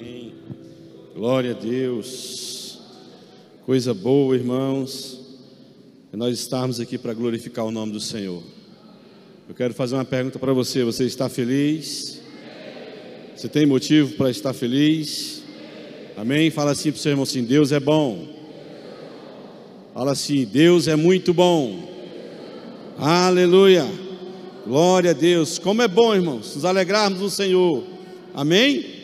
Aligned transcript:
Amém. 0.00 0.32
Glória 1.14 1.50
a 1.50 1.54
Deus. 1.54 2.78
Coisa 3.66 3.92
boa, 3.92 4.34
irmãos, 4.34 5.20
é 6.10 6.16
nós 6.16 6.38
estarmos 6.38 6.80
aqui 6.80 6.96
para 6.96 7.12
glorificar 7.12 7.66
o 7.66 7.70
nome 7.70 7.92
do 7.92 8.00
Senhor. 8.00 8.42
Eu 9.46 9.54
quero 9.54 9.74
fazer 9.74 9.96
uma 9.96 10.04
pergunta 10.06 10.38
para 10.38 10.54
você: 10.54 10.82
você 10.84 11.04
está 11.04 11.28
feliz? 11.28 12.18
Você 13.36 13.46
tem 13.46 13.66
motivo 13.66 14.14
para 14.14 14.30
estar 14.30 14.54
feliz? 14.54 15.42
Amém? 16.16 16.50
Fala 16.50 16.70
assim 16.70 16.90
para 16.90 16.98
o 16.98 17.02
seu 17.02 17.12
irmão 17.12 17.24
assim: 17.24 17.44
Deus 17.44 17.70
é 17.70 17.78
bom. 17.78 18.26
Fala 19.92 20.12
assim: 20.12 20.46
Deus 20.46 20.88
é 20.88 20.96
muito 20.96 21.34
bom. 21.34 21.78
Aleluia. 22.96 23.86
Glória 24.66 25.10
a 25.10 25.14
Deus. 25.14 25.58
Como 25.58 25.82
é 25.82 25.88
bom, 25.88 26.14
irmãos, 26.14 26.54
nos 26.54 26.64
alegrarmos 26.64 27.20
no 27.20 27.28
Senhor. 27.28 27.84
Amém? 28.32 28.99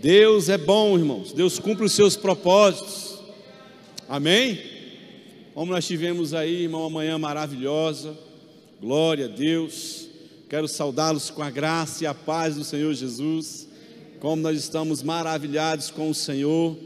Deus 0.00 0.48
é 0.48 0.56
bom, 0.56 0.96
irmãos. 0.96 1.32
Deus 1.32 1.58
cumpre 1.58 1.84
os 1.84 1.92
seus 1.92 2.16
propósitos. 2.16 3.18
Amém? 4.08 4.60
Como 5.52 5.72
nós 5.72 5.84
tivemos 5.86 6.32
aí, 6.32 6.62
irmão, 6.62 6.82
uma 6.82 6.90
manhã 6.90 7.18
maravilhosa. 7.18 8.16
Glória 8.80 9.24
a 9.24 9.28
Deus. 9.28 10.08
Quero 10.48 10.68
saudá-los 10.68 11.30
com 11.30 11.42
a 11.42 11.50
graça 11.50 12.04
e 12.04 12.06
a 12.06 12.14
paz 12.14 12.54
do 12.54 12.62
Senhor 12.62 12.94
Jesus. 12.94 13.68
Como 14.20 14.40
nós 14.40 14.56
estamos 14.56 15.02
maravilhados 15.02 15.90
com 15.90 16.08
o 16.08 16.14
Senhor. 16.14 16.76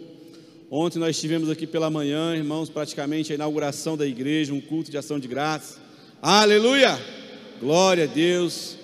Ontem 0.71 0.99
nós 0.99 1.17
estivemos 1.17 1.51
aqui 1.51 1.67
pela 1.67 1.91
manhã, 1.91 2.35
irmãos, 2.35 2.71
praticamente 2.71 3.31
a 3.31 3.35
inauguração 3.35 3.95
da 3.95 4.07
igreja, 4.07 4.55
um 4.55 4.61
culto 4.61 4.91
de 4.91 4.97
ação 4.97 5.21
de 5.21 5.29
graça. 5.29 5.79
Aleluia! 6.23 6.99
Glória 7.61 8.05
a 8.05 8.07
Deus. 8.07 8.79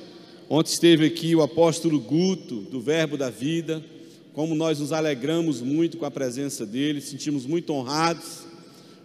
Ontem 0.51 0.71
esteve 0.71 1.07
aqui 1.07 1.35
o 1.35 1.41
apóstolo 1.41 1.99
Guto, 1.99 2.57
do 2.71 2.79
Verbo 2.79 3.17
da 3.17 3.31
Vida. 3.31 3.83
Como 4.39 4.55
nós 4.55 4.79
nos 4.79 4.93
alegramos 4.93 5.61
muito 5.61 5.97
com 5.97 6.07
a 6.07 6.13
presença 6.13 6.65
dele, 6.65 7.01
sentimos 7.01 7.45
muito 7.45 7.73
honrados. 7.73 8.45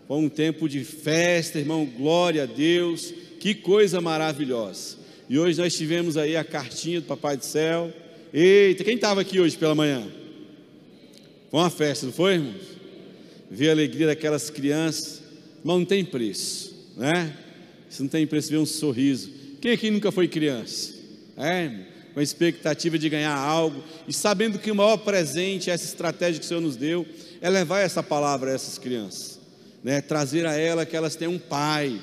Foi 0.07 0.17
um 0.17 0.29
tempo 0.29 0.69
de 0.69 0.83
festa, 0.83 1.57
irmão. 1.57 1.87
Glória 1.87 2.43
a 2.43 2.45
Deus. 2.45 3.11
Que 3.39 3.55
coisa 3.55 3.99
maravilhosa. 3.99 4.95
E 5.27 5.39
hoje 5.39 5.59
nós 5.59 5.75
tivemos 5.75 6.17
aí 6.17 6.37
a 6.37 6.43
cartinha 6.43 7.01
do 7.01 7.07
Papai 7.07 7.35
do 7.35 7.43
Céu. 7.43 7.91
Eita, 8.31 8.83
quem 8.83 8.93
estava 8.93 9.21
aqui 9.21 9.39
hoje 9.39 9.57
pela 9.57 9.73
manhã? 9.73 10.07
Foi 11.49 11.61
uma 11.61 11.71
festa, 11.71 12.05
não 12.05 12.13
foi, 12.13 12.35
irmãos? 12.35 12.61
Ver 13.49 13.69
a 13.69 13.71
alegria 13.71 14.05
daquelas 14.05 14.51
crianças. 14.51 15.23
Mas 15.63 15.75
não 15.75 15.83
tem 15.83 16.05
preço, 16.05 16.75
né? 16.95 17.35
Isso 17.89 18.03
não 18.03 18.09
tem 18.09 18.27
preço 18.27 18.51
ver 18.51 18.59
um 18.59 18.67
sorriso 18.67 19.31
quem 19.63 19.71
aqui 19.71 19.89
nunca 19.89 20.11
foi 20.11 20.27
criança? 20.27 20.93
É, 21.37 21.71
com 22.13 22.19
a 22.19 22.23
expectativa 22.23 22.97
de 22.97 23.09
ganhar 23.09 23.35
algo 23.35 23.83
e 24.07 24.13
sabendo 24.13 24.59
que 24.59 24.71
o 24.71 24.75
maior 24.75 24.97
presente, 24.97 25.69
essa 25.69 25.85
estratégia 25.85 26.39
que 26.39 26.45
o 26.45 26.47
Senhor 26.47 26.61
nos 26.61 26.75
deu, 26.75 27.05
é 27.41 27.49
levar 27.49 27.79
essa 27.79 28.03
palavra 28.03 28.51
a 28.51 28.53
essas 28.53 28.77
crianças, 28.77 29.39
né? 29.83 29.99
trazer 29.99 30.45
a 30.45 30.55
ela 30.55 30.85
que 30.85 30.95
elas 30.95 31.15
têm 31.15 31.27
um 31.27 31.39
pai 31.39 31.99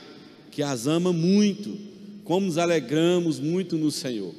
que 0.51 0.63
as 0.63 0.87
ama 0.87 1.13
muito, 1.13 1.79
como 2.25 2.47
nos 2.47 2.59
alegramos 2.59 3.39
muito 3.39 3.79
no 3.79 3.91
Senhor, 3.91 4.35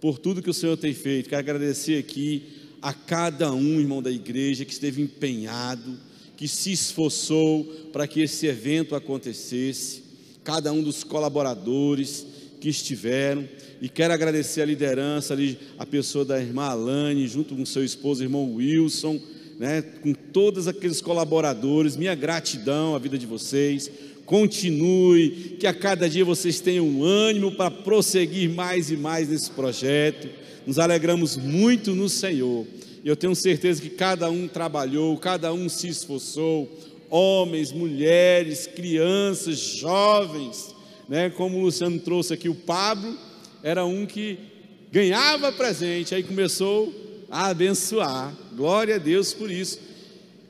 por 0.00 0.18
tudo 0.18 0.42
que 0.42 0.50
o 0.50 0.54
Senhor 0.54 0.76
tem 0.76 0.92
feito. 0.92 1.28
Quero 1.28 1.40
agradecer 1.40 1.98
aqui 1.98 2.44
a 2.82 2.92
cada 2.92 3.52
um, 3.52 3.80
irmão 3.80 4.02
da 4.02 4.10
igreja, 4.10 4.64
que 4.64 4.72
esteve 4.72 5.00
empenhado, 5.00 5.98
que 6.36 6.46
se 6.46 6.72
esforçou 6.72 7.64
para 7.92 8.06
que 8.06 8.20
esse 8.20 8.46
evento 8.46 8.94
acontecesse, 8.94 10.02
cada 10.44 10.72
um 10.72 10.82
dos 10.82 11.04
colaboradores, 11.04 12.26
que 12.62 12.68
estiveram. 12.68 13.44
E 13.80 13.88
quero 13.88 14.14
agradecer 14.14 14.62
a 14.62 14.64
liderança 14.64 15.34
ali, 15.34 15.58
a 15.76 15.84
pessoa 15.84 16.24
da 16.24 16.40
irmã 16.40 16.66
Alane, 16.66 17.26
junto 17.26 17.56
com 17.56 17.66
seu 17.66 17.84
esposo, 17.84 18.22
irmão 18.22 18.54
Wilson, 18.54 19.20
né, 19.58 19.82
com 19.82 20.14
todos 20.14 20.68
aqueles 20.68 21.00
colaboradores. 21.00 21.96
Minha 21.96 22.14
gratidão 22.14 22.94
à 22.94 23.00
vida 23.00 23.18
de 23.18 23.26
vocês. 23.26 23.90
Continue, 24.24 25.56
que 25.58 25.66
a 25.66 25.74
cada 25.74 26.08
dia 26.08 26.24
vocês 26.24 26.60
tenham 26.60 27.02
ânimo 27.02 27.50
para 27.50 27.68
prosseguir 27.68 28.48
mais 28.48 28.92
e 28.92 28.96
mais 28.96 29.28
nesse 29.28 29.50
projeto. 29.50 30.28
Nos 30.64 30.78
alegramos 30.78 31.36
muito 31.36 31.96
no 31.96 32.08
Senhor. 32.08 32.64
E 33.02 33.08
eu 33.08 33.16
tenho 33.16 33.34
certeza 33.34 33.82
que 33.82 33.90
cada 33.90 34.30
um 34.30 34.46
trabalhou, 34.46 35.18
cada 35.18 35.52
um 35.52 35.68
se 35.68 35.88
esforçou, 35.88 36.70
homens, 37.10 37.72
mulheres, 37.72 38.68
crianças, 38.68 39.58
jovens, 39.58 40.71
né? 41.12 41.28
Como 41.28 41.58
o 41.58 41.60
Luciano 41.60 42.00
trouxe 42.00 42.32
aqui, 42.32 42.48
o 42.48 42.54
Pablo 42.54 43.18
era 43.62 43.84
um 43.84 44.06
que 44.06 44.38
ganhava 44.90 45.52
presente, 45.52 46.14
aí 46.14 46.22
começou 46.22 46.90
a 47.30 47.48
abençoar. 47.48 48.34
Glória 48.56 48.94
a 48.94 48.98
Deus 48.98 49.34
por 49.34 49.50
isso. 49.50 49.78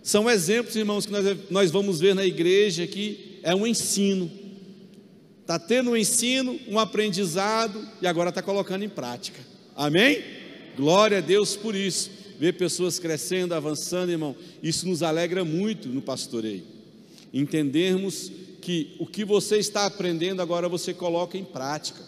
São 0.04 0.30
exemplos, 0.30 0.76
irmãos, 0.76 1.04
que 1.04 1.10
nós, 1.10 1.36
nós 1.50 1.70
vamos 1.72 1.98
ver 1.98 2.14
na 2.14 2.24
igreja 2.24 2.86
que 2.86 3.40
é 3.42 3.52
um 3.52 3.66
ensino. 3.66 4.30
Está 5.40 5.58
tendo 5.58 5.90
um 5.90 5.96
ensino, 5.96 6.56
um 6.68 6.78
aprendizado 6.78 7.84
e 8.00 8.06
agora 8.06 8.28
está 8.28 8.40
colocando 8.40 8.84
em 8.84 8.88
prática. 8.88 9.40
Amém? 9.74 10.22
Glória 10.76 11.18
a 11.18 11.20
Deus 11.20 11.56
por 11.56 11.74
isso. 11.74 12.08
Ver 12.38 12.52
pessoas 12.52 13.00
crescendo, 13.00 13.52
avançando, 13.52 14.12
irmão, 14.12 14.36
isso 14.62 14.86
nos 14.86 15.02
alegra 15.02 15.44
muito 15.44 15.88
no 15.88 16.00
pastoreio. 16.00 16.62
Entendermos 17.34 18.30
que 18.62 18.94
o 19.00 19.06
que 19.06 19.24
você 19.24 19.58
está 19.58 19.84
aprendendo 19.84 20.40
agora 20.40 20.68
você 20.68 20.94
coloca 20.94 21.36
em 21.36 21.44
prática. 21.44 22.00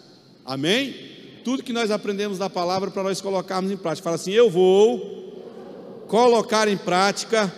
Amém? 0.45 0.95
Tudo 1.43 1.65
que 1.65 1.73
nós 1.73 1.91
aprendemos 1.91 2.39
da 2.39 2.49
palavra 2.49 2.91
para 2.91 3.03
nós 3.03 3.21
colocarmos 3.21 3.71
em 3.71 3.77
prática. 3.77 4.05
Fala 4.05 4.17
assim: 4.17 4.31
eu 4.31 4.49
vou 4.49 6.05
colocar 6.07 6.69
em 6.69 6.77
prática 6.77 7.53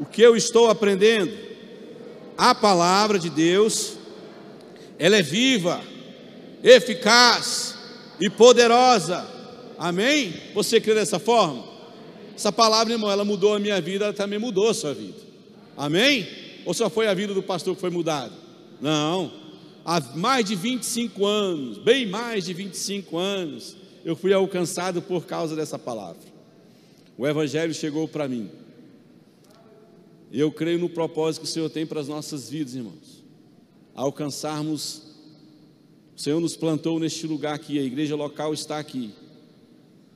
o 0.00 0.06
que 0.06 0.22
eu 0.22 0.34
estou 0.34 0.70
aprendendo. 0.70 1.30
A 2.38 2.54
palavra 2.54 3.18
de 3.18 3.28
Deus, 3.28 3.98
ela 4.98 5.16
é 5.16 5.22
viva, 5.22 5.82
eficaz 6.64 7.76
e 8.18 8.30
poderosa. 8.30 9.28
Amém? 9.78 10.32
Você 10.54 10.80
crê 10.80 10.94
dessa 10.94 11.18
forma? 11.18 11.64
Essa 12.34 12.50
palavra, 12.50 12.94
irmão, 12.94 13.10
ela 13.10 13.26
mudou 13.26 13.54
a 13.54 13.58
minha 13.58 13.78
vida, 13.78 14.06
ela 14.06 14.14
também 14.14 14.38
mudou 14.38 14.70
a 14.70 14.74
sua 14.74 14.94
vida. 14.94 15.18
Amém? 15.76 16.26
Ou 16.64 16.74
só 16.74 16.90
foi 16.90 17.08
a 17.08 17.14
vida 17.14 17.34
do 17.34 17.42
pastor 17.42 17.74
que 17.74 17.80
foi 17.80 17.90
mudada? 17.90 18.32
Não. 18.80 19.32
Há 19.84 20.00
mais 20.16 20.44
de 20.44 20.54
25 20.54 21.24
anos, 21.26 21.78
bem 21.78 22.06
mais 22.06 22.44
de 22.44 22.52
25 22.52 23.16
anos, 23.16 23.76
eu 24.04 24.14
fui 24.14 24.32
alcançado 24.32 25.00
por 25.00 25.26
causa 25.26 25.56
dessa 25.56 25.78
palavra. 25.78 26.22
O 27.16 27.26
Evangelho 27.26 27.74
chegou 27.74 28.06
para 28.06 28.28
mim. 28.28 28.50
Eu 30.32 30.52
creio 30.52 30.78
no 30.78 30.88
propósito 30.88 31.42
que 31.42 31.48
o 31.48 31.50
Senhor 31.50 31.68
tem 31.70 31.84
para 31.84 32.00
as 32.00 32.08
nossas 32.08 32.48
vidas, 32.48 32.74
irmãos. 32.74 33.24
Alcançarmos, 33.94 35.02
o 36.16 36.20
Senhor 36.20 36.40
nos 36.40 36.56
plantou 36.56 37.00
neste 37.00 37.26
lugar 37.26 37.54
aqui, 37.54 37.78
a 37.78 37.82
igreja 37.82 38.14
local 38.14 38.54
está 38.54 38.78
aqui. 38.78 39.12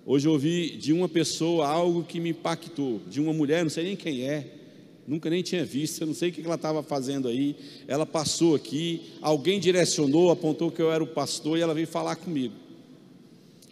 Hoje 0.07 0.29
eu 0.29 0.33
ouvi 0.33 0.77
de 0.77 0.93
uma 0.93 1.09
pessoa 1.09 1.67
algo 1.67 2.05
que 2.05 2.21
me 2.21 2.31
impactou, 2.31 3.01
de 3.09 3.21
uma 3.21 3.33
mulher, 3.33 3.65
não 3.65 3.71
sei 3.71 3.85
nem 3.85 3.97
quem 3.97 4.23
é, 4.23 4.64
Nunca 5.07 5.29
nem 5.29 5.43
tinha 5.43 5.65
visto, 5.65 6.01
eu 6.01 6.07
não 6.07 6.15
sei 6.15 6.31
o 6.31 6.33
que 6.33 6.41
ela 6.41 6.55
estava 6.55 6.83
fazendo 6.83 7.29
aí. 7.29 7.57
Ela 7.87 8.07
passou 8.07 8.55
aqui, 8.55 9.03
alguém 9.21 9.61
direcionou, 9.61 10.31
apontou 10.31 10.71
que 10.71 10.81
eu 10.81 10.91
era 10.91 11.05
o 11.05 11.07
pastor 11.07 11.59
e 11.59 11.61
ela 11.61 11.75
veio 11.75 11.87
falar 11.87 12.17
comigo. 12.17 12.55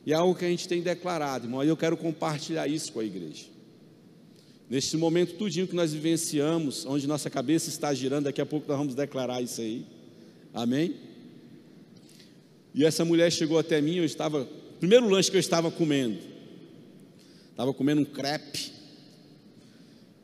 E 0.05 0.13
é 0.13 0.17
algo 0.17 0.35
que 0.35 0.45
a 0.45 0.49
gente 0.49 0.69
tem 0.69 0.83
declarado, 0.83 1.47
irmão, 1.47 1.65
e 1.65 1.69
eu 1.69 1.77
quero 1.77 1.97
compartilhar 1.97 2.67
isso 2.67 2.93
com 2.93 3.01
a 3.01 3.05
igreja. 3.05 3.47
Neste 4.69 4.97
momento 4.97 5.35
tudinho 5.35 5.67
que 5.67 5.75
nós 5.75 5.93
vivenciamos, 5.93 6.85
onde 6.85 7.07
nossa 7.07 7.31
cabeça 7.31 7.69
está 7.69 7.95
girando, 7.95 8.25
daqui 8.25 8.41
a 8.41 8.47
pouco 8.47 8.69
nós 8.69 8.77
vamos 8.77 8.95
declarar 8.95 9.41
isso 9.41 9.61
aí. 9.61 9.87
Amém? 10.53 10.97
E 12.75 12.85
essa 12.85 13.05
mulher 13.05 13.31
chegou 13.31 13.59
até 13.59 13.81
mim, 13.81 13.97
eu 13.97 14.05
estava, 14.05 14.47
primeiro 14.81 15.09
lanche 15.09 15.31
que 15.31 15.37
eu 15.37 15.41
estava 15.41 15.71
comendo. 15.71 16.19
Estava 17.51 17.73
comendo 17.73 18.01
um 18.01 18.05
crepe 18.05 18.82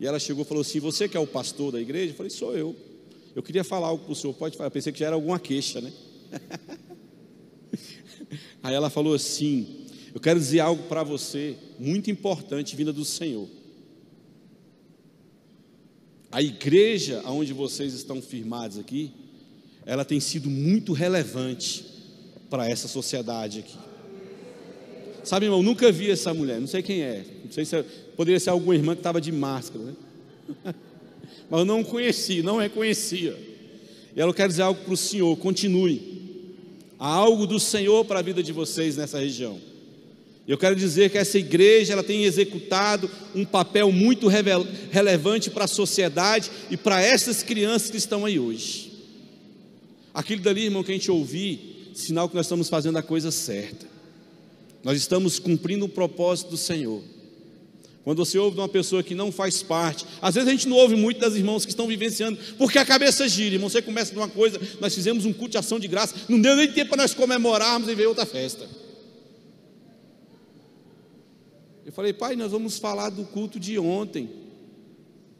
e 0.01 0.07
ela 0.07 0.19
chegou 0.19 0.45
e 0.45 0.47
falou 0.47 0.61
assim: 0.61 0.81
Você 0.81 1.09
que 1.09 1.17
é 1.17 1.21
o 1.21 1.27
pastor 1.27 1.73
da 1.73 1.81
igreja? 1.81 2.13
Eu 2.13 2.17
falei: 2.17 2.31
Sou 2.31 2.57
eu. 2.57 2.77
Eu 3.35 3.43
queria 3.43 3.65
falar 3.65 3.89
algo 3.89 4.05
para 4.05 4.13
o 4.13 4.17
senhor, 4.17 4.35
pode 4.35 4.57
falar. 4.57 4.69
Eu 4.69 4.73
pensei 4.73 4.93
que 4.93 4.99
já 4.99 5.07
era 5.07 5.15
alguma 5.15 5.39
queixa, 5.39 5.81
né? 5.81 5.93
Aí 8.63 8.75
ela 8.75 8.91
falou 8.91 9.15
assim: 9.15 9.87
Eu 10.15 10.21
quero 10.21 10.39
dizer 10.39 10.61
algo 10.61 10.85
para 10.85 11.03
você, 11.03 11.57
muito 11.79 12.11
importante, 12.11 12.77
vinda 12.77 12.93
do 12.93 13.05
Senhor. 13.05 13.49
A 16.31 16.43
igreja 16.43 17.23
onde 17.27 17.53
vocês 17.53 17.95
estão 17.95 18.21
firmados 18.21 18.79
aqui, 18.79 19.13
ela 19.87 20.05
tem 20.05 20.21
sido 20.21 20.51
muito 20.51 20.93
relevante 20.93 21.87
para 22.51 22.69
essa 22.69 22.87
sociedade 22.87 23.61
aqui. 23.61 23.88
Sabe, 25.29 25.45
irmão, 25.45 25.63
nunca 25.63 25.93
vi 25.93 26.11
essa 26.11 26.33
mulher, 26.33 26.59
não 26.59 26.67
sei 26.67 26.83
quem 26.83 27.03
é, 27.03 27.23
não 27.45 27.53
sei 27.53 27.63
se 27.63 27.77
é, 27.77 27.85
poderia 28.17 28.41
ser 28.41 28.49
alguma 28.49 28.75
irmã 28.75 28.95
que 28.95 29.01
estava 29.01 29.21
de 29.21 29.31
máscara, 29.31 29.85
né? 29.85 29.95
Mas 31.51 31.61
eu 31.61 31.67
não 31.67 31.85
conhecia, 31.85 32.43
não 32.43 32.57
reconhecia. 32.57 33.37
E 34.17 34.19
ela 34.19 34.33
quer 34.33 34.49
dizer 34.49 34.63
algo 34.63 34.83
para 34.83 34.95
o 34.95 34.97
Senhor, 34.97 35.37
continue. 35.37 36.01
Há 36.99 37.09
algo 37.09 37.47
do 37.47 37.61
Senhor 37.61 38.07
para 38.07 38.21
a 38.21 38.23
vida 38.23 38.43
de 38.43 38.55
vocês 38.55 38.97
nessa 38.97 39.19
região. 39.19 39.61
Eu 40.47 40.57
quero 40.57 40.75
dizer 40.75 41.11
que 41.11 41.19
essa 41.19 41.39
igreja 41.39 41.93
ela 41.93 42.03
tem 42.03 42.25
executado 42.25 43.11
um 43.35 43.45
papel 43.45 43.93
muito 43.93 44.29
relevante 44.91 45.51
para 45.51 45.65
a 45.65 45.69
sociedade 45.69 46.51
e 46.71 46.77
para 46.79 47.03
essas 47.03 47.43
crianças 47.43 47.91
que 47.91 47.99
estão 47.99 48.25
aí 48.25 48.39
hoje. 48.39 48.93
Aquilo 50.15 50.41
dali, 50.41 50.65
irmão, 50.65 50.83
que 50.83 50.91
a 50.91 50.95
gente 50.95 51.11
ouvir, 51.11 51.93
sinal 51.93 52.31
que 52.31 52.35
nós 52.35 52.47
estamos 52.47 52.71
fazendo 52.71 52.97
a 52.97 53.03
coisa 53.03 53.31
certa. 53.31 53.98
Nós 54.83 54.99
estamos 54.99 55.39
cumprindo 55.39 55.85
o 55.85 55.89
propósito 55.89 56.51
do 56.51 56.57
Senhor. 56.57 57.03
Quando 58.05 58.25
você 58.25 58.39
ouve 58.39 58.55
de 58.55 58.61
uma 58.61 58.69
pessoa 58.69 59.03
que 59.03 59.15
não 59.15 59.31
faz 59.31 59.63
parte, 59.63 60.07
às 60.23 60.35
vezes 60.35 60.49
a 60.49 60.53
gente 60.53 60.67
não 60.67 60.77
ouve 60.79 60.97
muito 60.97 61.21
das 61.21 61.35
irmãos 61.35 61.65
que 61.65 61.71
estão 61.71 61.87
vivenciando, 61.87 62.39
porque 62.57 62.79
a 62.79 62.85
cabeça 62.85 63.29
gira, 63.29 63.57
irmão. 63.57 63.69
Você 63.69 63.83
começa 63.83 64.13
de 64.13 64.19
uma 64.19 64.29
coisa, 64.29 64.59
nós 64.81 64.95
fizemos 64.95 65.27
um 65.27 65.33
culto 65.33 65.51
de 65.53 65.59
ação 65.59 65.79
de 65.79 65.89
graça, 65.89 66.15
não 66.29 66.41
deu 66.41 66.57
nem 66.57 66.73
tempo 66.73 66.91
para 66.91 67.03
nós 67.03 67.13
comemorarmos 67.13 67.89
e 67.89 67.95
ver 67.95 68.07
outra 68.07 68.25
festa. 68.25 68.67
Eu 71.85 71.93
falei, 71.93 72.13
pai, 72.13 72.37
nós 72.37 72.53
vamos 72.53 72.79
falar 72.79 73.11
do 73.11 73.25
culto 73.25 73.61
de 73.61 73.79
ontem. 73.79 74.31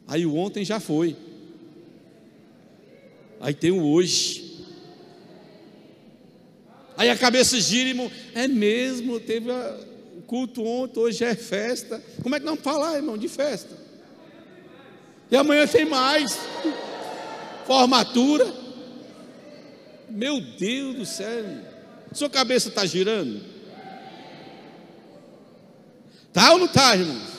Aí 0.07 0.25
o 0.25 0.35
ontem 0.35 0.65
já 0.65 0.79
foi. 0.79 1.15
Aí 3.39 3.53
tem 3.53 3.71
o 3.71 3.83
hoje. 3.85 4.48
Aí 6.99 7.09
a 7.09 7.15
cabeça 7.15 7.57
gira, 7.61 7.87
irmão. 7.87 8.11
É 8.35 8.45
mesmo, 8.45 9.21
teve 9.21 9.49
o 9.49 10.21
culto 10.27 10.61
ontem, 10.65 10.99
hoje 10.99 11.23
é 11.23 11.33
festa. 11.33 12.03
Como 12.21 12.35
é 12.35 12.41
que 12.41 12.45
não 12.45 12.57
falar, 12.57 12.97
irmão, 12.97 13.17
de 13.17 13.29
festa? 13.29 13.69
E 15.31 15.37
amanhã 15.37 15.65
tem 15.65 15.85
mais. 15.85 16.37
Formatura. 17.65 18.53
Meu 20.09 20.41
Deus 20.41 20.95
do 20.97 21.05
céu. 21.05 21.45
Sua 22.11 22.29
cabeça 22.29 22.67
está 22.67 22.85
girando? 22.85 23.43
Tá 26.33 26.51
ou 26.51 26.59
não 26.59 26.65
está, 26.65 26.97
irmãos? 26.97 27.29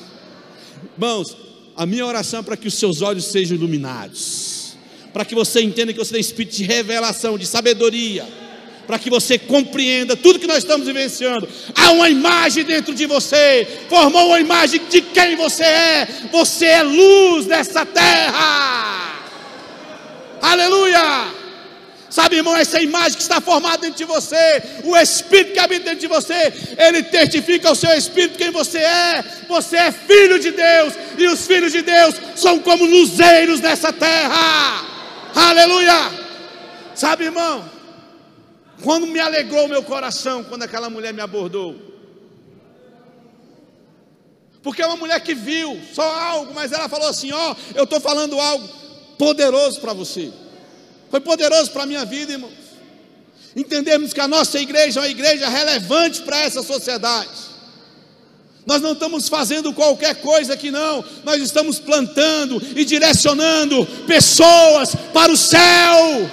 Irmãos, 0.95 1.37
a 1.77 1.85
minha 1.85 2.07
oração 2.07 2.41
é 2.41 2.43
para 2.43 2.57
que 2.57 2.67
os 2.67 2.75
seus 2.79 3.03
olhos 3.03 3.27
sejam 3.27 3.59
iluminados, 3.59 4.75
para 5.13 5.23
que 5.23 5.35
você 5.35 5.61
entenda 5.61 5.93
que 5.93 5.99
você 5.99 6.13
tem 6.13 6.21
espírito 6.21 6.57
de 6.57 6.65
revelação, 6.65 7.37
de 7.37 7.47
sabedoria, 7.47 8.27
para 8.87 8.99
que 8.99 9.11
você 9.11 9.39
compreenda 9.39 10.17
tudo 10.17 10.39
que 10.39 10.47
nós 10.47 10.59
estamos 10.59 10.87
vivenciando. 10.87 11.49
Há 11.75 11.91
uma 11.93 12.09
imagem 12.09 12.65
dentro 12.65 12.95
de 12.95 13.07
você, 13.07 13.67
formou 13.89 14.29
uma 14.29 14.41
imagem 14.41 14.81
de 14.89 15.01
quem 15.01 15.37
você 15.37 15.65
é. 15.65 16.09
Você 16.33 16.67
é 16.67 16.83
luz 16.83 17.47
dessa 17.47 17.87
terra. 17.87 19.11
Aleluia! 20.43 21.41
Sabe, 22.11 22.37
irmão, 22.37 22.57
essa 22.57 22.83
imagem 22.83 23.13
que 23.13 23.23
está 23.23 23.41
formada 23.41 23.79
dentro 23.79 23.99
de 23.99 24.05
você, 24.05 24.63
o 24.83 24.97
Espírito 24.97 25.53
que 25.53 25.61
habita 25.61 25.85
dentro 25.85 26.01
de 26.01 26.09
você, 26.09 26.53
ele 26.77 27.05
testifica 27.05 27.69
ao 27.69 27.77
seu 27.77 27.97
Espírito 27.97 28.37
quem 28.37 28.51
você 28.51 28.79
é. 28.79 29.25
Você 29.49 29.77
é 29.77 29.93
filho 29.93 30.41
de 30.41 30.51
Deus, 30.51 30.95
e 31.17 31.29
os 31.29 31.47
filhos 31.47 31.71
de 31.71 31.83
Deus 31.83 32.17
são 32.35 32.59
como 32.59 32.85
luzeiros 32.85 33.61
dessa 33.61 33.93
terra. 33.93 34.85
Aleluia! 35.37 36.11
Sabe, 36.97 37.27
irmão, 37.27 37.65
quando 38.83 39.07
me 39.07 39.21
alegrou 39.21 39.69
meu 39.69 39.83
coração 39.83 40.45
quando 40.45 40.63
aquela 40.63 40.91
mulher 40.91 41.13
me 41.13 41.21
abordou. 41.21 41.77
Porque 44.63 44.83
é 44.83 44.87
uma 44.87 44.97
mulher 44.97 45.21
que 45.21 45.35
viu 45.35 45.81
só 45.95 46.03
algo, 46.03 46.53
mas 46.55 46.73
ela 46.73 46.89
falou 46.89 47.09
assim: 47.09 47.33
Ó, 47.33 47.53
oh, 47.53 47.57
eu 47.75 47.85
estou 47.85 48.01
falando 48.01 48.39
algo 48.39 48.69
poderoso 49.17 49.81
para 49.81 49.93
você. 49.93 50.31
Foi 51.11 51.21
poderoso 51.21 51.71
para 51.71 51.85
a 51.85 51.87
minha 51.87 52.05
vida, 52.05 52.33
irmãos. 52.33 52.53
Entendemos 53.57 54.13
que 54.13 54.21
a 54.21 54.29
nossa 54.29 54.61
igreja 54.61 55.01
é 55.01 55.03
uma 55.03 55.09
igreja 55.09 55.49
relevante 55.49 56.23
para 56.23 56.41
essa 56.41 56.63
sociedade. 56.63 57.51
Nós 58.67 58.81
não 58.81 58.93
estamos 58.93 59.29
fazendo 59.29 59.73
qualquer 59.73 60.17
coisa 60.17 60.55
aqui, 60.55 60.71
não. 60.71 61.05
Nós 61.25 61.43
estamos 61.43 61.79
plantando 61.79 62.63
e 62.77 62.85
direcionando 62.85 63.85
pessoas 64.07 64.95
para 65.13 65.33
o 65.33 65.37
céu. 65.37 66.31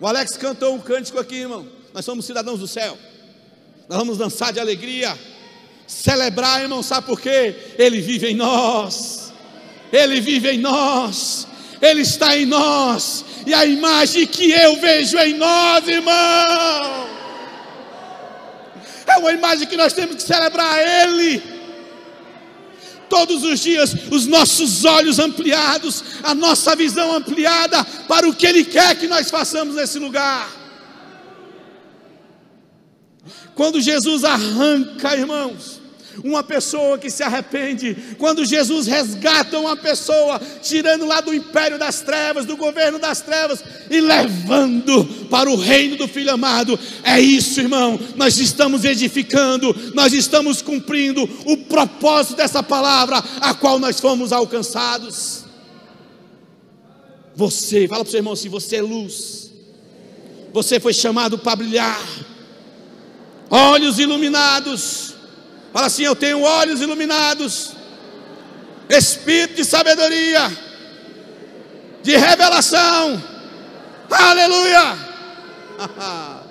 O 0.00 0.06
Alex 0.06 0.36
cantou 0.36 0.74
um 0.74 0.80
cântico 0.80 1.18
aqui, 1.18 1.36
irmão. 1.36 1.66
Nós 1.92 2.04
somos 2.04 2.24
cidadãos 2.24 2.60
do 2.60 2.68
céu. 2.68 2.96
Nós 3.88 3.98
vamos 3.98 4.18
dançar 4.18 4.52
de 4.52 4.60
alegria, 4.60 5.16
celebrar, 5.86 6.60
irmão. 6.62 6.82
Sabe 6.82 7.06
por 7.06 7.20
quê? 7.20 7.74
Ele 7.78 8.00
vive 8.00 8.28
em 8.28 8.34
nós. 8.34 9.32
Ele 9.92 10.20
vive 10.20 10.50
em 10.50 10.58
nós. 10.58 11.46
Ele 11.80 12.02
está 12.02 12.36
em 12.36 12.46
nós, 12.46 13.24
e 13.46 13.52
a 13.52 13.64
imagem 13.66 14.26
que 14.26 14.50
eu 14.50 14.76
vejo 14.76 15.18
em 15.18 15.34
nós, 15.34 15.86
irmão, 15.86 17.06
é 19.06 19.18
uma 19.18 19.32
imagem 19.32 19.66
que 19.66 19.76
nós 19.76 19.92
temos 19.92 20.16
que 20.16 20.22
celebrar 20.22 20.78
Ele. 20.78 21.55
Todos 23.08 23.44
os 23.44 23.60
dias, 23.60 23.94
os 24.10 24.26
nossos 24.26 24.84
olhos 24.84 25.18
ampliados, 25.18 26.02
a 26.22 26.34
nossa 26.34 26.74
visão 26.74 27.14
ampliada 27.14 27.84
para 28.08 28.28
o 28.28 28.34
que 28.34 28.46
Ele 28.46 28.64
quer 28.64 28.98
que 28.98 29.06
nós 29.06 29.30
façamos 29.30 29.76
nesse 29.76 29.98
lugar. 29.98 30.50
Quando 33.54 33.80
Jesus 33.80 34.22
arranca, 34.24 35.16
irmãos, 35.16 35.80
uma 36.24 36.42
pessoa 36.42 36.98
que 36.98 37.10
se 37.10 37.22
arrepende, 37.22 37.96
quando 38.18 38.44
Jesus 38.44 38.86
resgata 38.86 39.58
uma 39.58 39.76
pessoa, 39.76 40.40
tirando 40.62 41.06
lá 41.06 41.20
do 41.20 41.34
império 41.34 41.78
das 41.78 42.00
trevas, 42.00 42.44
do 42.44 42.56
governo 42.56 42.98
das 42.98 43.20
trevas 43.20 43.62
e 43.90 44.00
levando 44.00 45.04
para 45.30 45.50
o 45.50 45.56
reino 45.56 45.96
do 45.96 46.08
Filho 46.08 46.32
amado, 46.32 46.78
é 47.02 47.20
isso, 47.20 47.60
irmão. 47.60 47.98
Nós 48.16 48.38
estamos 48.38 48.84
edificando, 48.84 49.74
nós 49.94 50.12
estamos 50.12 50.62
cumprindo 50.62 51.22
o 51.44 51.56
propósito 51.58 52.36
dessa 52.36 52.62
palavra, 52.62 53.22
a 53.40 53.54
qual 53.54 53.78
nós 53.78 54.00
fomos 54.00 54.32
alcançados. 54.32 55.44
Você, 57.34 57.86
fala 57.86 58.02
para 58.02 58.08
o 58.08 58.10
seu 58.10 58.18
irmão 58.18 58.32
assim: 58.32 58.48
você 58.48 58.76
é 58.76 58.82
luz, 58.82 59.50
você 60.52 60.80
foi 60.80 60.94
chamado 60.94 61.36
para 61.38 61.56
brilhar, 61.56 62.02
olhos 63.50 63.98
iluminados 63.98 65.15
Fala 65.76 65.88
assim: 65.88 66.04
Eu 66.04 66.16
tenho 66.16 66.40
olhos 66.40 66.80
iluminados, 66.80 67.72
espírito 68.88 69.56
de 69.56 69.64
sabedoria, 69.66 70.40
de 72.02 72.16
revelação. 72.16 73.22
Aleluia! 74.10 74.96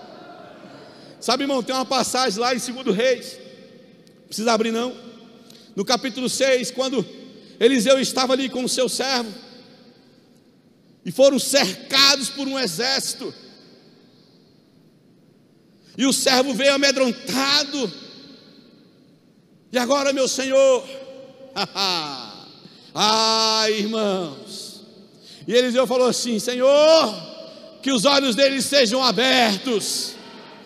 Sabe, 1.20 1.44
irmão, 1.44 1.64
tem 1.64 1.74
uma 1.74 1.86
passagem 1.86 2.40
lá 2.40 2.54
em 2.54 2.60
2 2.60 2.96
Reis, 2.96 3.40
não 4.20 4.28
precisa 4.28 4.54
abrir 4.54 4.70
não. 4.70 4.96
No 5.76 5.84
capítulo 5.84 6.30
6, 6.30 6.70
quando 6.70 7.04
Eliseu 7.60 8.00
estava 8.00 8.34
ali 8.34 8.48
com 8.48 8.64
o 8.64 8.70
seu 8.70 8.88
servo, 8.88 9.34
e 11.04 11.12
foram 11.12 11.40
cercados 11.40 12.30
por 12.30 12.48
um 12.48 12.60
exército, 12.60 13.34
e 15.98 16.06
o 16.06 16.14
servo 16.14 16.54
veio 16.54 16.76
amedrontado, 16.76 18.05
e 19.72 19.78
agora, 19.78 20.14
meu 20.14 20.28
Senhor, 20.28 20.84
ah, 22.96 23.66
irmãos, 23.70 24.82
e 25.48 25.54
Eliseu 25.54 25.86
falou 25.86 26.08
assim: 26.08 26.40
Senhor, 26.40 27.14
que 27.82 27.92
os 27.92 28.06
olhos 28.06 28.36
deles 28.36 28.66
sejam 28.66 29.04
abertos, 29.04 30.16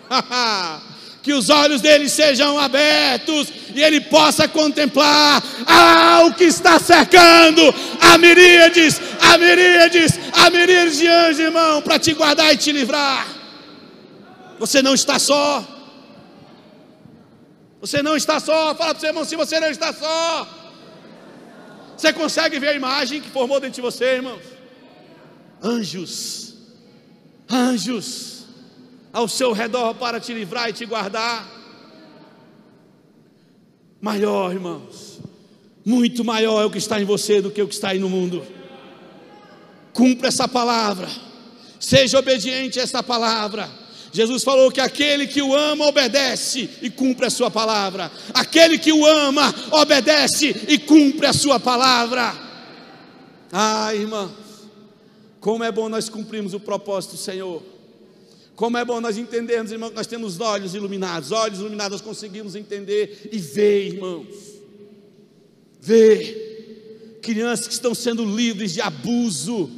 que 1.21 1.33
os 1.33 1.49
olhos 1.49 1.81
deles 1.81 2.11
sejam 2.11 2.57
abertos 2.57 3.47
e 3.75 3.81
ele 3.81 4.01
possa 4.01 4.47
contemplar 4.47 5.43
ah, 5.65 6.23
o 6.25 6.33
que 6.33 6.45
está 6.45 6.79
cercando 6.79 7.61
a 7.99 8.17
miríades, 8.17 9.01
a 9.21 9.37
miríades, 9.37 10.19
a 10.31 10.49
miríades 10.49 10.97
de 10.97 11.07
anjos, 11.07 11.39
irmão, 11.39 11.81
para 11.81 11.99
te 11.99 12.13
guardar 12.13 12.53
e 12.53 12.57
te 12.57 12.71
livrar. 12.71 13.27
Você 14.59 14.81
não 14.81 14.93
está 14.93 15.19
só. 15.19 15.65
Você 17.81 18.03
não 18.03 18.15
está 18.15 18.39
só. 18.39 18.75
Fala 18.75 18.93
para 18.93 18.97
o 18.97 18.99
seu 18.99 19.09
irmão, 19.09 19.25
se 19.25 19.35
você 19.35 19.59
não 19.59 19.69
está 19.69 19.93
só. 19.93 20.47
Você 21.97 22.13
consegue 22.13 22.59
ver 22.59 22.69
a 22.69 22.75
imagem 22.75 23.21
que 23.21 23.29
formou 23.29 23.59
dentro 23.59 23.75
de 23.75 23.81
você, 23.81 24.15
irmãos? 24.15 24.43
Anjos, 25.61 26.55
anjos 27.49 28.45
ao 29.11 29.27
seu 29.27 29.51
redor 29.51 29.95
para 29.95 30.19
te 30.19 30.33
livrar 30.33 30.69
e 30.69 30.73
te 30.73 30.85
guardar. 30.85 31.45
Maior, 33.99 34.53
irmãos, 34.53 35.19
muito 35.83 36.23
maior 36.23 36.61
é 36.61 36.65
o 36.65 36.71
que 36.71 36.77
está 36.77 37.01
em 37.01 37.05
você 37.05 37.41
do 37.41 37.51
que 37.51 37.61
o 37.61 37.67
que 37.67 37.73
está 37.73 37.89
aí 37.89 37.99
no 37.99 38.07
mundo. 38.07 38.45
Cumpra 39.91 40.29
essa 40.29 40.47
palavra, 40.47 41.09
seja 41.77 42.17
obediente 42.17 42.79
a 42.79 42.83
essa 42.83 43.03
palavra 43.03 43.69
Jesus 44.11 44.43
falou 44.43 44.71
que 44.71 44.81
aquele 44.81 45.27
que 45.27 45.41
o 45.41 45.55
ama 45.55 45.87
obedece 45.87 46.69
e 46.81 46.89
cumpre 46.89 47.25
a 47.25 47.29
sua 47.29 47.51
palavra. 47.51 48.11
Aquele 48.33 48.77
que 48.77 48.91
o 48.91 49.05
ama 49.05 49.53
obedece 49.71 50.65
e 50.67 50.77
cumpre 50.79 51.27
a 51.27 51.33
sua 51.33 51.59
palavra. 51.59 52.33
Ah, 53.51 53.93
irmãos, 53.93 54.31
como 55.39 55.63
é 55.63 55.71
bom 55.71 55.89
nós 55.89 56.09
cumprirmos 56.09 56.53
o 56.53 56.59
propósito 56.59 57.11
do 57.11 57.17
Senhor. 57.17 57.63
Como 58.55 58.77
é 58.77 58.83
bom 58.83 58.99
nós 58.99 59.17
entendermos, 59.17 59.71
irmão, 59.71 59.89
que 59.89 59.95
nós 59.95 60.07
temos 60.07 60.39
olhos 60.39 60.75
iluminados, 60.75 61.31
olhos 61.31 61.59
iluminados, 61.59 62.01
nós 62.01 62.07
conseguimos 62.07 62.55
entender 62.55 63.29
e 63.31 63.37
ver, 63.37 63.93
irmãos. 63.93 64.27
Ver 65.79 66.49
crianças 67.21 67.67
que 67.67 67.73
estão 67.73 67.93
sendo 67.93 68.25
livres 68.25 68.73
de 68.73 68.81
abuso, 68.81 69.69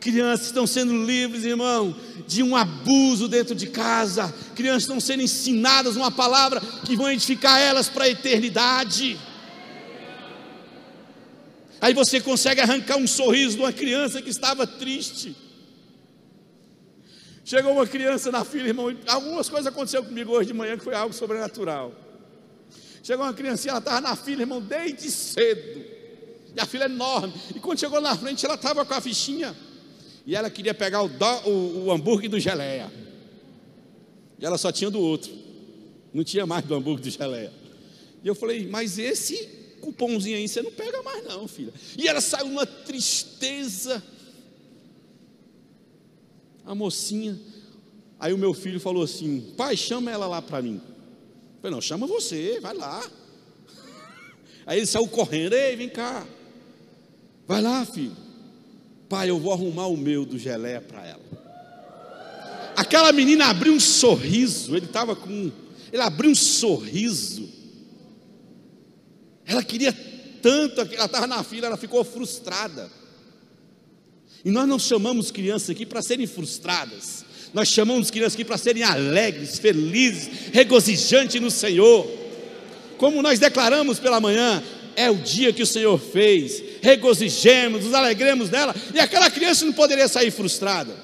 crianças 0.00 0.46
estão 0.46 0.66
sendo 0.66 1.04
livres, 1.04 1.44
irmão, 1.44 1.94
de 2.26 2.42
um 2.42 2.56
abuso 2.56 3.28
dentro 3.28 3.54
de 3.54 3.66
casa, 3.66 4.32
crianças 4.54 4.82
estão 4.82 5.00
sendo 5.00 5.22
ensinadas 5.22 5.96
uma 5.96 6.10
palavra 6.10 6.60
que 6.84 6.96
vão 6.96 7.10
edificar 7.10 7.60
elas 7.60 7.88
para 7.88 8.04
a 8.04 8.08
eternidade. 8.08 9.18
Aí 11.80 11.94
você 11.94 12.20
consegue 12.20 12.60
arrancar 12.60 12.96
um 12.96 13.06
sorriso 13.06 13.56
de 13.56 13.62
uma 13.62 13.72
criança 13.72 14.20
que 14.20 14.30
estava 14.30 14.66
triste. 14.66 15.36
Chegou 17.44 17.72
uma 17.72 17.86
criança 17.86 18.30
na 18.30 18.44
fila, 18.44 18.68
irmão. 18.68 18.94
Algumas 19.06 19.48
coisas 19.48 19.66
aconteceram 19.66 20.04
comigo 20.04 20.32
hoje 20.32 20.48
de 20.48 20.54
manhã 20.54 20.76
que 20.76 20.84
foi 20.84 20.94
algo 20.94 21.14
sobrenatural. 21.14 21.94
Chegou 23.02 23.24
uma 23.24 23.32
criancinha, 23.32 23.70
ela 23.70 23.78
estava 23.78 24.00
na 24.00 24.16
fila, 24.16 24.42
irmão, 24.42 24.60
desde 24.60 25.10
cedo. 25.10 25.82
E 26.54 26.60
a 26.60 26.66
fila 26.66 26.84
é 26.84 26.88
enorme. 26.88 27.32
E 27.54 27.60
quando 27.60 27.78
chegou 27.78 28.00
na 28.00 28.16
frente, 28.16 28.44
ela 28.44 28.56
estava 28.56 28.84
com 28.84 28.92
a 28.92 29.00
fichinha. 29.00 29.56
E 30.28 30.36
ela 30.36 30.50
queria 30.50 30.74
pegar 30.74 31.00
o, 31.00 31.08
do, 31.08 31.48
o, 31.48 31.84
o 31.86 31.90
hambúrguer 31.90 32.28
do 32.28 32.38
geleia. 32.38 32.92
E 34.38 34.44
ela 34.44 34.58
só 34.58 34.70
tinha 34.70 34.90
do 34.90 35.00
outro. 35.00 35.32
Não 36.12 36.22
tinha 36.22 36.44
mais 36.44 36.66
do 36.66 36.74
hambúrguer 36.74 37.02
do 37.02 37.10
geleia. 37.10 37.50
E 38.22 38.28
eu 38.28 38.34
falei, 38.34 38.68
mas 38.68 38.98
esse 38.98 39.48
cupomzinho 39.80 40.36
aí 40.36 40.46
você 40.46 40.60
não 40.60 40.70
pega 40.70 41.02
mais, 41.02 41.24
não, 41.24 41.48
filha. 41.48 41.72
E 41.96 42.06
ela 42.06 42.20
saiu 42.20 42.48
numa 42.48 42.66
tristeza 42.66 44.02
a 46.62 46.74
mocinha. 46.74 47.40
Aí 48.20 48.34
o 48.34 48.38
meu 48.38 48.52
filho 48.52 48.78
falou 48.78 49.04
assim: 49.04 49.54
pai, 49.56 49.78
chama 49.78 50.10
ela 50.10 50.26
lá 50.26 50.42
para 50.42 50.60
mim. 50.60 50.74
Eu 50.74 51.62
falei: 51.62 51.74
não, 51.74 51.80
chama 51.80 52.06
você, 52.06 52.60
vai 52.60 52.74
lá. 52.74 53.02
Aí 54.66 54.80
ele 54.80 54.86
saiu 54.86 55.08
correndo: 55.08 55.54
ei, 55.54 55.74
vem 55.74 55.88
cá. 55.88 56.26
Vai 57.46 57.62
lá, 57.62 57.86
filho. 57.86 58.27
Pai, 59.08 59.30
eu 59.30 59.38
vou 59.38 59.52
arrumar 59.52 59.86
o 59.86 59.96
meu 59.96 60.24
do 60.26 60.38
geleia 60.38 60.80
para 60.80 61.06
ela. 61.06 61.28
Aquela 62.76 63.10
menina 63.12 63.46
abriu 63.46 63.72
um 63.72 63.80
sorriso. 63.80 64.76
Ele 64.76 64.86
estava 64.86 65.16
com. 65.16 65.50
Ele 65.92 66.02
abriu 66.02 66.30
um 66.30 66.34
sorriso. 66.34 67.48
Ela 69.46 69.62
queria 69.64 69.92
tanto, 70.42 70.80
ela 70.80 71.06
estava 71.06 71.26
na 71.26 71.42
fila, 71.42 71.66
ela 71.66 71.76
ficou 71.76 72.04
frustrada. 72.04 72.90
E 74.44 74.50
nós 74.50 74.68
não 74.68 74.78
chamamos 74.78 75.30
crianças 75.30 75.70
aqui 75.70 75.84
para 75.84 76.02
serem 76.02 76.26
frustradas. 76.26 77.24
Nós 77.52 77.68
chamamos 77.68 78.10
crianças 78.10 78.34
aqui 78.34 78.44
para 78.44 78.58
serem 78.58 78.82
alegres, 78.82 79.58
felizes, 79.58 80.28
regozijantes 80.52 81.40
no 81.40 81.50
Senhor. 81.50 82.06
Como 82.98 83.22
nós 83.22 83.38
declaramos 83.38 83.98
pela 83.98 84.20
manhã, 84.20 84.62
é 84.94 85.10
o 85.10 85.16
dia 85.16 85.52
que 85.52 85.62
o 85.62 85.66
Senhor 85.66 85.98
fez. 85.98 86.62
Regozijemos, 86.88 87.84
nos 87.84 87.92
alegremos 87.92 88.48
dela. 88.48 88.74
E 88.94 88.98
aquela 88.98 89.30
criança 89.30 89.66
não 89.66 89.74
poderia 89.74 90.08
sair 90.08 90.30
frustrada. 90.30 90.94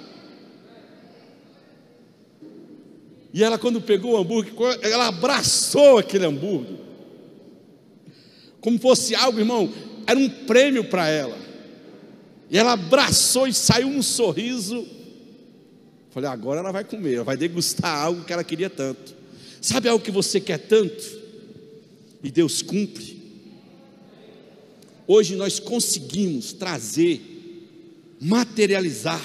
E 3.34 3.44
ela, 3.44 3.58
quando 3.58 3.82
pegou 3.82 4.12
o 4.12 4.16
hambúrguer, 4.16 4.54
ela 4.80 5.08
abraçou 5.08 5.98
aquele 5.98 6.24
hambúrguer. 6.24 6.78
Como 8.62 8.78
fosse 8.78 9.14
algo, 9.14 9.38
irmão, 9.38 9.70
era 10.06 10.18
um 10.18 10.28
prêmio 10.28 10.84
para 10.84 11.06
ela. 11.08 11.36
E 12.48 12.56
ela 12.56 12.72
abraçou 12.72 13.46
e 13.46 13.52
saiu 13.52 13.88
um 13.88 14.02
sorriso. 14.02 14.86
Falei, 16.10 16.30
agora 16.30 16.60
ela 16.60 16.72
vai 16.72 16.84
comer, 16.84 17.16
ela 17.16 17.24
vai 17.24 17.36
degustar 17.36 17.94
algo 17.94 18.24
que 18.24 18.32
ela 18.32 18.44
queria 18.44 18.70
tanto. 18.70 19.14
Sabe 19.60 19.88
algo 19.88 20.02
que 20.02 20.10
você 20.10 20.40
quer 20.40 20.58
tanto? 20.58 21.04
E 22.22 22.30
Deus 22.30 22.62
cumpre. 22.62 23.13
Hoje 25.06 25.36
nós 25.36 25.58
conseguimos 25.58 26.52
trazer, 26.52 27.20
materializar, 28.20 29.22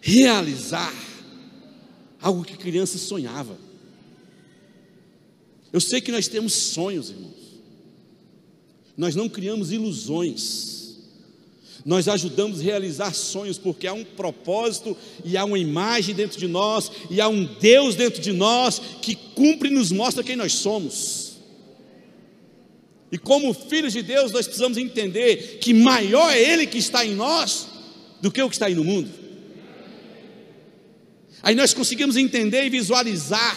realizar 0.00 0.94
algo 2.20 2.44
que 2.44 2.56
criança 2.56 2.98
sonhava. 2.98 3.58
Eu 5.72 5.80
sei 5.80 6.00
que 6.00 6.10
nós 6.10 6.26
temos 6.26 6.52
sonhos, 6.52 7.10
irmãos. 7.10 7.40
Nós 8.96 9.14
não 9.14 9.28
criamos 9.28 9.70
ilusões. 9.70 10.98
Nós 11.84 12.08
ajudamos 12.08 12.60
a 12.60 12.62
realizar 12.62 13.14
sonhos 13.14 13.56
porque 13.56 13.86
há 13.86 13.92
um 13.92 14.04
propósito 14.04 14.96
e 15.24 15.36
há 15.36 15.44
uma 15.44 15.58
imagem 15.58 16.14
dentro 16.14 16.38
de 16.38 16.46
nós 16.46 16.90
e 17.08 17.20
há 17.20 17.28
um 17.28 17.44
Deus 17.44 17.94
dentro 17.94 18.20
de 18.20 18.32
nós 18.32 18.80
que 19.00 19.14
cumpre 19.14 19.68
e 19.68 19.72
nos 19.72 19.90
mostra 19.90 20.22
quem 20.22 20.36
nós 20.36 20.52
somos. 20.52 21.29
E 23.12 23.18
como 23.18 23.52
filhos 23.52 23.92
de 23.92 24.02
Deus, 24.02 24.30
nós 24.30 24.46
precisamos 24.46 24.78
entender 24.78 25.58
que 25.60 25.74
maior 25.74 26.30
é 26.30 26.40
Ele 26.40 26.66
que 26.66 26.78
está 26.78 27.04
em 27.04 27.14
nós 27.14 27.66
do 28.20 28.30
que 28.30 28.42
o 28.42 28.48
que 28.48 28.54
está 28.54 28.66
aí 28.66 28.74
no 28.74 28.84
mundo. 28.84 29.10
Aí 31.42 31.54
nós 31.54 31.72
conseguimos 31.72 32.16
entender 32.16 32.64
e 32.64 32.70
visualizar 32.70 33.56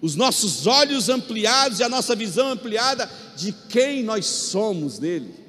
os 0.00 0.14
nossos 0.14 0.66
olhos 0.66 1.08
ampliados 1.08 1.80
e 1.80 1.84
a 1.84 1.88
nossa 1.88 2.14
visão 2.14 2.48
ampliada 2.48 3.10
de 3.36 3.54
quem 3.68 4.02
nós 4.02 4.26
somos 4.26 4.98
nele 4.98 5.46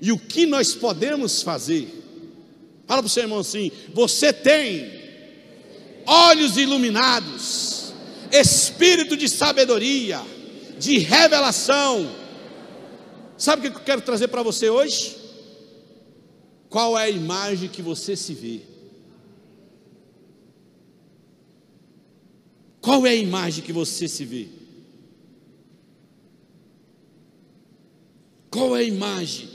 e 0.00 0.12
o 0.12 0.18
que 0.18 0.46
nós 0.46 0.74
podemos 0.74 1.42
fazer. 1.42 1.88
Fala 2.86 3.02
para 3.02 3.06
o 3.06 3.10
seu 3.10 3.24
irmão 3.24 3.40
assim: 3.40 3.70
você 3.92 4.32
tem 4.32 4.90
olhos 6.06 6.56
iluminados, 6.56 7.92
espírito 8.32 9.16
de 9.16 9.28
sabedoria, 9.28 10.20
de 10.80 10.98
revelação. 10.98 12.10
Sabe 13.36 13.68
o 13.68 13.70
que 13.70 13.76
eu 13.76 13.84
quero 13.84 14.00
trazer 14.00 14.28
para 14.28 14.42
você 14.42 14.68
hoje? 14.68 15.16
Qual 16.68 16.98
é 16.98 17.04
a 17.04 17.10
imagem 17.10 17.68
que 17.68 17.82
você 17.82 18.16
se 18.16 18.32
vê? 18.32 18.62
Qual 22.80 23.06
é 23.06 23.10
a 23.10 23.14
imagem 23.14 23.62
que 23.62 23.72
você 23.72 24.08
se 24.08 24.24
vê? 24.24 24.48
Qual 28.50 28.74
é 28.76 28.80
a 28.80 28.84
imagem 28.84 29.48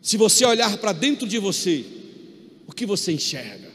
se 0.00 0.16
você 0.16 0.44
olhar 0.44 0.78
para 0.78 0.92
dentro 0.92 1.28
de 1.28 1.38
você, 1.38 1.84
o 2.66 2.72
que 2.72 2.86
você 2.86 3.12
enxerga? 3.12 3.69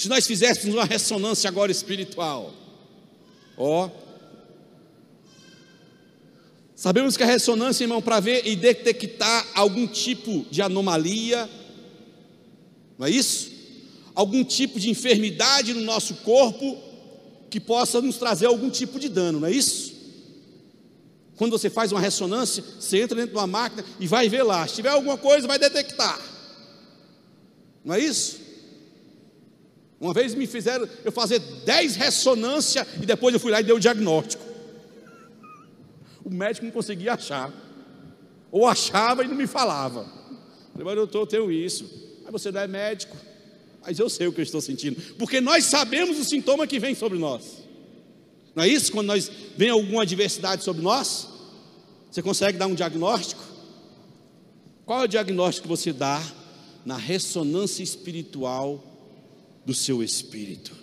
Se 0.00 0.08
nós 0.08 0.26
fizéssemos 0.26 0.74
uma 0.74 0.86
ressonância 0.86 1.46
agora 1.46 1.70
espiritual, 1.70 2.54
ó, 3.54 3.90
sabemos 6.74 7.18
que 7.18 7.22
a 7.22 7.26
ressonância, 7.26 7.84
irmão, 7.84 8.00
para 8.00 8.18
ver 8.18 8.46
e 8.46 8.56
detectar 8.56 9.46
algum 9.54 9.86
tipo 9.86 10.46
de 10.50 10.62
anomalia, 10.62 11.46
não 12.98 13.06
é 13.06 13.10
isso? 13.10 13.52
Algum 14.14 14.42
tipo 14.42 14.80
de 14.80 14.88
enfermidade 14.88 15.74
no 15.74 15.82
nosso 15.82 16.14
corpo 16.14 16.78
que 17.50 17.60
possa 17.60 18.00
nos 18.00 18.16
trazer 18.16 18.46
algum 18.46 18.70
tipo 18.70 18.98
de 18.98 19.10
dano, 19.10 19.40
não 19.40 19.48
é 19.48 19.52
isso? 19.52 19.92
Quando 21.36 21.50
você 21.50 21.68
faz 21.68 21.92
uma 21.92 22.00
ressonância, 22.00 22.64
você 22.80 23.02
entra 23.02 23.16
dentro 23.16 23.32
de 23.32 23.36
uma 23.36 23.46
máquina 23.46 23.84
e 23.98 24.06
vai 24.06 24.30
ver 24.30 24.44
lá. 24.44 24.66
Se 24.66 24.76
tiver 24.76 24.88
alguma 24.88 25.18
coisa, 25.18 25.46
vai 25.46 25.58
detectar. 25.58 26.18
Não 27.84 27.94
é 27.94 28.00
isso? 28.00 28.39
Uma 30.00 30.14
vez 30.14 30.34
me 30.34 30.46
fizeram 30.46 30.88
eu 31.04 31.12
fazer 31.12 31.38
10 31.38 31.96
ressonâncias 31.96 32.86
e 33.02 33.04
depois 33.04 33.34
eu 33.34 33.40
fui 33.40 33.52
lá 33.52 33.60
e 33.60 33.64
dei 33.64 33.74
o 33.74 33.78
diagnóstico. 33.78 34.42
O 36.24 36.30
médico 36.30 36.64
não 36.64 36.72
conseguia 36.72 37.12
achar. 37.12 37.52
Ou 38.50 38.66
achava 38.66 39.22
e 39.22 39.28
não 39.28 39.34
me 39.34 39.46
falava. 39.46 40.04
Falei, 40.72 40.84
mas 40.84 40.94
doutor, 40.94 41.20
eu 41.20 41.26
tenho 41.26 41.52
isso. 41.52 41.84
Mas 42.22 42.32
você 42.32 42.50
não 42.50 42.62
é 42.62 42.66
médico. 42.66 43.14
Mas 43.82 43.98
eu 43.98 44.08
sei 44.08 44.26
o 44.26 44.32
que 44.32 44.40
eu 44.40 44.42
estou 44.42 44.60
sentindo. 44.60 45.00
Porque 45.16 45.38
nós 45.38 45.66
sabemos 45.66 46.18
o 46.18 46.24
sintoma 46.24 46.66
que 46.66 46.78
vem 46.78 46.94
sobre 46.94 47.18
nós. 47.18 47.58
Não 48.54 48.64
é 48.64 48.68
isso? 48.68 48.90
Quando 48.90 49.08
nós 49.08 49.30
vem 49.56 49.68
alguma 49.68 50.02
adversidade 50.02 50.64
sobre 50.64 50.82
nós, 50.82 51.28
você 52.10 52.22
consegue 52.22 52.56
dar 52.56 52.66
um 52.66 52.74
diagnóstico? 52.74 53.42
Qual 54.86 55.02
é 55.02 55.04
o 55.04 55.08
diagnóstico 55.08 55.68
que 55.68 55.68
você 55.68 55.92
dá 55.92 56.22
na 56.84 56.96
ressonância 56.96 57.82
espiritual 57.82 58.89
do 59.64 59.74
seu 59.74 60.02
espírito? 60.02 60.74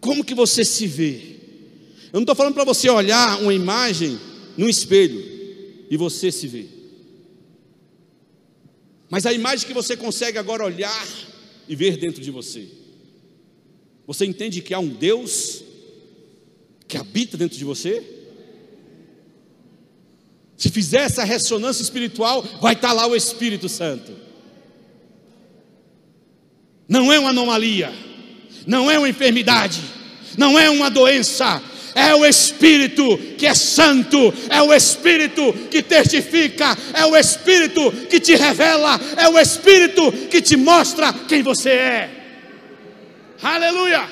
Como 0.00 0.24
que 0.24 0.34
você 0.34 0.64
se 0.64 0.86
vê? 0.86 1.36
Eu 2.12 2.14
não 2.14 2.22
estou 2.22 2.36
falando 2.36 2.54
para 2.54 2.64
você 2.64 2.88
olhar 2.90 3.40
uma 3.40 3.54
imagem 3.54 4.18
no 4.56 4.68
espelho 4.68 5.20
e 5.90 5.96
você 5.96 6.30
se 6.30 6.46
vê. 6.46 6.66
Mas 9.08 9.26
a 9.26 9.32
imagem 9.32 9.66
que 9.66 9.72
você 9.72 9.96
consegue 9.96 10.38
agora 10.38 10.64
olhar 10.64 11.08
e 11.68 11.74
ver 11.74 11.96
dentro 11.96 12.22
de 12.22 12.30
você. 12.30 12.68
Você 14.06 14.26
entende 14.26 14.60
que 14.60 14.74
há 14.74 14.78
um 14.78 14.88
Deus 14.88 15.64
que 16.86 16.96
habita 16.96 17.36
dentro 17.36 17.56
de 17.56 17.64
você? 17.64 18.02
Se 20.56 20.68
fizer 20.70 21.00
essa 21.00 21.24
ressonância 21.24 21.82
espiritual, 21.82 22.42
vai 22.60 22.74
estar 22.74 22.92
lá 22.92 23.06
o 23.06 23.16
Espírito 23.16 23.68
Santo. 23.68 24.23
Não 26.88 27.12
é 27.12 27.18
uma 27.18 27.30
anomalia, 27.30 27.92
não 28.66 28.90
é 28.90 28.98
uma 28.98 29.08
enfermidade, 29.08 29.80
não 30.36 30.58
é 30.58 30.68
uma 30.68 30.90
doença, 30.90 31.62
é 31.94 32.14
o 32.14 32.26
Espírito 32.26 33.16
que 33.38 33.46
é 33.46 33.54
santo, 33.54 34.34
é 34.50 34.60
o 34.60 34.72
Espírito 34.74 35.52
que 35.70 35.82
testifica, 35.82 36.76
é 36.92 37.06
o 37.06 37.16
Espírito 37.16 37.90
que 38.08 38.18
te 38.18 38.34
revela, 38.34 39.00
é 39.16 39.28
o 39.28 39.38
Espírito 39.38 40.12
que 40.28 40.42
te 40.42 40.56
mostra 40.56 41.12
quem 41.12 41.42
você 41.42 41.70
é. 41.70 42.10
Aleluia! 43.42 44.08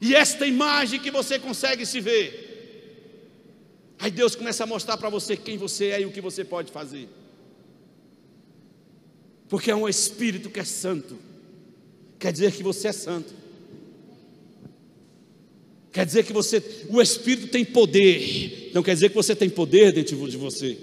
E 0.00 0.14
esta 0.14 0.46
imagem 0.46 1.00
que 1.00 1.10
você 1.10 1.38
consegue 1.38 1.86
se 1.86 2.00
ver, 2.00 2.42
aí 3.98 4.10
Deus 4.10 4.34
começa 4.34 4.64
a 4.64 4.66
mostrar 4.66 4.98
para 4.98 5.08
você 5.08 5.36
quem 5.36 5.56
você 5.56 5.86
é 5.86 6.00
e 6.02 6.06
o 6.06 6.12
que 6.12 6.20
você 6.20 6.44
pode 6.44 6.70
fazer, 6.70 7.08
porque 9.54 9.70
é 9.70 9.76
um 9.76 9.88
Espírito 9.88 10.50
que 10.50 10.58
é 10.58 10.64
santo, 10.64 11.16
quer 12.18 12.32
dizer 12.32 12.50
que 12.50 12.60
você 12.60 12.88
é 12.88 12.92
santo. 12.92 13.32
Quer 15.92 16.04
dizer 16.04 16.24
que 16.24 16.32
você, 16.32 16.60
o 16.88 17.00
Espírito 17.00 17.46
tem 17.46 17.64
poder. 17.64 18.72
Não 18.74 18.82
quer 18.82 18.94
dizer 18.94 19.10
que 19.10 19.14
você 19.14 19.32
tem 19.36 19.48
poder 19.48 19.92
dentro 19.92 20.28
de 20.28 20.36
você. 20.36 20.76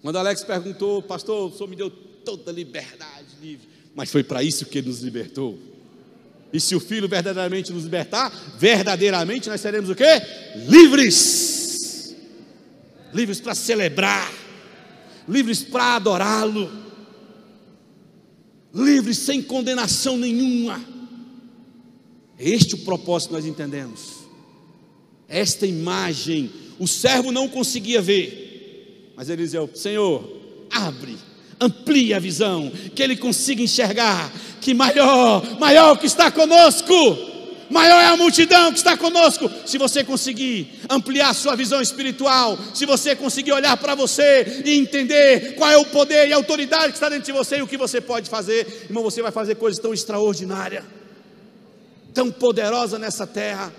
Quando 0.00 0.16
Alex 0.16 0.44
perguntou, 0.44 1.02
pastor, 1.02 1.50
o 1.50 1.54
senhor 1.54 1.68
me 1.68 1.76
deu 1.76 1.90
toda 1.90 2.50
a 2.50 2.54
liberdade 2.54 3.36
livre. 3.38 3.68
Mas 3.94 4.10
foi 4.10 4.24
para 4.24 4.42
isso 4.42 4.64
que 4.64 4.78
ele 4.78 4.88
nos 4.88 5.00
libertou. 5.00 5.58
E 6.54 6.58
se 6.58 6.74
o 6.74 6.80
Filho 6.80 7.06
verdadeiramente 7.06 7.70
nos 7.70 7.84
libertar, 7.84 8.30
verdadeiramente 8.58 9.46
nós 9.50 9.60
seremos 9.60 9.90
o 9.90 9.94
quê? 9.94 10.22
Livres. 10.66 12.16
Livres 13.12 13.42
para 13.42 13.54
celebrar. 13.54 14.39
Livres 15.28 15.62
para 15.62 15.96
adorá-lo. 15.96 16.70
Livres 18.74 19.18
sem 19.18 19.42
condenação 19.42 20.16
nenhuma 20.16 20.90
este 22.40 22.74
é 22.74 22.78
o 22.78 22.80
propósito 22.80 23.28
que 23.28 23.34
nós 23.34 23.44
entendemos. 23.44 24.00
Esta 25.28 25.66
imagem, 25.66 26.50
o 26.78 26.88
servo 26.88 27.30
não 27.30 27.46
conseguia 27.46 28.00
ver, 28.00 29.12
mas 29.14 29.28
ele 29.28 29.42
dizia: 29.42 29.68
Senhor, 29.74 30.26
abre, 30.70 31.18
amplia 31.60 32.16
a 32.16 32.18
visão, 32.18 32.72
que 32.94 33.02
ele 33.02 33.14
consiga 33.14 33.62
enxergar 33.62 34.32
que 34.58 34.72
maior, 34.72 35.60
maior 35.60 35.98
que 35.98 36.06
está 36.06 36.30
conosco, 36.30 36.94
maior 37.70 38.00
é 38.00 38.06
a 38.06 38.16
multidão 38.16 38.72
que 38.72 38.78
está 38.78 38.96
conosco. 38.96 39.50
Se 39.64 39.78
você 39.78 40.04
conseguir 40.04 40.80
ampliar 40.88 41.34
sua 41.34 41.56
visão 41.56 41.80
espiritual, 41.80 42.58
se 42.74 42.84
você 42.84 43.16
conseguir 43.16 43.52
olhar 43.52 43.76
para 43.76 43.94
você 43.94 44.62
e 44.64 44.78
entender 44.78 45.54
qual 45.54 45.70
é 45.70 45.76
o 45.76 45.86
poder 45.86 46.28
e 46.28 46.32
a 46.32 46.36
autoridade 46.36 46.88
que 46.88 46.94
está 46.94 47.08
dentro 47.08 47.24
de 47.24 47.32
você 47.32 47.58
e 47.58 47.62
o 47.62 47.66
que 47.66 47.76
você 47.76 48.00
pode 48.00 48.28
fazer, 48.28 48.84
irmão, 48.84 49.02
você 49.02 49.22
vai 49.22 49.32
fazer 49.32 49.54
coisas 49.54 49.80
tão 49.80 49.94
extraordinárias 49.94 50.84
tão 52.12 52.30
poderosa 52.30 52.98
nessa 52.98 53.26
terra, 53.26 53.72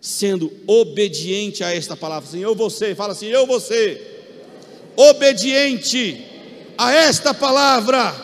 sendo 0.00 0.52
obediente 0.66 1.64
a 1.64 1.74
esta 1.74 1.96
palavra. 1.96 2.28
Assim, 2.28 2.40
eu 2.40 2.54
vou 2.54 2.70
ser, 2.70 2.94
fala 2.94 3.12
assim, 3.12 3.26
eu 3.26 3.46
vou 3.46 3.60
ser 3.60 4.92
obediente 4.96 6.24
a 6.76 6.92
esta 6.92 7.32
palavra. 7.32 8.14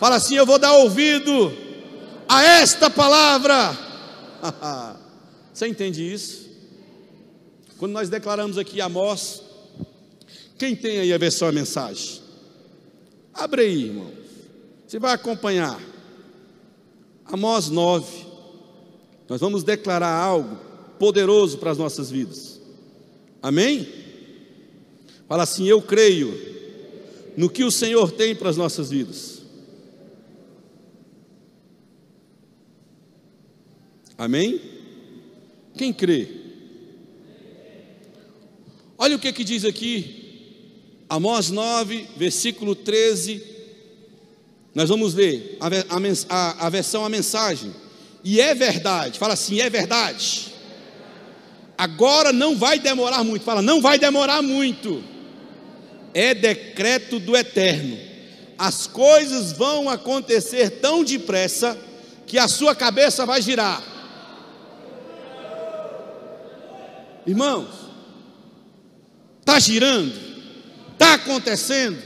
Fala 0.00 0.16
assim, 0.16 0.36
eu 0.36 0.46
vou 0.46 0.58
dar 0.58 0.72
ouvido 0.72 1.52
a 2.28 2.42
esta 2.42 2.90
palavra. 2.90 3.76
Você 5.52 5.66
entende 5.66 6.12
isso? 6.12 6.50
Quando 7.78 7.92
nós 7.92 8.08
declaramos 8.08 8.58
aqui 8.58 8.80
Amós, 8.80 9.42
quem 10.58 10.76
tem 10.76 10.98
aí 10.98 11.12
a 11.12 11.18
versão 11.18 11.48
a 11.48 11.52
mensagem? 11.52 12.20
Abre 13.34 13.62
aí, 13.62 13.84
irmão. 13.86 14.10
Você 14.86 14.98
vai 14.98 15.12
acompanhar. 15.12 15.80
Amós 17.24 17.68
9. 17.68 18.26
Nós 19.28 19.40
vamos 19.40 19.64
declarar 19.64 20.14
algo 20.14 20.58
poderoso 20.98 21.58
para 21.58 21.70
as 21.70 21.78
nossas 21.78 22.10
vidas. 22.10 22.60
Amém? 23.42 23.88
Fala 25.26 25.44
assim: 25.44 25.66
Eu 25.66 25.80
creio 25.80 26.38
no 27.36 27.48
que 27.48 27.64
o 27.64 27.70
Senhor 27.70 28.12
tem 28.12 28.34
para 28.34 28.50
as 28.50 28.56
nossas 28.56 28.90
vidas. 28.90 29.31
Amém? 34.22 34.60
Quem 35.76 35.92
crê? 35.92 36.28
Olha 38.96 39.16
o 39.16 39.18
que, 39.18 39.32
que 39.32 39.42
diz 39.42 39.64
aqui, 39.64 40.54
Amós 41.08 41.50
9, 41.50 42.06
versículo 42.16 42.76
13. 42.76 43.42
Nós 44.72 44.88
vamos 44.88 45.12
ver 45.12 45.58
a, 45.58 45.66
a, 46.28 46.66
a 46.66 46.70
versão, 46.70 47.04
a 47.04 47.08
mensagem. 47.08 47.74
E 48.22 48.40
é 48.40 48.54
verdade, 48.54 49.18
fala 49.18 49.34
assim: 49.34 49.60
é 49.60 49.68
verdade. 49.68 50.52
Agora 51.76 52.32
não 52.32 52.56
vai 52.56 52.78
demorar 52.78 53.24
muito, 53.24 53.44
fala, 53.44 53.60
não 53.60 53.82
vai 53.82 53.98
demorar 53.98 54.40
muito. 54.40 55.02
É 56.14 56.32
decreto 56.32 57.18
do 57.18 57.36
eterno. 57.36 57.98
As 58.56 58.86
coisas 58.86 59.50
vão 59.50 59.90
acontecer 59.90 60.70
tão 60.80 61.02
depressa 61.02 61.76
que 62.24 62.38
a 62.38 62.46
sua 62.46 62.72
cabeça 62.72 63.26
vai 63.26 63.42
girar. 63.42 63.91
Irmãos, 67.26 67.68
está 69.40 69.58
girando, 69.58 70.12
está 70.92 71.14
acontecendo. 71.14 71.98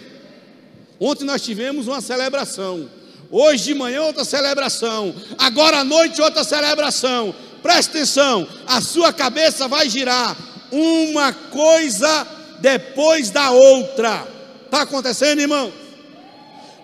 Ontem 1.00 1.24
nós 1.24 1.42
tivemos 1.42 1.86
uma 1.86 2.00
celebração. 2.00 2.90
Hoje 3.30 3.64
de 3.64 3.74
manhã 3.74 4.02
outra 4.02 4.24
celebração, 4.24 5.14
agora 5.36 5.78
à 5.78 5.84
noite 5.84 6.22
outra 6.22 6.44
celebração. 6.44 7.34
Presta 7.62 7.96
atenção, 7.96 8.46
a 8.66 8.80
sua 8.80 9.12
cabeça 9.12 9.66
vai 9.66 9.88
girar 9.88 10.36
uma 10.70 11.32
coisa 11.32 12.26
depois 12.60 13.30
da 13.30 13.50
outra. 13.50 14.26
Está 14.64 14.82
acontecendo, 14.82 15.40
irmão? 15.40 15.72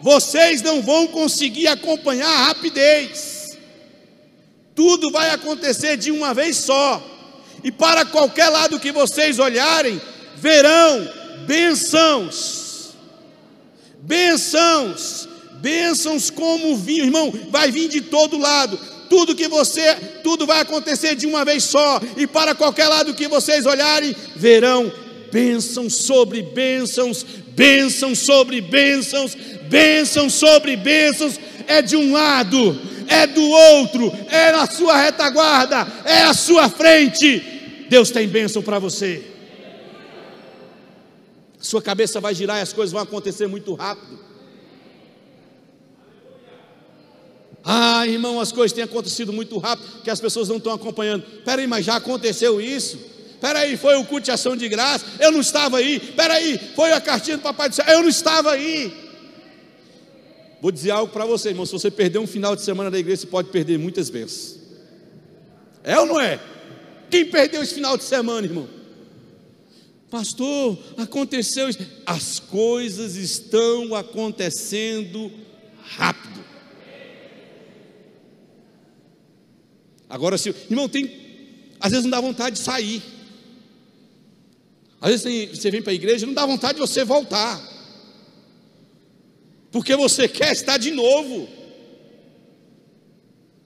Vocês 0.01 0.63
não 0.63 0.83
vão 0.83 1.07
conseguir 1.07 1.69
acompanhar 1.69 2.29
a 2.29 2.45
rapidez. 2.47 3.57
Tudo 4.75 5.13
vai 5.13 5.31
acontecer 5.31 5.97
de 5.97 6.11
uma 6.11 6.35
vez 6.35 6.57
só. 6.57 7.12
E 7.63 7.71
para 7.71 8.05
qualquer 8.05 8.49
lado 8.49 8.81
que 8.81 8.93
vocês 8.93 9.39
olharem, 9.39 10.01
verão 10.37 11.09
bênçãos. 11.47 12.95
Bênçãos 14.01 15.29
bênçãos 15.63 16.29
como 16.29 16.77
vinho, 16.77 17.05
irmão, 17.05 17.33
vai 17.49 17.71
vir 17.71 17.89
de 17.89 18.01
todo 18.01 18.37
lado. 18.37 18.77
Tudo 19.09 19.35
que 19.35 19.47
você, 19.47 19.95
tudo 20.25 20.45
vai 20.45 20.61
acontecer 20.61 21.15
de 21.15 21.27
uma 21.27 21.45
vez 21.45 21.63
só, 21.63 22.01
e 22.17 22.27
para 22.27 22.55
qualquer 22.55 22.89
lado 22.89 23.15
que 23.15 23.29
vocês 23.29 23.65
olharem, 23.65 24.15
verão 24.35 24.91
bênçãos 25.31 25.95
sobre 25.95 26.43
bênçãos, 26.43 27.25
bênçãos 27.55 28.19
sobre 28.19 28.61
bênçãos, 28.61 29.37
bênçãos 29.69 30.33
sobre 30.35 30.77
bênçãos, 30.77 31.39
é 31.69 31.81
de 31.81 31.97
um 31.97 32.13
lado, 32.13 32.79
é 33.07 33.27
do 33.27 33.49
outro, 33.49 34.13
é 34.31 34.51
na 34.51 34.67
sua 34.67 35.01
retaguarda, 35.01 35.87
é 36.05 36.23
à 36.25 36.35
sua 36.35 36.69
frente. 36.69 37.52
Deus 37.93 38.11
tem 38.11 38.27
bênção 38.27 38.63
para 38.63 38.79
você. 38.79 39.23
Sua 41.61 41.83
cabeça 41.83 42.23
vai 42.23 42.35
girar 42.35 42.57
e 42.57 42.63
as 42.63 42.73
coisas 42.73 42.91
vão 42.91 43.03
acontecer 43.03 43.47
muito 43.47 43.75
rápido. 43.75 44.19
Ah, 47.63 48.07
irmão, 48.07 48.41
as 48.41 48.51
coisas 48.51 48.73
têm 48.73 48.83
acontecido 48.83 49.31
muito 49.31 49.59
rápido, 49.59 50.01
que 50.03 50.09
as 50.09 50.19
pessoas 50.19 50.49
não 50.49 50.57
estão 50.57 50.73
acompanhando. 50.73 51.23
Peraí, 51.45 51.67
mas 51.67 51.85
já 51.85 51.97
aconteceu 51.97 52.63
isso? 52.63 52.99
Peraí, 53.39 53.77
foi 53.77 53.95
o 53.97 54.07
culto 54.07 54.25
de 54.25 54.31
ação 54.31 54.57
de 54.57 54.71
graça? 54.71 55.05
Eu 55.21 55.31
não 55.31 55.43
estava 55.43 55.77
aí. 55.77 56.01
Peraí, 56.01 56.59
foi 56.75 56.93
a 56.93 57.01
cartinha 57.01 57.37
do 57.37 57.43
Papai 57.43 57.69
do 57.69 57.75
Céu? 57.75 57.85
Eu 57.87 58.01
não 58.01 58.09
estava 58.09 58.53
aí. 58.53 58.91
Vou 60.63 60.73
dizer 60.73 60.93
algo 60.93 61.13
para 61.13 61.27
você, 61.27 61.51
irmão. 61.51 61.67
Se 61.67 61.73
você 61.73 61.91
perder 61.91 62.21
um 62.21 62.27
final 62.27 62.57
de 62.57 62.63
semana 62.63 62.91
da 62.91 62.99
igreja, 62.99 63.21
você 63.21 63.27
pode 63.27 63.51
perder 63.51 63.79
muitas 63.79 64.09
vezes. 64.09 64.59
É 65.85 66.01
ou 66.01 66.07
não 66.07 66.19
é? 66.19 66.41
Quem 67.13 67.27
perdeu 67.27 67.63
esse 67.63 67.75
final 67.75 67.95
de 67.99 68.05
semana, 68.05 68.47
irmão? 68.47 68.67
Pastor, 70.11 70.79
aconteceu 70.97 71.69
isso. 71.69 71.79
As 72.07 72.41
coisas 72.41 73.17
estão 73.17 73.95
acontecendo 73.95 75.31
rápido. 75.83 76.43
Agora, 80.09 80.39
se, 80.39 80.55
irmão, 80.71 80.89
tem, 80.89 81.75
às 81.79 81.91
vezes 81.91 82.05
não 82.05 82.11
dá 82.11 82.19
vontade 82.19 82.57
de 82.57 82.63
sair. 82.63 83.03
Às 84.99 85.23
vezes 85.23 85.59
você 85.59 85.71
vem 85.71 85.83
para 85.83 85.93
a 85.93 85.95
igreja 85.95 86.25
não 86.25 86.33
dá 86.33 86.47
vontade 86.47 86.77
de 86.77 86.81
você 86.81 87.05
voltar. 87.05 87.61
Porque 89.71 89.95
você 89.97 90.27
quer 90.27 90.53
estar 90.53 90.79
de 90.79 90.91
novo. 90.91 91.47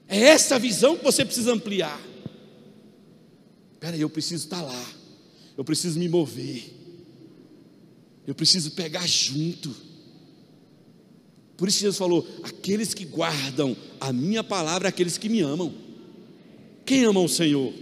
É 0.09 0.19
essa 0.19 0.59
visão 0.59 0.97
que 0.97 1.05
você 1.05 1.25
precisa 1.25 1.53
ampliar. 1.53 2.16
Peraí, 3.81 4.01
eu 4.01 4.11
preciso 4.11 4.45
estar 4.45 4.63
lá. 4.63 4.93
Eu 5.57 5.65
preciso 5.65 5.99
me 5.99 6.09
mover. 6.09 6.75
Eu 8.27 8.35
preciso 8.35 8.73
pegar 8.73 9.07
junto. 9.07 9.75
Por 11.57 11.69
isso 11.69 11.81
Jesus 11.81 11.97
falou: 11.97 12.27
aqueles 12.43 12.93
que 12.93 13.05
guardam 13.05 13.77
a 14.01 14.13
minha 14.13 14.45
palavra, 14.45 14.89
aqueles 14.89 15.17
que 15.17 15.29
me 15.29 15.41
amam. 15.41 15.75
Quem 16.85 17.05
ama 17.05 17.21
o 17.21 17.29
Senhor? 17.29 17.73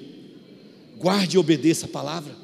Guarde 0.99 1.37
e 1.37 1.39
obedeça 1.39 1.87
a 1.87 1.89
palavra. 1.89 2.35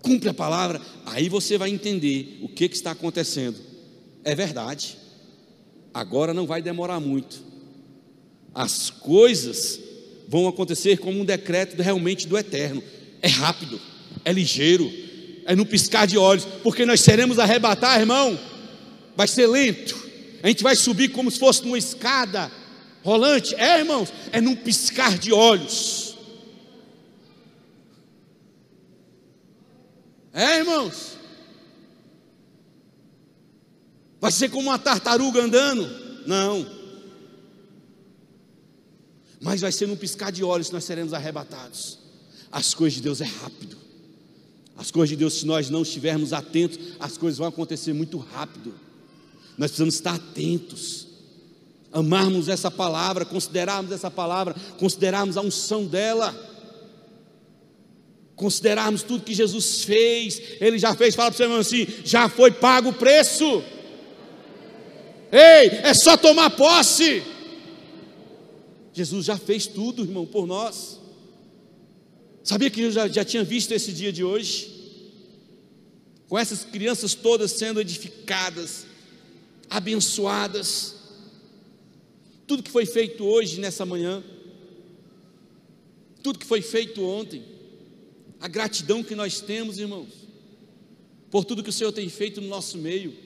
Cumpre 0.00 0.28
a 0.28 0.34
palavra, 0.34 0.82
aí 1.06 1.30
você 1.30 1.56
vai 1.56 1.70
entender 1.70 2.38
o 2.42 2.48
que, 2.48 2.68
que 2.68 2.76
está 2.76 2.90
acontecendo. 2.90 3.58
É 4.22 4.34
verdade. 4.34 4.98
Agora 5.92 6.34
não 6.34 6.46
vai 6.46 6.60
demorar 6.60 7.00
muito. 7.00 7.42
As 8.54 8.90
coisas 8.90 9.80
vão 10.28 10.48
acontecer 10.48 10.98
como 10.98 11.20
um 11.20 11.24
decreto 11.24 11.80
realmente 11.80 12.26
do 12.26 12.36
eterno. 12.36 12.82
É 13.20 13.28
rápido, 13.28 13.80
é 14.24 14.32
ligeiro, 14.32 14.90
é 15.46 15.54
no 15.54 15.66
piscar 15.66 16.06
de 16.06 16.18
olhos, 16.18 16.46
porque 16.62 16.86
nós 16.86 17.00
seremos 17.00 17.38
arrebatar, 17.38 18.00
irmão. 18.00 18.38
Vai 19.16 19.28
ser 19.28 19.46
lento. 19.46 19.96
A 20.42 20.48
gente 20.48 20.62
vai 20.62 20.76
subir 20.76 21.08
como 21.08 21.30
se 21.30 21.38
fosse 21.38 21.64
numa 21.64 21.78
escada 21.78 22.50
rolante. 23.02 23.54
É, 23.54 23.78
irmãos, 23.78 24.12
é 24.32 24.40
num 24.40 24.56
piscar 24.56 25.18
de 25.18 25.32
olhos. 25.32 26.16
É, 30.32 30.58
irmãos. 30.58 31.16
Vai 34.20 34.32
ser 34.32 34.48
como 34.48 34.68
uma 34.68 34.78
tartaruga 34.78 35.40
andando? 35.42 35.88
Não. 36.26 36.73
Mas 39.44 39.60
vai 39.60 39.70
ser 39.70 39.86
num 39.86 39.94
piscar 39.94 40.32
de 40.32 40.42
olhos 40.42 40.68
que 40.68 40.72
nós 40.72 40.84
seremos 40.84 41.12
arrebatados. 41.12 41.98
As 42.50 42.72
coisas 42.72 42.94
de 42.94 43.02
Deus 43.02 43.20
é 43.20 43.26
rápido. 43.26 43.76
As 44.74 44.90
coisas 44.90 45.10
de 45.10 45.16
Deus, 45.16 45.34
se 45.34 45.44
nós 45.44 45.68
não 45.68 45.82
estivermos 45.82 46.32
atentos, 46.32 46.78
as 46.98 47.18
coisas 47.18 47.36
vão 47.36 47.46
acontecer 47.46 47.92
muito 47.92 48.16
rápido. 48.16 48.74
Nós 49.58 49.70
precisamos 49.70 49.96
estar 49.96 50.14
atentos, 50.14 51.08
amarmos 51.92 52.48
essa 52.48 52.70
palavra, 52.70 53.26
considerarmos 53.26 53.92
essa 53.92 54.10
palavra, 54.10 54.56
considerarmos 54.78 55.36
a 55.36 55.42
unção 55.42 55.84
dela, 55.84 56.34
considerarmos 58.34 59.02
tudo 59.02 59.24
que 59.24 59.34
Jesus 59.34 59.84
fez. 59.84 60.40
Ele 60.58 60.78
já 60.78 60.94
fez, 60.94 61.14
fala 61.14 61.30
para 61.30 61.36
você 61.36 61.42
irmão 61.42 61.58
assim: 61.58 61.86
já 62.02 62.30
foi 62.30 62.50
pago 62.50 62.88
o 62.88 62.94
preço. 62.94 63.62
Ei, 65.30 65.68
é 65.82 65.92
só 65.92 66.16
tomar 66.16 66.48
posse. 66.48 67.33
Jesus 68.94 69.26
já 69.26 69.36
fez 69.36 69.66
tudo, 69.66 70.04
irmão, 70.04 70.24
por 70.24 70.46
nós. 70.46 71.00
Sabia 72.44 72.70
que 72.70 72.80
eu 72.80 72.92
já, 72.92 73.08
já 73.08 73.24
tinha 73.24 73.42
visto 73.42 73.72
esse 73.72 73.92
dia 73.92 74.12
de 74.12 74.22
hoje? 74.22 74.70
Com 76.28 76.38
essas 76.38 76.64
crianças 76.64 77.12
todas 77.12 77.50
sendo 77.50 77.80
edificadas, 77.80 78.86
abençoadas. 79.68 80.94
Tudo 82.46 82.62
que 82.62 82.70
foi 82.70 82.86
feito 82.86 83.24
hoje, 83.24 83.58
nessa 83.58 83.84
manhã, 83.84 84.22
tudo 86.22 86.38
que 86.38 86.46
foi 86.46 86.62
feito 86.62 87.02
ontem, 87.02 87.42
a 88.40 88.46
gratidão 88.46 89.02
que 89.02 89.16
nós 89.16 89.40
temos, 89.40 89.78
irmãos, 89.78 90.08
por 91.30 91.44
tudo 91.44 91.64
que 91.64 91.70
o 91.70 91.72
Senhor 91.72 91.90
tem 91.90 92.08
feito 92.08 92.40
no 92.40 92.46
nosso 92.46 92.78
meio. 92.78 93.23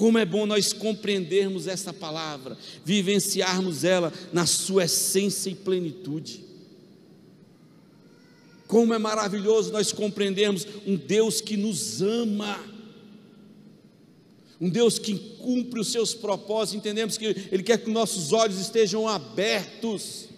Como 0.00 0.16
é 0.16 0.24
bom 0.24 0.46
nós 0.46 0.72
compreendermos 0.72 1.66
essa 1.66 1.92
palavra, 1.92 2.56
vivenciarmos 2.82 3.84
ela 3.84 4.10
na 4.32 4.46
sua 4.46 4.84
essência 4.84 5.50
e 5.50 5.54
plenitude. 5.54 6.42
Como 8.66 8.94
é 8.94 8.98
maravilhoso 8.98 9.70
nós 9.70 9.92
compreendermos 9.92 10.66
um 10.86 10.96
Deus 10.96 11.42
que 11.42 11.54
nos 11.54 12.00
ama, 12.00 12.58
um 14.58 14.70
Deus 14.70 14.98
que 14.98 15.18
cumpre 15.36 15.78
os 15.78 15.92
seus 15.92 16.14
propósitos, 16.14 16.76
entendemos 16.76 17.18
que 17.18 17.26
Ele 17.52 17.62
quer 17.62 17.76
que 17.76 17.90
nossos 17.90 18.32
olhos 18.32 18.58
estejam 18.58 19.06
abertos 19.06 20.29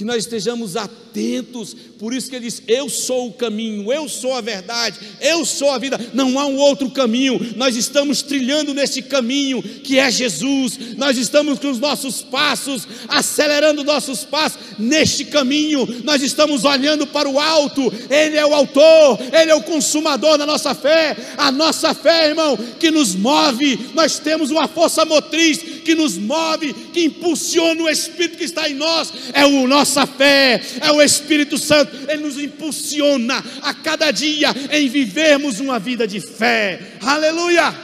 que 0.00 0.04
nós 0.06 0.24
estejamos 0.24 0.78
atentos, 0.78 1.76
por 1.98 2.14
isso 2.14 2.30
que 2.30 2.36
ele 2.36 2.46
diz: 2.46 2.62
Eu 2.66 2.88
sou 2.88 3.28
o 3.28 3.32
caminho, 3.34 3.92
eu 3.92 4.08
sou 4.08 4.32
a 4.32 4.40
verdade, 4.40 4.98
eu 5.20 5.44
sou 5.44 5.70
a 5.70 5.76
vida, 5.76 6.00
não 6.14 6.38
há 6.38 6.46
um 6.46 6.56
outro 6.56 6.90
caminho, 6.90 7.38
nós 7.54 7.76
estamos 7.76 8.22
trilhando 8.22 8.72
nesse 8.72 9.02
caminho 9.02 9.62
que 9.62 9.98
é 9.98 10.10
Jesus, 10.10 10.96
nós 10.96 11.18
estamos 11.18 11.58
com 11.58 11.70
os 11.70 11.78
nossos 11.78 12.22
passos, 12.22 12.88
acelerando 13.08 13.84
nossos 13.84 14.24
passos 14.24 14.58
neste 14.78 15.26
caminho, 15.26 15.86
nós 16.02 16.22
estamos 16.22 16.64
olhando 16.64 17.06
para 17.06 17.28
o 17.28 17.38
alto, 17.38 17.92
Ele 18.08 18.38
é 18.38 18.46
o 18.46 18.54
autor, 18.54 19.18
Ele 19.20 19.50
é 19.50 19.54
o 19.54 19.62
consumador 19.62 20.38
da 20.38 20.46
nossa 20.46 20.74
fé, 20.74 21.14
a 21.36 21.52
nossa 21.52 21.92
fé, 21.92 22.28
irmão, 22.28 22.56
que 22.56 22.90
nos 22.90 23.14
move, 23.14 23.90
nós 23.92 24.18
temos 24.18 24.50
uma 24.50 24.66
força 24.66 25.04
motriz 25.04 25.58
que 25.84 25.94
nos 25.94 26.16
move, 26.16 26.72
que 26.72 27.04
impulsiona 27.04 27.82
o 27.82 27.88
Espírito 27.88 28.38
que 28.38 28.44
está 28.44 28.66
em 28.66 28.74
nós, 28.74 29.12
é 29.34 29.44
o 29.44 29.66
nosso 29.66 29.89
nossa 29.90 30.06
fé, 30.06 30.60
é 30.80 30.92
o 30.92 31.02
Espírito 31.02 31.58
Santo, 31.58 31.96
ele 32.08 32.22
nos 32.22 32.38
impulsiona 32.38 33.38
a 33.60 33.74
cada 33.74 34.12
dia 34.12 34.48
em 34.70 34.88
vivermos 34.88 35.58
uma 35.58 35.80
vida 35.80 36.06
de 36.06 36.20
fé. 36.20 36.96
Aleluia! 37.00 37.74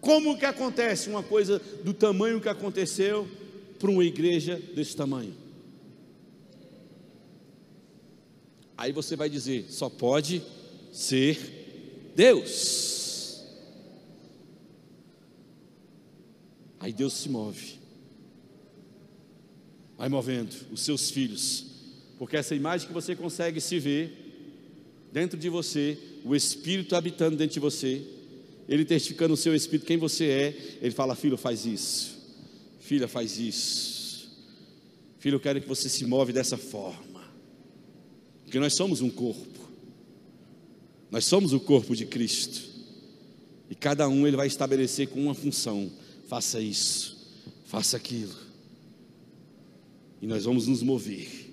Como 0.00 0.36
que 0.38 0.44
acontece 0.44 1.08
uma 1.08 1.22
coisa 1.22 1.60
do 1.82 1.94
tamanho 1.94 2.40
que 2.40 2.48
aconteceu 2.48 3.26
para 3.78 3.90
uma 3.90 4.04
igreja 4.04 4.60
desse 4.74 4.94
tamanho? 4.94 5.34
Aí 8.76 8.92
você 8.92 9.16
vai 9.16 9.30
dizer, 9.30 9.66
só 9.70 9.88
pode 9.88 10.42
ser 10.92 12.12
Deus. 12.14 13.42
Aí 16.78 16.92
Deus 16.92 17.14
se 17.14 17.28
move 17.28 17.77
vai 19.98 20.08
movendo 20.08 20.54
os 20.70 20.82
seus 20.82 21.10
filhos, 21.10 21.66
porque 22.16 22.36
essa 22.36 22.54
imagem 22.54 22.86
que 22.86 22.94
você 22.94 23.16
consegue 23.16 23.60
se 23.60 23.80
ver 23.80 24.26
dentro 25.12 25.36
de 25.36 25.48
você, 25.48 25.98
o 26.24 26.36
Espírito 26.36 26.94
habitando 26.94 27.36
dentro 27.36 27.54
de 27.54 27.60
você, 27.60 28.02
ele 28.68 28.84
testificando 28.84 29.34
o 29.34 29.36
seu 29.36 29.56
Espírito 29.56 29.86
quem 29.86 29.96
você 29.96 30.26
é, 30.26 30.78
ele 30.80 30.92
fala: 30.92 31.16
Filho, 31.16 31.36
faz 31.36 31.66
isso, 31.66 32.16
filha, 32.78 33.08
faz 33.08 33.40
isso, 33.40 34.30
filho, 35.18 35.34
eu 35.34 35.40
quero 35.40 35.60
que 35.60 35.66
você 35.66 35.88
se 35.88 36.06
move 36.06 36.32
dessa 36.32 36.56
forma, 36.56 37.24
porque 38.44 38.60
nós 38.60 38.74
somos 38.74 39.00
um 39.00 39.10
corpo, 39.10 39.58
nós 41.10 41.24
somos 41.24 41.52
o 41.52 41.58
corpo 41.58 41.96
de 41.96 42.06
Cristo, 42.06 42.62
e 43.68 43.74
cada 43.74 44.08
um 44.08 44.28
ele 44.28 44.36
vai 44.36 44.46
estabelecer 44.46 45.08
com 45.08 45.24
uma 45.24 45.34
função: 45.34 45.90
faça 46.28 46.60
isso, 46.60 47.18
faça 47.64 47.96
aquilo. 47.96 48.47
E 50.20 50.26
nós 50.26 50.44
vamos 50.44 50.66
nos 50.66 50.82
mover 50.82 51.48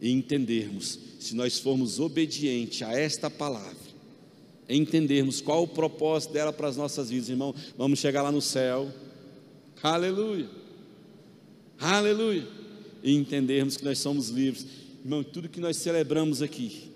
e 0.00 0.10
entendermos, 0.10 0.98
se 1.18 1.34
nós 1.34 1.58
formos 1.58 1.98
obedientes 1.98 2.82
a 2.82 2.92
esta 2.92 3.30
palavra, 3.30 3.74
entendermos 4.68 5.40
qual 5.40 5.62
o 5.62 5.68
propósito 5.68 6.32
dela 6.32 6.52
para 6.52 6.68
as 6.68 6.76
nossas 6.76 7.10
vidas, 7.10 7.28
irmão, 7.28 7.54
vamos 7.76 7.98
chegar 7.98 8.22
lá 8.22 8.30
no 8.30 8.42
céu. 8.42 8.92
Aleluia. 9.82 10.48
Aleluia. 11.78 12.46
E 13.02 13.14
entendermos 13.14 13.76
que 13.76 13.84
nós 13.84 13.98
somos 13.98 14.28
livres. 14.28 14.66
Irmão, 15.04 15.22
tudo 15.22 15.48
que 15.48 15.60
nós 15.60 15.76
celebramos 15.76 16.42
aqui, 16.42 16.90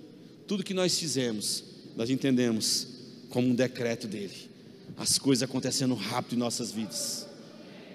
tudo 0.47 0.65
que 0.65 0.75
nós 0.75 0.99
fizemos, 0.99 1.65
nós 1.97 2.11
entendemos 2.11 2.89
como 3.29 3.49
um 3.49 3.55
decreto 3.55 4.07
dele. 4.07 4.49
As 4.97 5.19
coisas 5.19 5.43
acontecendo 5.43 5.95
rápido 5.95 6.37
em 6.37 6.39
nossas 6.39 6.73
vidas 6.73 7.28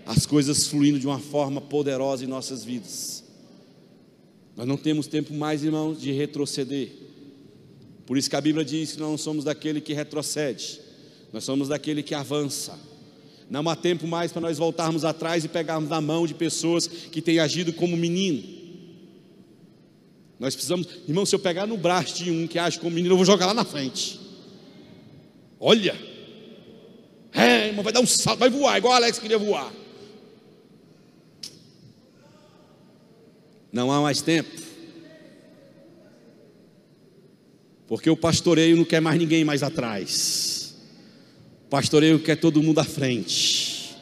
as 0.05 0.25
coisas 0.25 0.67
fluindo 0.67 0.99
de 0.99 1.07
uma 1.07 1.19
forma 1.19 1.61
poderosa 1.61 2.23
em 2.23 2.27
nossas 2.27 2.63
vidas. 2.63 3.23
Nós 4.55 4.67
não 4.67 4.77
temos 4.77 5.07
tempo 5.07 5.33
mais, 5.33 5.63
irmãos, 5.63 5.99
de 5.99 6.11
retroceder. 6.11 6.89
Por 8.05 8.17
isso 8.17 8.29
que 8.29 8.35
a 8.35 8.41
Bíblia 8.41 8.65
diz 8.65 8.93
que 8.93 8.99
nós 8.99 9.09
não 9.09 9.17
somos 9.17 9.45
daquele 9.45 9.79
que 9.81 9.93
retrocede, 9.93 10.79
nós 11.31 11.43
somos 11.43 11.69
daquele 11.69 12.03
que 12.03 12.13
avança. 12.13 12.77
Não 13.49 13.67
há 13.69 13.75
tempo 13.75 14.07
mais 14.07 14.31
para 14.31 14.41
nós 14.41 14.57
voltarmos 14.57 15.05
atrás 15.05 15.43
e 15.43 15.47
pegarmos 15.47 15.89
na 15.89 16.01
mão 16.01 16.27
de 16.27 16.33
pessoas 16.33 16.87
que 16.87 17.21
têm 17.21 17.39
agido 17.39 17.73
como 17.73 17.95
menino. 17.95 18.43
Nós 20.39 20.55
precisamos, 20.55 20.87
irmão, 21.07 21.25
se 21.25 21.33
eu 21.33 21.39
pegar 21.39 21.65
no 21.65 21.77
braço 21.77 22.15
de 22.15 22.29
um 22.29 22.47
que 22.47 22.59
age 22.59 22.79
como 22.79 22.95
menino, 22.95 23.13
eu 23.13 23.17
vou 23.17 23.25
jogar 23.25 23.45
lá 23.47 23.53
na 23.53 23.63
frente. 23.63 24.19
Olha, 25.59 25.97
é, 27.31 27.67
irmão, 27.69 27.83
vai 27.83 27.93
dar 27.93 28.01
um 28.01 28.05
salto, 28.05 28.39
vai 28.39 28.49
voar, 28.49 28.77
igual 28.77 28.93
o 28.93 28.95
Alex 28.95 29.17
queria 29.17 29.37
voar. 29.37 29.71
Não 33.73 33.91
há 33.91 33.99
mais 33.99 34.21
tempo. 34.21 34.51
Porque 37.87 38.07
o 38.07 38.15
pastoreio 38.15 38.77
não 38.77 38.85
quer 38.85 39.01
mais 39.01 39.17
ninguém 39.17 39.43
mais 39.43 39.63
atrás. 39.63 40.75
O 41.65 41.69
pastoreio 41.69 42.19
quer 42.19 42.35
todo 42.35 42.61
mundo 42.61 42.79
à 42.79 42.83
frente. 42.83 43.95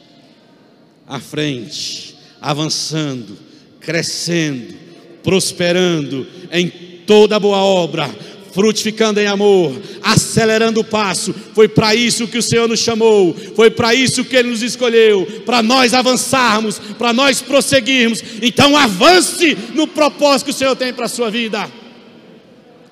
À 1.06 1.18
frente, 1.18 2.14
avançando, 2.38 3.36
crescendo, 3.80 4.74
prosperando 5.22 6.26
em 6.52 6.68
toda 7.06 7.40
boa 7.40 7.58
obra, 7.58 8.08
frutificando 8.52 9.18
em 9.18 9.26
amor, 9.26 9.80
acelerando 10.02 10.80
o 10.80 10.84
passo. 10.84 11.34
Foi 11.54 11.68
para 11.68 11.94
isso 11.94 12.28
que 12.28 12.38
o 12.38 12.42
Senhor 12.42 12.68
nos 12.68 12.80
chamou, 12.80 13.34
foi 13.56 13.70
para 13.70 13.94
isso 13.94 14.24
que 14.24 14.36
Ele 14.36 14.50
nos 14.50 14.62
escolheu, 14.62 15.42
para 15.44 15.62
nós 15.62 15.94
avançarmos, 15.94 16.78
para 16.78 17.12
nós 17.12 17.40
prosseguirmos. 17.40 18.22
Então 18.40 18.76
avance 18.76 19.56
no 19.74 19.86
propósito 19.86 20.46
que 20.46 20.50
o 20.52 20.54
Senhor 20.54 20.76
tem 20.76 20.92
para 20.92 21.06
a 21.06 21.08
sua 21.08 21.30
vida. 21.30 21.68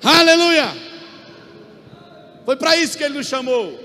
Aleluia! 0.03 0.75
Foi 2.45 2.57
para 2.57 2.77
isso 2.77 2.97
que 2.97 3.05
Ele 3.05 3.15
nos 3.15 3.27
chamou. 3.27 3.79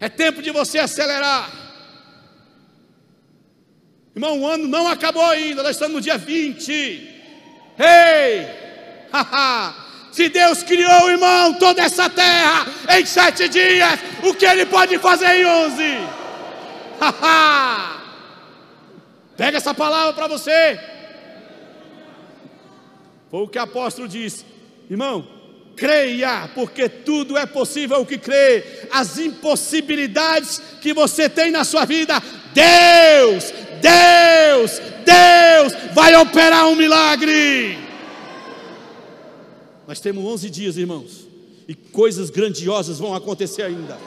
É 0.00 0.08
tempo 0.08 0.40
de 0.42 0.50
você 0.50 0.78
acelerar. 0.78 1.52
Irmão, 4.14 4.40
o 4.40 4.46
ano 4.46 4.66
não 4.66 4.88
acabou 4.88 5.24
ainda, 5.24 5.62
nós 5.62 5.72
estamos 5.72 5.94
no 5.96 6.00
dia 6.00 6.16
20. 6.16 6.72
Ei! 7.78 8.67
Se 10.12 10.28
Deus 10.28 10.62
criou, 10.62 11.10
irmão, 11.10 11.54
toda 11.54 11.82
essa 11.82 12.10
terra 12.10 12.66
em 12.98 13.06
sete 13.06 13.48
dias, 13.48 14.00
o 14.24 14.34
que 14.34 14.44
Ele 14.44 14.66
pode 14.66 14.98
fazer 14.98 15.36
em 15.36 15.46
onze? 15.46 15.98
Pega 19.36 19.58
essa 19.58 19.72
palavra 19.72 20.12
para 20.12 20.26
você. 20.26 20.80
Foi 23.30 23.42
o 23.42 23.48
que 23.48 23.58
o 23.58 23.62
apóstolo 23.62 24.08
disse, 24.08 24.44
irmão. 24.90 25.36
Creia, 25.76 26.50
porque 26.56 26.88
tudo 26.88 27.38
é 27.38 27.46
possível 27.46 28.00
o 28.00 28.06
que 28.06 28.18
crê. 28.18 28.64
As 28.90 29.16
impossibilidades 29.18 30.60
que 30.80 30.92
você 30.92 31.28
tem 31.28 31.52
na 31.52 31.62
sua 31.62 31.84
vida, 31.84 32.20
Deus, 32.52 33.54
Deus, 33.80 34.80
Deus 35.04 35.92
vai 35.94 36.16
operar 36.16 36.66
um 36.66 36.74
milagre. 36.74 37.87
Nós 39.88 40.00
temos 40.00 40.22
11 40.22 40.50
dias, 40.50 40.76
irmãos, 40.76 41.26
e 41.66 41.74
coisas 41.74 42.28
grandiosas 42.28 42.98
vão 42.98 43.14
acontecer 43.14 43.62
ainda. 43.62 43.98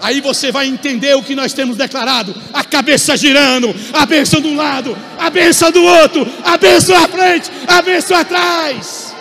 Aí 0.00 0.20
você 0.20 0.52
vai 0.52 0.68
entender 0.68 1.16
o 1.16 1.22
que 1.24 1.34
nós 1.34 1.52
temos 1.52 1.76
declarado: 1.76 2.32
a 2.52 2.62
cabeça 2.62 3.16
girando, 3.16 3.74
a 3.92 4.06
bênção 4.06 4.40
de 4.40 4.46
um 4.46 4.54
lado, 4.54 4.96
a 5.18 5.28
bênção 5.28 5.72
do 5.72 5.82
outro, 5.82 6.24
a 6.44 6.56
bênção 6.56 6.94
à 6.94 7.08
frente, 7.08 7.50
a 7.66 7.82
bênção 7.82 8.16
atrás. 8.16 9.12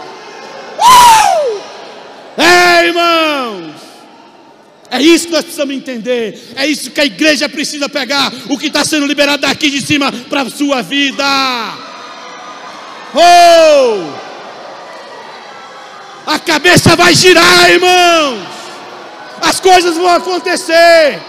Uh! 0.78 1.60
É, 2.40 2.86
irmãos, 2.86 3.74
é 4.92 5.02
isso 5.02 5.26
que 5.26 5.32
nós 5.32 5.42
precisamos 5.42 5.74
entender, 5.74 6.52
é 6.56 6.68
isso 6.68 6.92
que 6.92 7.02
a 7.02 7.06
igreja 7.06 7.50
precisa 7.50 7.90
pegar, 7.90 8.32
o 8.48 8.60
que 8.60 8.68
está 8.68 8.86
sendo 8.86 9.08
liberado 9.08 9.42
daqui 9.42 9.72
de 9.72 9.82
cima 9.82 10.12
para 10.12 10.44
a 10.44 10.50
sua 10.52 10.84
vida. 10.84 11.87
Oh! 13.18 14.14
A 16.28 16.38
cabeça 16.38 16.96
vai 16.96 17.16
girar, 17.16 17.72
irmãos. 17.72 18.46
As 19.42 19.60
coisas 19.60 19.96
vão 19.96 20.10
acontecer. 20.10 21.20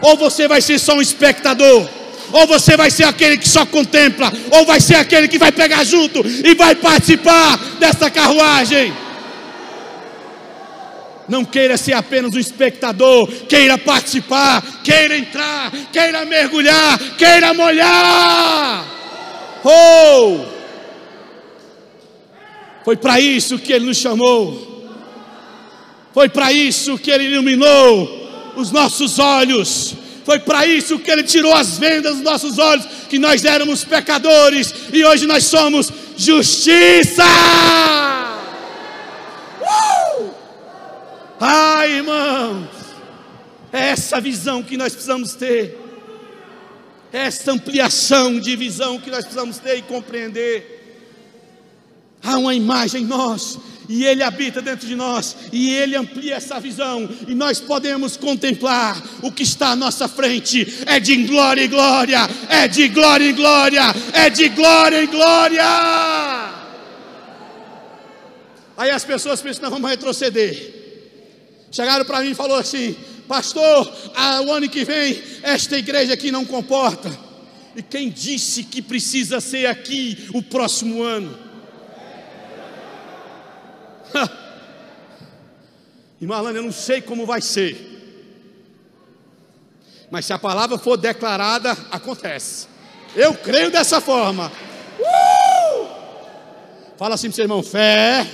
Ou 0.00 0.16
você 0.16 0.48
vai 0.48 0.62
ser 0.62 0.78
só 0.78 0.94
um 0.94 1.02
espectador, 1.02 1.86
ou 2.32 2.46
você 2.46 2.74
vai 2.74 2.90
ser 2.90 3.04
aquele 3.04 3.36
que 3.36 3.46
só 3.46 3.66
contempla, 3.66 4.32
ou 4.50 4.64
vai 4.64 4.80
ser 4.80 4.94
aquele 4.94 5.28
que 5.28 5.38
vai 5.38 5.52
pegar 5.52 5.84
junto 5.84 6.26
e 6.26 6.54
vai 6.54 6.74
participar 6.74 7.58
dessa 7.78 8.10
carruagem. 8.10 8.94
Não 11.28 11.44
queira 11.44 11.76
ser 11.76 11.92
apenas 11.92 12.34
um 12.34 12.38
espectador, 12.38 13.28
queira 13.46 13.76
participar, 13.76 14.62
queira 14.82 15.18
entrar, 15.18 15.70
queira 15.92 16.24
mergulhar, 16.24 16.98
queira 17.18 17.52
molhar. 17.52 18.84
Oh! 19.62 20.59
Foi 22.84 22.96
para 22.96 23.20
isso 23.20 23.58
que 23.58 23.72
Ele 23.72 23.86
nos 23.86 23.98
chamou. 23.98 24.70
Foi 26.12 26.28
para 26.28 26.52
isso 26.52 26.98
que 26.98 27.10
Ele 27.10 27.24
iluminou 27.24 28.52
os 28.56 28.70
nossos 28.72 29.18
olhos. 29.18 29.94
Foi 30.24 30.38
para 30.38 30.66
isso 30.66 30.98
que 30.98 31.10
Ele 31.10 31.22
tirou 31.22 31.54
as 31.54 31.78
vendas 31.78 32.14
dos 32.16 32.22
nossos 32.22 32.58
olhos, 32.58 32.86
que 33.08 33.18
nós 33.18 33.44
éramos 33.44 33.84
pecadores 33.84 34.72
e 34.92 35.04
hoje 35.04 35.26
nós 35.26 35.44
somos 35.44 35.92
justiça. 36.16 37.24
Uh! 39.60 40.30
Ai, 41.40 41.92
irmãos, 41.92 42.68
é 43.72 43.88
essa 43.88 44.20
visão 44.20 44.62
que 44.62 44.76
nós 44.76 44.92
precisamos 44.92 45.34
ter, 45.34 45.78
é 47.12 47.20
essa 47.20 47.50
ampliação 47.52 48.38
de 48.38 48.54
visão 48.56 49.00
que 49.00 49.10
nós 49.10 49.24
precisamos 49.24 49.58
ter 49.58 49.78
e 49.78 49.82
compreender. 49.82 50.79
Há 52.22 52.36
uma 52.38 52.54
imagem 52.54 53.02
em 53.02 53.06
nós, 53.06 53.58
e 53.88 54.04
Ele 54.04 54.22
habita 54.22 54.62
dentro 54.62 54.86
de 54.86 54.94
nós, 54.94 55.36
e 55.52 55.74
Ele 55.74 55.96
amplia 55.96 56.36
essa 56.36 56.60
visão, 56.60 57.08
e 57.26 57.34
nós 57.34 57.58
podemos 57.58 58.16
contemplar 58.16 59.02
o 59.22 59.32
que 59.32 59.42
está 59.42 59.70
à 59.70 59.76
nossa 59.76 60.06
frente, 60.06 60.66
é 60.86 61.00
de 61.00 61.16
glória 61.24 61.64
em 61.64 61.68
glória, 61.68 62.28
é 62.48 62.68
de 62.68 62.88
glória 62.88 63.28
em 63.28 63.34
glória, 63.34 63.82
é 64.12 64.30
de 64.30 64.48
glória 64.50 65.02
em 65.02 65.06
glória. 65.06 65.64
Aí 68.76 68.90
as 68.90 69.04
pessoas 69.04 69.42
pensam, 69.42 69.62
nós 69.62 69.72
vamos 69.72 69.90
retroceder. 69.90 70.74
Chegaram 71.70 72.04
para 72.04 72.20
mim 72.20 72.30
e 72.30 72.34
falou 72.34 72.56
assim, 72.56 72.96
pastor, 73.28 73.92
o 74.46 74.52
ano 74.52 74.68
que 74.68 74.84
vem 74.84 75.20
esta 75.42 75.76
igreja 75.76 76.14
aqui 76.14 76.30
não 76.30 76.44
comporta. 76.44 77.10
E 77.76 77.82
quem 77.82 78.08
disse 78.08 78.64
que 78.64 78.80
precisa 78.80 79.40
ser 79.40 79.66
aqui 79.66 80.28
o 80.32 80.42
próximo 80.42 81.02
ano? 81.02 81.49
Irmã 86.20 86.36
Alana, 86.36 86.58
eu 86.58 86.62
não 86.62 86.72
sei 86.72 87.00
como 87.00 87.24
vai 87.24 87.40
ser. 87.40 87.90
Mas 90.10 90.26
se 90.26 90.32
a 90.32 90.38
palavra 90.38 90.76
for 90.76 90.96
declarada, 90.96 91.76
acontece. 91.90 92.66
Eu 93.14 93.34
creio 93.34 93.70
dessa 93.70 94.00
forma. 94.00 94.50
Uh! 94.98 95.86
Fala 96.98 97.14
assim 97.14 97.28
para 97.28 97.36
seu 97.36 97.44
irmão: 97.44 97.62
fé, 97.62 98.26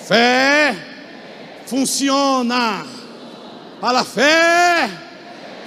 fé, 0.00 0.76
funciona. 1.66 2.84
Fala 3.80 4.04
fé, 4.04 4.90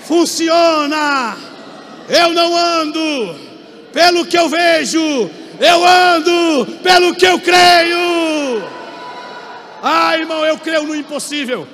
funciona. 0.04 1.38
Eu 2.08 2.32
não 2.32 2.56
ando 2.56 3.36
pelo 3.92 4.26
que 4.26 4.38
eu 4.38 4.48
vejo, 4.48 5.32
eu 5.60 5.88
ando 5.88 6.66
pelo 6.84 7.16
que 7.16 7.26
eu 7.26 7.40
creio. 7.40 8.75
Ah, 9.88 10.18
irmão, 10.18 10.44
eu 10.44 10.58
creio 10.58 10.82
no 10.82 10.96
impossível. 10.96 11.68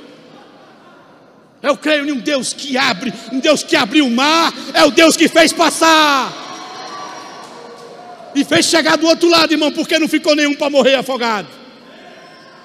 Eu 1.63 1.77
creio 1.77 2.05
em 2.05 2.11
um 2.11 2.17
Deus 2.17 2.51
que 2.51 2.77
abre, 2.77 3.13
um 3.31 3.39
Deus 3.39 3.63
que 3.63 3.73
abriu 3.73 4.05
o 4.05 4.11
mar, 4.11 4.51
é 4.73 4.83
o 4.83 4.91
Deus 4.91 5.15
que 5.15 5.29
fez 5.29 5.53
passar. 5.53 6.29
E 8.35 8.43
fez 8.43 8.65
chegar 8.65 8.97
do 8.97 9.07
outro 9.07 9.29
lado, 9.29 9.53
irmão, 9.53 9.71
porque 9.71 9.97
não 9.97 10.09
ficou 10.09 10.35
nenhum 10.35 10.53
para 10.53 10.69
morrer 10.69 10.95
afogado. 10.95 11.47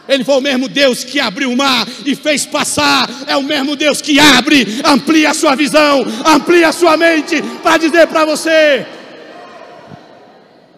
Ele 0.09 0.25
foi 0.25 0.35
o 0.35 0.41
mesmo 0.41 0.69
Deus 0.69 1.05
que 1.05 1.21
abriu 1.21 1.53
o 1.53 1.57
mar 1.57 1.87
e 2.05 2.17
fez 2.17 2.45
passar. 2.45 3.09
É 3.29 3.37
o 3.37 3.43
mesmo 3.45 3.77
Deus 3.77 4.01
que 4.01 4.19
abre, 4.19 4.81
amplia 4.85 5.31
a 5.31 5.35
sua 5.35 5.55
visão, 5.55 6.05
amplia 6.27 6.71
a 6.71 6.73
sua 6.73 6.97
mente 6.97 7.41
para 7.63 7.79
dizer 7.79 8.09
para 8.09 8.25
você: 8.25 8.85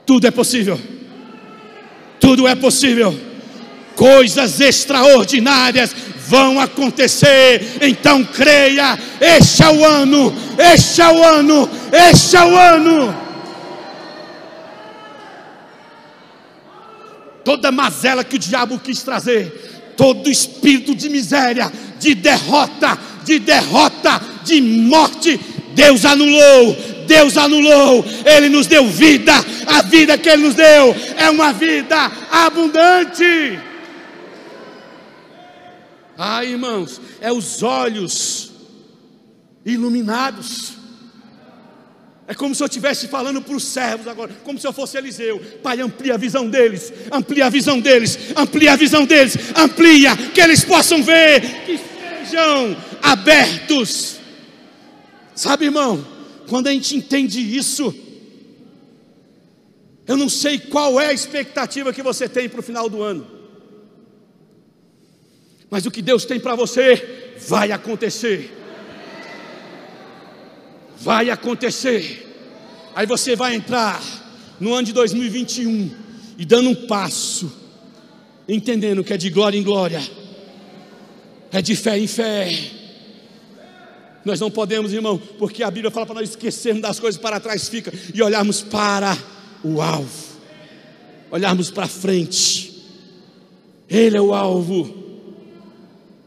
tudo 0.04 0.26
é 0.26 0.31
possível. 0.31 0.78
Tudo 2.20 2.46
é 2.46 2.54
possível 2.54 3.27
coisas 3.98 4.61
extraordinárias 4.61 5.92
vão 6.28 6.61
acontecer. 6.61 7.78
Então 7.82 8.24
creia, 8.24 8.96
este 9.20 9.64
é 9.64 9.68
o 9.68 9.84
ano, 9.84 10.32
este 10.56 11.02
é 11.02 11.08
o 11.08 11.24
ano, 11.24 11.68
este 11.92 12.37
é 12.37 12.44
o 12.44 12.56
ano. 12.56 13.28
Toda 17.44 17.72
mazela 17.72 18.22
que 18.22 18.37
o 18.37 18.38
diabo 18.38 18.78
quis 18.78 19.02
trazer, 19.02 19.94
todo 19.96 20.30
espírito 20.30 20.94
de 20.94 21.08
miséria, 21.08 21.72
de 21.98 22.14
derrota, 22.14 22.96
de 23.24 23.40
derrota, 23.40 24.20
de 24.44 24.61
morte, 24.61 25.40
Deus 25.74 26.04
anulou, 26.04 26.76
Deus 27.04 27.37
anulou, 27.37 28.04
Ele 28.24 28.48
nos 28.48 28.68
deu 28.68 28.87
vida, 28.87 29.34
a 29.66 29.82
vida 29.82 30.16
que 30.16 30.28
Ele 30.28 30.42
nos 30.42 30.54
deu 30.54 30.94
é 31.16 31.28
uma 31.30 31.52
vida 31.52 32.12
abundante. 32.30 33.66
Ah, 36.18 36.44
irmãos, 36.44 37.00
é 37.20 37.33
os 37.33 37.62
olhos 37.62 38.50
iluminados. 39.64 40.74
É 42.26 42.35
como 42.35 42.54
se 42.54 42.62
eu 42.62 42.66
estivesse 42.66 43.09
falando 43.09 43.40
para 43.40 43.57
os 43.57 43.64
servos 43.64 44.07
agora, 44.07 44.35
como 44.44 44.59
se 44.59 44.66
eu 44.66 44.72
fosse 44.72 44.98
Eliseu. 44.98 45.40
Pai, 45.62 45.81
amplia 45.81 46.14
a 46.14 46.18
visão 46.18 46.50
deles, 46.50 46.92
amplia 47.11 47.46
a 47.46 47.48
visão 47.48 47.81
deles, 47.81 48.18
amplia 48.37 48.72
a 48.72 48.76
visão 48.76 49.07
deles, 49.07 49.37
amplia, 49.57 50.14
que 50.16 50.40
eles 50.40 50.64
possam 50.64 51.02
ver, 51.02 51.40
que 51.64 51.81
sejam 52.26 52.76
abertos 53.00 54.18
Sabe, 55.38 55.66
irmão, 55.66 56.04
quando 56.48 56.66
a 56.66 56.72
gente 56.72 56.96
entende 56.96 57.38
isso, 57.38 57.94
eu 60.04 60.16
não 60.16 60.28
sei 60.28 60.59
qual 60.59 61.00
é 61.00 61.07
a 61.07 61.12
expectativa 61.12 61.92
que 61.92 62.02
você 62.02 62.28
tem 62.28 62.48
para 62.48 62.59
o 62.59 62.62
final 62.62 62.88
do 62.88 63.00
ano, 63.00 63.24
mas 65.70 65.87
o 65.87 65.90
que 65.90 66.00
Deus 66.00 66.24
tem 66.24 66.40
para 66.40 66.54
você 66.54 67.35
vai 67.46 67.72
acontecer. 67.72 68.54
Vai 70.98 71.31
acontecer. 71.31 72.26
Aí 72.94 73.07
você 73.07 73.37
vai 73.37 73.54
entrar 73.54 74.02
no 74.59 74.74
ano 74.74 74.87
de 74.87 74.92
2021 74.92 75.90
e 76.38 76.44
dando 76.44 76.70
um 76.70 76.74
passo, 76.87 77.52
entendendo 78.48 79.04
que 79.04 79.12
é 79.12 79.16
de 79.16 79.31
glória 79.31 79.59
em 79.59 79.62
glória, 79.62 80.02
é 81.52 81.62
de 81.62 81.76
fé 81.76 81.98
em 81.98 82.07
fé. 82.07 82.50
Nós 84.24 84.40
não 84.40 84.50
podemos, 84.50 84.92
irmão, 84.92 85.18
porque 85.38 85.62
a 85.62 85.70
Bíblia 85.70 85.90
fala 85.90 86.07
para 86.07 86.16
nós 86.16 86.31
esquecermos 86.31 86.83
das 86.83 86.98
coisas 86.98 87.20
para 87.20 87.38
trás 87.38 87.68
fica 87.68 87.92
e 88.12 88.22
olharmos 88.22 88.62
para 88.62 89.16
o 89.62 89.81
alvo, 89.81 90.38
olharmos 91.31 91.70
para 91.70 91.87
frente. 91.87 92.85
Ele 93.88 94.16
é 94.16 94.20
o 94.20 94.35
alvo. 94.35 94.97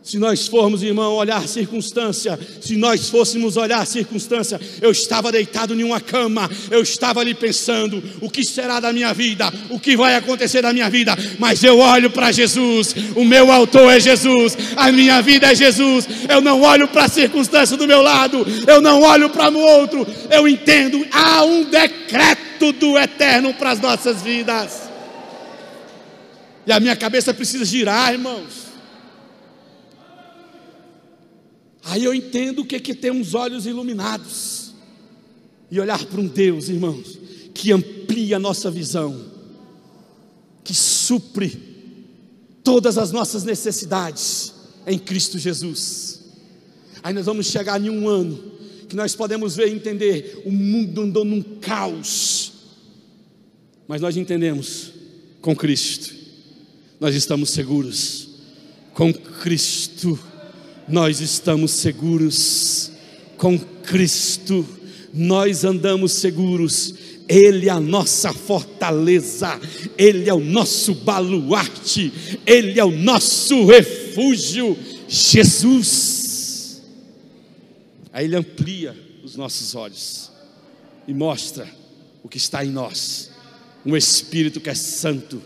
Se 0.04 0.18
nós 0.18 0.48
formos, 0.48 0.82
irmão, 0.82 1.14
olhar 1.14 1.48
circunstância, 1.48 2.40
se 2.60 2.76
nós 2.76 3.08
fôssemos 3.08 3.56
olhar 3.56 3.86
circunstância, 3.86 4.60
eu 4.82 4.90
estava 4.90 5.32
deitado 5.32 5.80
em 5.80 5.84
uma 5.84 6.02
cama, 6.02 6.50
eu 6.72 6.82
estava 6.82 7.20
ali 7.20 7.36
pensando: 7.36 8.02
o 8.20 8.28
que 8.28 8.44
será 8.44 8.80
da 8.80 8.92
minha 8.92 9.14
vida, 9.14 9.54
o 9.70 9.80
que 9.80 9.96
vai 9.96 10.16
acontecer 10.16 10.64
da 10.64 10.74
minha 10.74 10.90
vida, 10.90 11.16
mas 11.38 11.64
eu 11.64 11.78
olho 11.78 12.10
para 12.10 12.32
Jesus, 12.32 12.96
o 13.16 13.24
meu 13.24 13.52
autor 13.52 13.92
é 13.92 14.00
Jesus, 14.00 14.58
a 14.76 14.92
minha 14.92 15.22
vida 15.22 15.52
é 15.52 15.56
Jesus, 15.56 16.08
eu 16.28 16.42
não 16.42 16.62
olho 16.62 16.88
para 16.88 17.06
a 17.06 17.10
circunstância 17.10 17.78
do 17.78 17.88
meu 17.88 18.02
lado, 18.02 18.44
eu 18.68 18.82
não 18.82 19.02
olho 19.02 19.30
para 19.30 19.52
o 19.52 19.60
outro, 19.60 20.08
eu 20.32 20.48
entendo, 20.48 21.06
há 21.12 21.44
um 21.44 21.64
decreto 21.64 22.72
do 22.74 22.98
eterno 22.98 23.54
para 23.54 23.70
as 23.70 23.80
nossas 23.80 24.24
vidas, 24.24 24.90
e 26.66 26.72
a 26.72 26.80
minha 26.80 26.96
cabeça 26.96 27.32
precisa 27.36 27.64
girar, 27.66 28.14
irmãos. 28.14 28.61
Aí 31.84 32.04
eu 32.04 32.14
entendo 32.14 32.60
o 32.60 32.66
que 32.66 32.76
é 32.76 32.80
que 32.80 32.94
ter 32.94 33.12
uns 33.12 33.34
olhos 33.34 33.66
iluminados 33.66 34.74
e 35.70 35.80
olhar 35.80 36.04
para 36.06 36.22
um 36.22 36.28
Deus, 36.28 36.70
irmãos, 36.70 37.18
que 37.54 37.72
amplia 37.72 38.36
a 38.36 38.40
nossa 38.40 38.70
visão, 38.70 39.26
que 40.64 40.74
supre 40.74 41.60
todas 42.64 42.98
as 42.98 43.12
nossas 43.12 43.44
necessidades 43.44 44.54
em 44.86 45.00
Cristo 45.00 45.40
Jesus. 45.40 46.22
Aí 47.02 47.14
nós 47.14 47.26
vamos 47.26 47.48
chegar 47.48 47.82
em 47.82 47.90
um 47.90 48.08
ano 48.08 48.52
que 48.88 48.96
nós 48.96 49.16
podemos 49.16 49.56
ver 49.56 49.70
e 49.70 49.74
entender 49.74 50.44
o 50.46 50.52
mundo 50.52 51.02
andou 51.02 51.26
num 51.26 51.42
caos, 51.42 52.52
mas 53.88 54.02
nós 54.02 54.18
entendemos 54.18 54.92
com 55.42 55.56
Cristo, 55.56 56.14
nós 57.00 57.16
estamos 57.16 57.50
seguros 57.50 58.30
com 58.94 59.12
Cristo 59.12 60.20
nós 60.92 61.22
estamos 61.22 61.72
seguros 61.72 62.92
com 63.38 63.58
Cristo, 63.58 64.66
nós 65.14 65.64
andamos 65.64 66.14
seguros, 66.14 66.96
Ele 67.28 67.70
é 67.70 67.72
a 67.72 67.80
nossa 67.80 68.34
fortaleza, 68.34 69.60
Ele 69.98 70.30
é 70.30 70.34
o 70.34 70.40
nosso 70.40 70.94
baluarte, 70.94 72.12
Ele 72.46 72.80
é 72.80 72.86
o 72.86 72.92
nosso 72.92 73.66
refúgio, 73.66 74.78
Jesus. 75.08 76.82
Aí 78.12 78.26
Ele 78.26 78.36
amplia 78.36 78.96
os 79.24 79.36
nossos 79.36 79.74
olhos 79.76 80.30
e 81.08 81.14
mostra 81.14 81.68
o 82.22 82.30
que 82.30 82.38
está 82.38 82.64
em 82.66 82.70
nós, 82.70 83.32
um 83.86 83.96
Espírito 83.96 84.60
que 84.60 84.70
é 84.70 84.76
santo, 84.76 85.42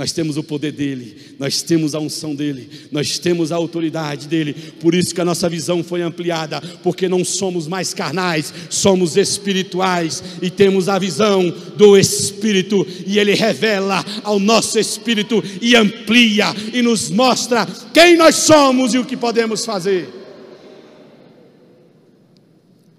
nós 0.00 0.12
temos 0.12 0.38
o 0.38 0.42
poder 0.42 0.72
dele, 0.72 1.14
nós 1.38 1.60
temos 1.60 1.94
a 1.94 1.98
unção 2.00 2.34
dele, 2.34 2.70
nós 2.90 3.18
temos 3.18 3.52
a 3.52 3.56
autoridade 3.56 4.26
dele. 4.26 4.54
Por 4.80 4.94
isso 4.94 5.14
que 5.14 5.20
a 5.20 5.24
nossa 5.26 5.46
visão 5.46 5.84
foi 5.84 6.00
ampliada, 6.00 6.58
porque 6.82 7.06
não 7.06 7.22
somos 7.22 7.68
mais 7.68 7.92
carnais, 7.92 8.50
somos 8.70 9.18
espirituais 9.18 10.24
e 10.40 10.48
temos 10.48 10.88
a 10.88 10.98
visão 10.98 11.50
do 11.76 11.98
espírito 11.98 12.86
e 13.06 13.18
ele 13.18 13.34
revela 13.34 14.02
ao 14.24 14.40
nosso 14.40 14.78
espírito 14.78 15.44
e 15.60 15.76
amplia 15.76 16.46
e 16.72 16.80
nos 16.80 17.10
mostra 17.10 17.68
quem 17.92 18.16
nós 18.16 18.36
somos 18.36 18.94
e 18.94 18.98
o 18.98 19.04
que 19.04 19.18
podemos 19.18 19.66
fazer. 19.66 20.08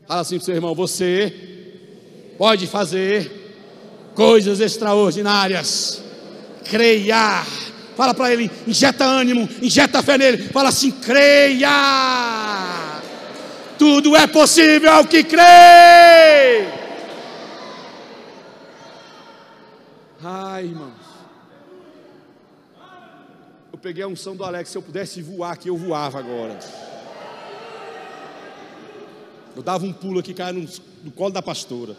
Fala 0.08 0.22
assim 0.22 0.36
para 0.36 0.44
o 0.44 0.46
seu 0.46 0.54
irmão: 0.54 0.76
você 0.76 1.34
pode 2.38 2.68
fazer 2.68 3.32
coisas 4.14 4.60
extraordinárias 4.60 6.11
creia. 6.70 7.44
Fala 7.96 8.14
para 8.14 8.32
ele, 8.34 8.50
injeta 8.66 9.04
ânimo, 9.06 9.48
injeta 9.62 10.02
fé 10.02 10.18
nele. 10.18 10.50
Fala 10.50 10.70
assim: 10.70 10.92
creia. 10.92 11.70
Tudo 13.78 14.16
é 14.16 14.28
possível 14.28 14.92
ao 14.92 15.06
que 15.06 15.24
crê. 15.24 15.42
Ai, 20.24 20.66
irmãos. 20.66 20.94
Eu 23.74 23.80
peguei 23.80 24.04
a 24.04 24.08
unção 24.08 24.36
do 24.36 24.44
Alex. 24.44 24.70
Se 24.70 24.78
eu 24.78 24.82
pudesse 24.82 25.22
voar 25.22 25.54
aqui, 25.54 25.68
eu 25.68 25.78
voava 25.78 26.20
agora. 26.20 26.60
Eu 29.56 29.64
dava 29.64 29.86
um 29.86 29.92
pulo 29.92 30.20
aqui, 30.20 30.34
caia 30.34 30.54
no, 30.54 30.68
no 31.04 31.12
colo 31.12 31.32
da 31.32 31.42
pastora. 31.42 31.96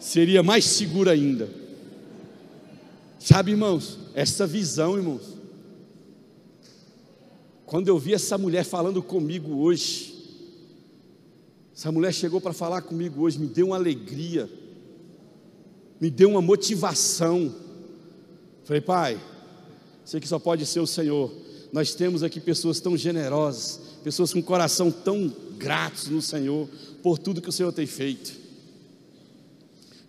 Seria 0.00 0.42
mais 0.42 0.64
seguro 0.64 1.10
ainda. 1.10 1.48
Sabe, 3.18 3.50
irmãos, 3.50 3.98
essa 4.14 4.46
visão, 4.46 4.96
irmãos. 4.96 5.38
Quando 7.66 7.86
eu 7.86 7.98
vi 7.98 8.14
essa 8.14 8.36
mulher 8.38 8.64
falando 8.64 9.02
comigo 9.02 9.58
hoje, 9.58 10.10
essa 11.76 11.92
mulher 11.92 12.12
chegou 12.12 12.40
para 12.40 12.52
falar 12.52 12.82
comigo 12.82 13.22
hoje, 13.22 13.38
me 13.38 13.46
deu 13.46 13.68
uma 13.68 13.76
alegria, 13.76 14.50
me 16.00 16.10
deu 16.10 16.30
uma 16.30 16.42
motivação. 16.42 17.54
Falei, 18.64 18.80
pai, 18.80 19.20
sei 20.04 20.18
que 20.18 20.26
só 20.26 20.38
pode 20.38 20.64
ser 20.64 20.80
o 20.80 20.86
Senhor. 20.86 21.30
Nós 21.72 21.94
temos 21.94 22.22
aqui 22.22 22.40
pessoas 22.40 22.80
tão 22.80 22.96
generosas, 22.96 23.80
pessoas 24.02 24.32
com 24.32 24.42
coração 24.42 24.90
tão 24.90 25.32
gratos 25.56 26.08
no 26.08 26.22
Senhor 26.22 26.68
por 27.02 27.18
tudo 27.18 27.42
que 27.42 27.50
o 27.50 27.52
Senhor 27.52 27.72
tem 27.72 27.86
feito. 27.86 28.39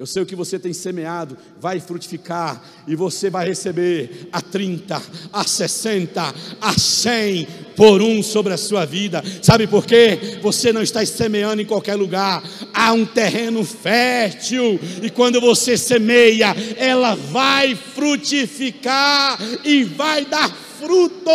Eu 0.02 0.08
sei 0.08 0.24
o 0.24 0.26
que 0.26 0.36
você 0.36 0.58
tem 0.58 0.74
semeado, 0.74 1.38
vai 1.60 1.80
frutificar 1.80 2.60
e 2.88 2.96
você 2.96 3.30
vai 3.30 3.48
receber 3.48 4.30
a 4.32 4.42
30, 4.42 5.00
a 5.32 5.44
60, 5.44 6.36
a 6.60 6.74
100 6.74 7.48
por 7.76 8.02
um 8.02 8.24
sobre 8.24 8.52
a 8.52 8.58
sua 8.58 8.84
vida. 8.84 9.24
Sabe 9.44 9.68
por 9.68 9.86
quê? 9.86 10.40
Você 10.42 10.74
não 10.74 10.82
está 10.82 11.06
semeando 11.06 11.62
em 11.62 11.68
qualquer 11.68 11.94
lugar. 11.94 12.42
Há 12.74 12.94
um 12.94 13.06
terreno 13.06 13.64
fértil 13.64 14.80
e 15.04 15.12
quando 15.12 15.40
você 15.40 15.78
semeia, 15.78 16.48
ela 16.78 17.14
vai 17.14 17.76
frutificar 17.76 19.38
e 19.64 19.84
vai 19.84 20.26
dar 20.26 20.50
fruto. 20.80 21.30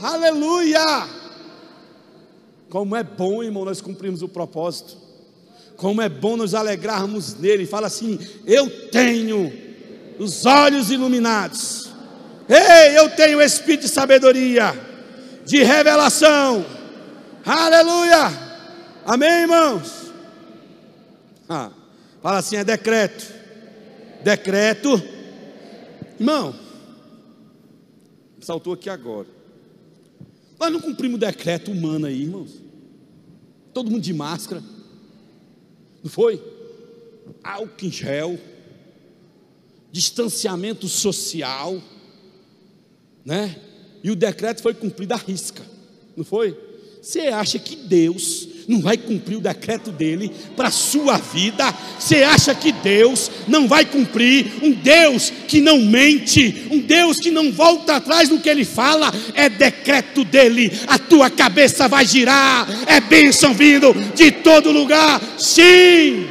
Aleluia! 0.00 1.08
Como 2.68 2.96
é 2.96 3.04
bom, 3.04 3.44
irmão, 3.44 3.64
nós 3.64 3.80
cumprimos 3.80 4.22
o 4.22 4.28
propósito. 4.28 5.03
Como 5.76 6.00
é 6.00 6.08
bom 6.08 6.36
nos 6.36 6.54
alegrarmos 6.54 7.34
nele. 7.38 7.66
Fala 7.66 7.86
assim: 7.86 8.18
Eu 8.46 8.68
tenho 8.90 9.52
os 10.18 10.46
olhos 10.46 10.90
iluminados. 10.90 11.90
Ei, 12.48 12.98
eu 12.98 13.10
tenho 13.10 13.38
o 13.38 13.42
espírito 13.42 13.82
de 13.82 13.88
sabedoria, 13.88 14.72
de 15.44 15.62
revelação. 15.62 16.64
Aleluia. 17.44 18.30
Amém, 19.04 19.42
irmãos? 19.42 20.12
Ah, 21.48 21.70
fala 22.22 22.38
assim: 22.38 22.56
é 22.56 22.64
decreto. 22.64 23.32
Decreto. 24.22 25.02
Irmão, 26.18 26.54
saltou 28.40 28.72
aqui 28.72 28.88
agora. 28.88 29.26
Nós 30.58 30.72
não 30.72 30.80
cumprimos 30.80 31.16
o 31.16 31.20
decreto 31.20 31.70
humano 31.70 32.06
aí, 32.06 32.22
irmãos. 32.22 32.52
Todo 33.72 33.90
mundo 33.90 34.02
de 34.02 34.14
máscara. 34.14 34.62
Não 36.04 36.10
foi? 36.10 36.40
Álcool 37.42 37.86
em 37.86 37.90
gel, 37.90 38.38
distanciamento 39.90 40.86
social, 40.86 41.82
né? 43.24 43.58
E 44.02 44.10
o 44.10 44.16
decreto 44.16 44.60
foi 44.60 44.74
cumprido 44.74 45.14
à 45.14 45.16
risca, 45.16 45.62
não 46.14 46.22
foi? 46.22 46.60
Você 47.00 47.20
acha 47.20 47.58
que 47.58 47.74
Deus 47.74 48.46
não 48.68 48.80
vai 48.80 48.96
cumprir 48.96 49.36
o 49.36 49.40
decreto 49.40 49.90
dele 49.90 50.30
para 50.56 50.68
a 50.68 50.70
sua 50.70 51.18
vida? 51.18 51.72
Você 51.98 52.22
acha 52.22 52.54
que 52.54 52.72
Deus 52.72 53.30
não 53.46 53.68
vai 53.68 53.84
cumprir? 53.84 54.52
Um 54.62 54.72
Deus 54.72 55.30
que 55.48 55.60
não 55.60 55.80
mente, 55.80 56.66
um 56.70 56.80
Deus 56.80 57.18
que 57.18 57.30
não 57.30 57.52
volta 57.52 57.96
atrás 57.96 58.28
no 58.28 58.40
que 58.40 58.48
ele 58.48 58.64
fala, 58.64 59.12
é 59.34 59.48
decreto 59.48 60.24
dele. 60.24 60.72
A 60.86 60.98
tua 60.98 61.30
cabeça 61.30 61.88
vai 61.88 62.06
girar, 62.06 62.66
é 62.86 63.00
bênção 63.00 63.52
vindo 63.54 63.92
de 64.14 64.30
todo 64.30 64.70
lugar. 64.70 65.20
Sim, 65.38 66.26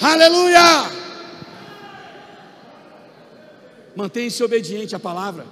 aleluia. 0.00 0.90
Mantenha-se 3.94 4.42
obediente 4.42 4.94
à 4.94 4.98
palavra. 4.98 5.46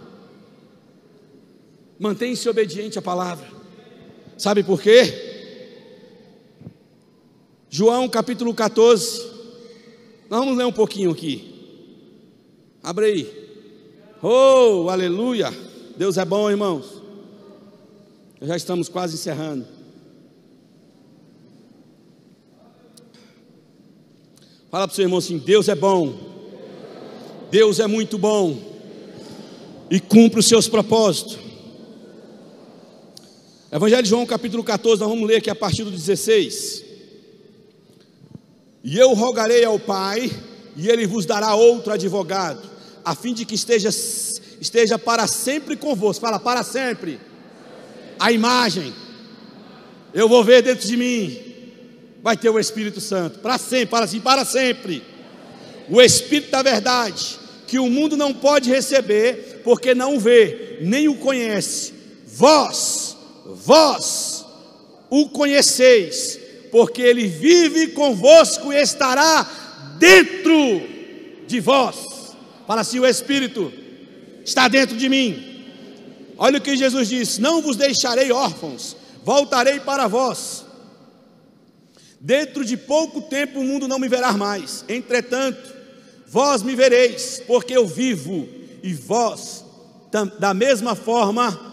Mantenha-se 1.98 2.46
obediente 2.48 2.98
à 2.98 3.02
palavra. 3.02 3.46
Sabe 4.36 4.62
por 4.62 4.82
quê? 4.82 5.33
João 7.76 8.08
capítulo 8.08 8.54
14. 8.54 9.20
Nós 10.30 10.38
vamos 10.38 10.56
ler 10.56 10.64
um 10.64 10.70
pouquinho 10.70 11.10
aqui. 11.10 11.52
Abre 12.80 13.06
aí. 13.06 13.48
Oh, 14.22 14.88
aleluia. 14.88 15.52
Deus 15.96 16.16
é 16.16 16.24
bom, 16.24 16.48
irmãos. 16.48 17.02
Já 18.40 18.56
estamos 18.56 18.88
quase 18.88 19.16
encerrando. 19.16 19.66
Fala 24.70 24.86
para 24.86 24.92
o 24.92 24.94
seu 24.94 25.02
irmão 25.02 25.18
assim: 25.18 25.38
Deus 25.38 25.68
é 25.68 25.74
bom. 25.74 26.14
Deus 27.50 27.80
é 27.80 27.88
muito 27.88 28.16
bom 28.16 28.56
e 29.90 29.98
cumpre 29.98 30.38
os 30.38 30.46
seus 30.46 30.68
propósitos. 30.68 31.38
Evangelho 33.72 34.04
de 34.04 34.10
João, 34.10 34.24
capítulo 34.24 34.62
14, 34.62 35.00
nós 35.00 35.10
vamos 35.10 35.26
ler 35.26 35.38
aqui 35.38 35.50
a 35.50 35.56
partir 35.56 35.82
do 35.82 35.90
16. 35.90 36.83
E 38.84 38.98
eu 38.98 39.14
rogarei 39.14 39.64
ao 39.64 39.78
Pai, 39.78 40.30
e 40.76 40.90
ele 40.90 41.06
vos 41.06 41.24
dará 41.24 41.54
outro 41.54 41.90
advogado, 41.90 42.60
a 43.02 43.14
fim 43.14 43.32
de 43.32 43.46
que 43.46 43.54
esteja, 43.54 43.88
esteja 44.60 44.98
para 44.98 45.26
sempre 45.26 45.74
convosco. 45.74 46.20
Fala, 46.20 46.38
para 46.38 46.62
sempre. 46.62 47.18
A 48.18 48.30
imagem, 48.30 48.92
eu 50.12 50.28
vou 50.28 50.44
ver 50.44 50.62
dentro 50.62 50.86
de 50.86 50.96
mim, 50.98 51.40
vai 52.22 52.36
ter 52.36 52.50
o 52.50 52.60
Espírito 52.60 53.00
Santo, 53.00 53.38
para 53.38 53.56
sempre, 53.56 53.86
para 53.86 54.04
assim, 54.04 54.20
para 54.20 54.44
sempre. 54.44 55.02
O 55.88 56.00
Espírito 56.02 56.50
da 56.50 56.62
verdade, 56.62 57.38
que 57.66 57.78
o 57.78 57.88
mundo 57.88 58.18
não 58.18 58.34
pode 58.34 58.68
receber, 58.68 59.62
porque 59.64 59.94
não 59.94 60.20
vê, 60.20 60.78
nem 60.82 61.08
o 61.08 61.16
conhece. 61.16 61.94
Vós, 62.26 63.16
vós 63.46 64.44
o 65.08 65.28
conheceis, 65.30 66.38
porque 66.74 67.02
ele 67.02 67.28
vive 67.28 67.92
convosco 67.92 68.72
e 68.72 68.82
estará 68.82 69.48
dentro 69.96 70.82
de 71.46 71.60
vós. 71.60 72.34
Fala 72.66 72.80
assim: 72.80 72.98
o 72.98 73.06
Espírito 73.06 73.72
está 74.44 74.66
dentro 74.66 74.96
de 74.96 75.08
mim. 75.08 75.62
Olha 76.36 76.58
o 76.58 76.60
que 76.60 76.76
Jesus 76.76 77.08
disse: 77.08 77.40
Não 77.40 77.62
vos 77.62 77.76
deixarei 77.76 78.32
órfãos, 78.32 78.96
voltarei 79.22 79.78
para 79.78 80.08
vós. 80.08 80.64
Dentro 82.18 82.64
de 82.64 82.76
pouco 82.76 83.22
tempo 83.22 83.60
o 83.60 83.64
mundo 83.64 83.86
não 83.86 84.00
me 84.00 84.08
verá 84.08 84.32
mais. 84.32 84.84
Entretanto, 84.88 85.72
Vós 86.26 86.64
me 86.64 86.74
vereis, 86.74 87.40
porque 87.46 87.76
eu 87.76 87.86
vivo, 87.86 88.48
e 88.82 88.92
vós, 88.92 89.64
da 90.40 90.52
mesma 90.52 90.96
forma, 90.96 91.72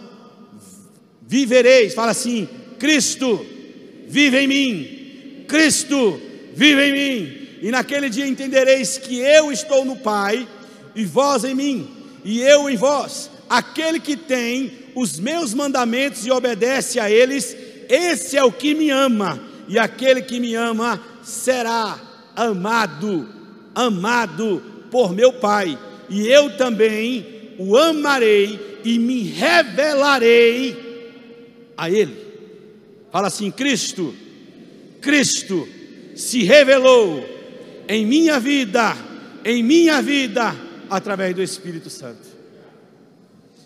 vivereis. 1.24 1.96
Fala 1.96 2.12
assim: 2.12 2.48
Cristo 2.78 3.44
vive 4.12 4.38
em 4.38 4.48
mim, 4.48 5.46
Cristo 5.48 6.22
vive 6.54 6.82
em 6.84 6.94
mim. 6.94 7.38
E 7.62 7.72
naquele 7.72 8.10
dia 8.10 8.28
entendereis 8.28 8.98
que 8.98 9.20
eu 9.20 9.52
estou 9.52 9.86
no 9.86 9.96
Pai, 9.96 10.48
e 10.96 11.06
vós 11.06 11.44
em 11.44 11.56
mim, 11.56 11.88
e 12.24 12.42
eu 12.42 12.70
em 12.70 12.76
vós. 12.76 13.32
Aquele 13.50 14.00
que 14.00 14.16
tem 14.16 14.72
os 14.94 15.20
meus 15.20 15.54
mandamentos 15.54 16.26
e 16.26 16.32
obedece 16.32 17.00
a 17.00 17.10
eles, 17.10 17.56
esse 17.90 18.38
é 18.38 18.44
o 18.44 18.52
que 18.52 18.74
me 18.74 18.90
ama, 18.90 19.42
e 19.68 19.80
aquele 19.80 20.22
que 20.22 20.40
me 20.40 20.54
ama 20.54 21.02
será 21.24 22.00
amado 22.36 23.42
amado 23.74 24.62
por 24.90 25.14
meu 25.14 25.34
Pai, 25.34 25.78
e 26.10 26.28
eu 26.28 26.58
também 26.58 27.56
o 27.58 27.78
amarei 27.78 28.80
e 28.84 29.00
me 29.00 29.24
revelarei 29.24 30.76
a 31.78 31.90
Ele. 31.90 32.31
Fala 33.12 33.28
assim: 33.28 33.52
Cristo, 33.52 34.16
Cristo 35.02 35.68
se 36.16 36.44
revelou 36.44 37.24
em 37.88 38.06
minha 38.06 38.40
vida, 38.40 38.96
em 39.44 39.62
minha 39.62 40.02
vida, 40.02 40.56
através 40.90 41.36
do 41.36 41.44
Espírito 41.44 41.90
Santo. 41.90 42.30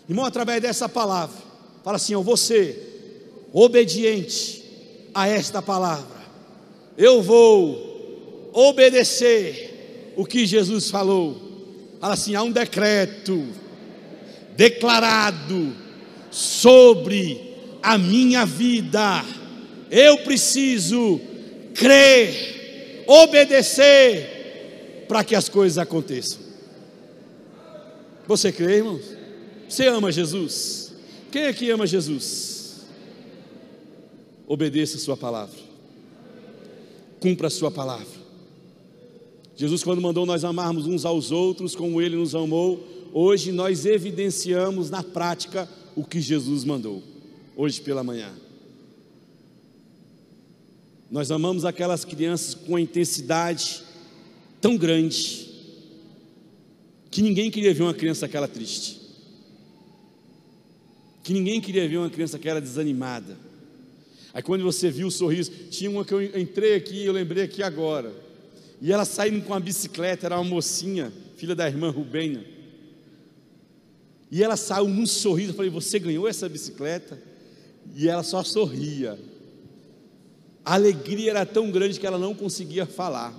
Irmão, 0.08 0.24
através 0.24 0.60
dessa 0.60 0.88
palavra, 0.88 1.36
fala 1.84 1.96
assim: 1.96 2.12
eu 2.12 2.22
vou 2.22 2.36
ser 2.36 3.48
obediente 3.52 4.64
a 5.14 5.28
esta 5.28 5.62
palavra, 5.62 6.20
eu 6.98 7.22
vou 7.22 8.50
obedecer 8.52 10.12
o 10.16 10.24
que 10.24 10.46
Jesus 10.46 10.90
falou. 10.90 11.40
Fala 12.00 12.14
assim: 12.14 12.34
há 12.34 12.42
um 12.42 12.50
decreto 12.50 13.46
declarado 14.56 15.72
sobre 16.30 17.45
a 17.86 17.96
minha 17.96 18.44
vida. 18.44 19.24
Eu 19.88 20.18
preciso 20.18 21.20
crer, 21.72 23.04
obedecer, 23.06 25.04
para 25.06 25.22
que 25.22 25.36
as 25.36 25.48
coisas 25.48 25.78
aconteçam. 25.78 26.40
Você 28.26 28.50
crê, 28.50 28.78
irmãos? 28.78 29.04
Você 29.68 29.86
ama 29.86 30.10
Jesus? 30.10 30.92
Quem 31.30 31.46
aqui 31.46 31.70
ama 31.70 31.86
Jesus? 31.86 32.86
Obedeça 34.48 34.96
a 34.96 35.00
Sua 35.00 35.16
palavra, 35.16 35.58
cumpra 37.20 37.46
a 37.46 37.50
Sua 37.50 37.70
palavra. 37.70 38.26
Jesus, 39.54 39.84
quando 39.84 40.02
mandou 40.02 40.26
nós 40.26 40.42
amarmos 40.42 40.88
uns 40.88 41.04
aos 41.04 41.30
outros 41.30 41.76
como 41.76 42.02
Ele 42.02 42.16
nos 42.16 42.34
amou, 42.34 42.84
hoje 43.12 43.52
nós 43.52 43.86
evidenciamos 43.86 44.90
na 44.90 45.04
prática 45.04 45.68
o 45.94 46.04
que 46.04 46.20
Jesus 46.20 46.64
mandou, 46.64 47.00
hoje 47.56 47.80
pela 47.80 48.04
manhã. 48.04 48.32
Nós 51.10 51.30
amamos 51.30 51.64
aquelas 51.64 52.04
crianças 52.04 52.54
com 52.54 52.72
uma 52.72 52.80
intensidade 52.80 53.82
tão 54.60 54.76
grande, 54.76 55.46
que 57.10 57.22
ninguém 57.22 57.50
queria 57.50 57.72
ver 57.72 57.82
uma 57.82 57.94
criança 57.94 58.26
aquela 58.26 58.46
triste, 58.46 59.00
que 61.24 61.32
ninguém 61.32 61.60
queria 61.60 61.88
ver 61.88 61.96
uma 61.96 62.10
criança 62.10 62.36
aquela 62.36 62.60
desanimada. 62.60 63.36
Aí 64.34 64.42
quando 64.42 64.62
você 64.62 64.90
viu 64.90 65.06
o 65.06 65.10
sorriso, 65.10 65.50
tinha 65.70 65.90
uma 65.90 66.04
que 66.04 66.12
eu 66.12 66.22
entrei 66.38 66.74
aqui, 66.74 67.04
eu 67.04 67.12
lembrei 67.12 67.42
aqui 67.42 67.62
agora 67.62 68.12
e 68.80 68.92
ela 68.92 69.04
saindo 69.04 69.42
com 69.44 69.54
a 69.54 69.60
bicicleta, 69.60 70.26
era 70.26 70.38
uma 70.38 70.44
mocinha, 70.44 71.12
filha 71.36 71.54
da 71.54 71.66
irmã 71.66 71.90
Rubena. 71.90 72.44
E 74.30 74.42
ela 74.42 74.56
saiu 74.56 74.88
num 74.88 75.06
sorriso. 75.06 75.52
Eu 75.52 75.54
falei: 75.54 75.70
Você 75.70 75.98
ganhou 75.98 76.28
essa 76.28 76.48
bicicleta? 76.48 77.18
E 77.94 78.08
ela 78.08 78.22
só 78.22 78.42
sorria. 78.42 79.18
A 80.64 80.74
alegria 80.74 81.30
era 81.30 81.46
tão 81.46 81.70
grande 81.70 82.00
que 82.00 82.06
ela 82.06 82.18
não 82.18 82.34
conseguia 82.34 82.86
falar. 82.86 83.34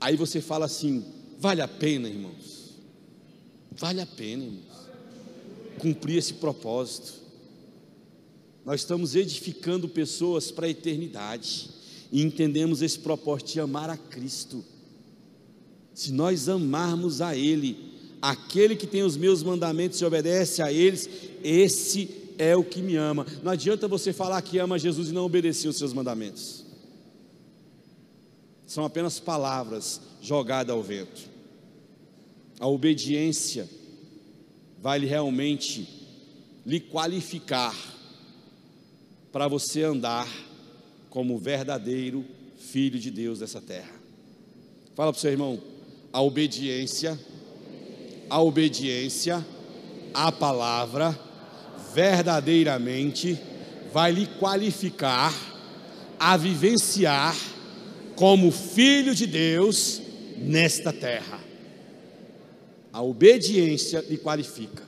Aí 0.00 0.16
você 0.16 0.40
fala 0.40 0.66
assim: 0.66 1.04
Vale 1.38 1.60
a 1.60 1.68
pena, 1.68 2.08
irmãos. 2.08 2.76
Vale 3.72 4.00
a 4.00 4.06
pena, 4.06 4.44
irmãos. 4.44 4.88
Cumprir 5.78 6.18
esse 6.18 6.34
propósito. 6.34 7.14
Nós 8.64 8.80
estamos 8.80 9.14
edificando 9.14 9.88
pessoas 9.88 10.50
para 10.50 10.66
a 10.66 10.70
eternidade 10.70 11.70
e 12.12 12.22
entendemos 12.22 12.82
esse 12.82 12.98
propósito 12.98 13.52
de 13.52 13.60
amar 13.60 13.88
a 13.88 13.96
Cristo. 13.96 14.64
Se 15.94 16.12
nós 16.12 16.48
amarmos 16.48 17.20
a 17.20 17.34
Ele, 17.34 17.90
aquele 18.20 18.76
que 18.76 18.86
tem 18.86 19.02
os 19.02 19.16
meus 19.16 19.42
mandamentos 19.42 20.00
e 20.00 20.04
obedece 20.04 20.62
a 20.62 20.72
eles, 20.72 21.08
esse 21.42 22.19
é 22.40 22.56
o 22.56 22.64
que 22.64 22.80
me 22.80 22.96
ama. 22.96 23.26
Não 23.42 23.52
adianta 23.52 23.86
você 23.86 24.14
falar 24.14 24.40
que 24.40 24.58
ama 24.58 24.78
Jesus 24.78 25.10
e 25.10 25.12
não 25.12 25.26
obedecer 25.26 25.68
os 25.68 25.76
seus 25.76 25.92
mandamentos. 25.92 26.64
São 28.66 28.82
apenas 28.82 29.20
palavras 29.20 30.00
jogadas 30.22 30.74
ao 30.74 30.82
vento. 30.82 31.28
A 32.58 32.66
obediência 32.66 33.68
vai 34.80 34.98
realmente 35.00 35.86
lhe 36.64 36.80
qualificar 36.80 37.76
para 39.30 39.46
você 39.46 39.82
andar 39.82 40.26
como 41.10 41.36
verdadeiro 41.36 42.24
filho 42.56 42.98
de 42.98 43.10
Deus 43.10 43.40
dessa 43.40 43.60
terra. 43.60 43.92
Fala 44.94 45.12
para 45.12 45.18
o 45.18 45.20
seu 45.20 45.30
irmão, 45.30 45.60
a 46.10 46.22
obediência, 46.22 47.20
a 48.30 48.40
obediência 48.40 49.44
à 50.14 50.32
palavra 50.32 51.29
verdadeiramente 51.94 53.38
vai 53.92 54.12
lhe 54.12 54.26
qualificar 54.26 55.34
a 56.18 56.36
vivenciar 56.36 57.36
como 58.14 58.50
filho 58.50 59.14
de 59.14 59.26
Deus 59.26 60.02
nesta 60.36 60.92
terra. 60.92 61.40
A 62.92 63.02
obediência 63.02 64.04
lhe 64.08 64.18
qualifica. 64.18 64.82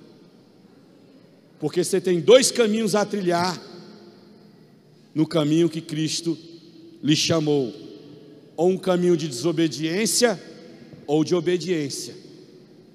Porque 1.58 1.84
você 1.84 2.00
tem 2.00 2.20
dois 2.20 2.50
caminhos 2.50 2.94
a 2.94 3.04
trilhar 3.04 3.60
no 5.14 5.26
caminho 5.26 5.68
que 5.68 5.80
Cristo 5.80 6.36
lhe 7.02 7.16
chamou: 7.16 7.72
ou 8.56 8.68
um 8.68 8.78
caminho 8.78 9.16
de 9.16 9.28
desobediência 9.28 10.40
ou 11.06 11.24
de 11.24 11.34
obediência. 11.34 12.14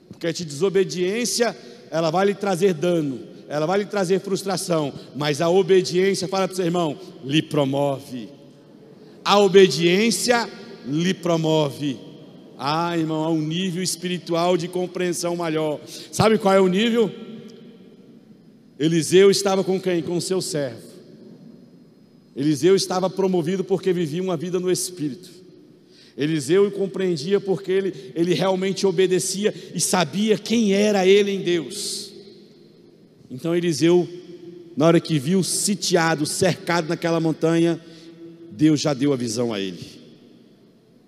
Porque 0.10 0.28
a 0.28 0.32
desobediência, 0.32 1.55
ela 1.89 2.10
vai 2.10 2.26
lhe 2.26 2.36
trazer 2.36 2.74
dano, 2.74 3.36
ela 3.48 3.66
vai 3.66 3.80
lhe 3.80 3.86
trazer 3.86 4.20
frustração, 4.20 4.93
mas 5.16 5.41
a 5.41 5.50
obediência, 5.50 6.28
fala 6.28 6.48
para 6.48 6.54
o 6.54 6.56
seu 6.56 6.66
irmão, 6.66 6.98
lhe 7.24 7.41
promove. 7.41 8.30
A 9.24 9.39
obediência 9.39 10.50
lhe 10.86 11.14
promove. 11.14 11.98
Ah, 12.58 12.98
irmão, 12.98 13.24
há 13.24 13.30
um 13.30 13.41
nível 13.41 13.84
espiritual 13.84 14.58
de 14.58 14.68
compreensão 14.68 15.36
maior. 15.36 15.80
Sabe 16.12 16.38
qual 16.38 16.54
é 16.54 16.60
o 16.60 16.68
nível? 16.68 17.12
Eliseu 18.80 19.32
estava 19.32 19.64
com 19.64 19.80
quem? 19.80 20.02
Com 20.02 20.20
seu 20.20 20.41
servo. 20.41 20.88
Eliseu 22.36 22.76
estava 22.76 23.10
promovido 23.10 23.64
porque 23.64 23.93
vivia 23.93 24.22
uma 24.22 24.38
vida 24.38 24.60
no 24.60 24.72
Espírito. 24.72 25.30
Eliseu 26.18 26.70
compreendia 26.72 27.39
porque 27.39 27.72
ele, 27.72 28.12
ele 28.16 28.34
realmente 28.34 28.86
obedecia 28.86 29.54
e 29.74 29.80
sabia 29.80 30.38
quem 30.38 30.74
era 30.74 31.06
ele 31.06 31.32
em 31.32 31.41
Deus. 31.41 32.07
Então 33.30 33.55
Eliseu, 33.55 34.07
na 34.75 34.86
hora 34.86 34.99
que 34.99 35.19
viu 35.19 35.43
sitiado, 35.43 36.25
cercado 36.25 36.88
naquela 36.88 37.19
montanha, 37.19 37.80
Deus 38.51 38.80
já 38.80 38.93
deu 38.93 39.13
a 39.13 39.15
visão 39.15 39.53
a 39.53 39.59
ele. 39.59 39.86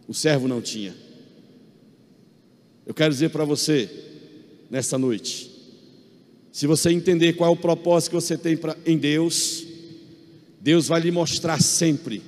O 0.08 0.14
servo 0.14 0.48
não 0.48 0.62
tinha. 0.62 0.96
Eu 2.86 2.94
quero 2.94 3.14
dizer 3.14 3.30
para 3.30 3.46
você, 3.46 3.90
nessa 4.70 4.98
noite, 4.98 5.50
se 6.52 6.66
você 6.68 6.92
entender 6.92 7.34
qual 7.34 7.52
é 7.52 7.54
o 7.54 7.58
propósito 7.58 8.10
que 8.10 8.16
você 8.16 8.38
tem 8.38 8.58
pra, 8.58 8.76
em 8.86 8.98
Deus, 8.98 9.66
Deus 10.60 10.88
vai 10.88 11.00
lhe 11.00 11.12
mostrar 11.12 11.62
sempre 11.62 12.22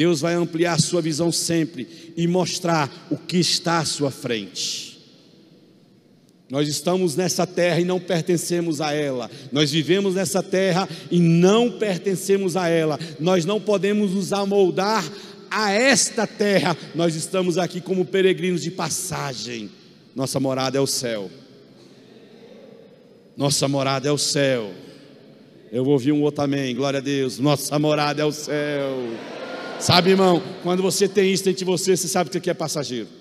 Deus 0.00 0.22
vai 0.22 0.32
ampliar 0.32 0.72
a 0.72 0.78
sua 0.78 1.02
visão 1.02 1.30
sempre 1.30 1.86
e 2.16 2.26
mostrar 2.26 3.08
o 3.10 3.18
que 3.18 3.36
está 3.36 3.80
à 3.80 3.84
sua 3.84 4.10
frente. 4.10 4.89
Nós 6.50 6.66
estamos 6.66 7.14
nessa 7.14 7.46
terra 7.46 7.78
e 7.80 7.84
não 7.84 8.00
pertencemos 8.00 8.80
a 8.80 8.92
ela. 8.92 9.30
Nós 9.52 9.70
vivemos 9.70 10.16
nessa 10.16 10.42
terra 10.42 10.88
e 11.08 11.20
não 11.20 11.70
pertencemos 11.70 12.56
a 12.56 12.68
ela. 12.68 12.98
Nós 13.20 13.44
não 13.44 13.60
podemos 13.60 14.14
nos 14.14 14.32
amoldar 14.32 15.08
a 15.48 15.70
esta 15.70 16.26
terra. 16.26 16.76
Nós 16.92 17.14
estamos 17.14 17.56
aqui 17.56 17.80
como 17.80 18.04
peregrinos 18.04 18.62
de 18.62 18.70
passagem. 18.72 19.70
Nossa 20.14 20.40
morada 20.40 20.76
é 20.76 20.80
o 20.80 20.88
céu. 20.88 21.30
Nossa 23.36 23.68
morada 23.68 24.08
é 24.08 24.12
o 24.12 24.18
céu. 24.18 24.72
Eu 25.70 25.84
vou 25.84 25.92
ouvir 25.92 26.10
um 26.10 26.20
outro 26.20 26.42
amém. 26.42 26.74
Glória 26.74 26.98
a 26.98 27.02
Deus. 27.02 27.38
Nossa 27.38 27.78
morada 27.78 28.22
é 28.22 28.24
o 28.24 28.32
céu. 28.32 28.96
Sabe, 29.78 30.10
irmão, 30.10 30.42
quando 30.64 30.82
você 30.82 31.06
tem 31.06 31.32
isso 31.32 31.44
dentro 31.44 31.60
de 31.60 31.64
você, 31.64 31.96
você 31.96 32.08
sabe 32.08 32.28
que 32.28 32.38
aqui 32.38 32.50
é 32.50 32.54
passageiro. 32.54 33.19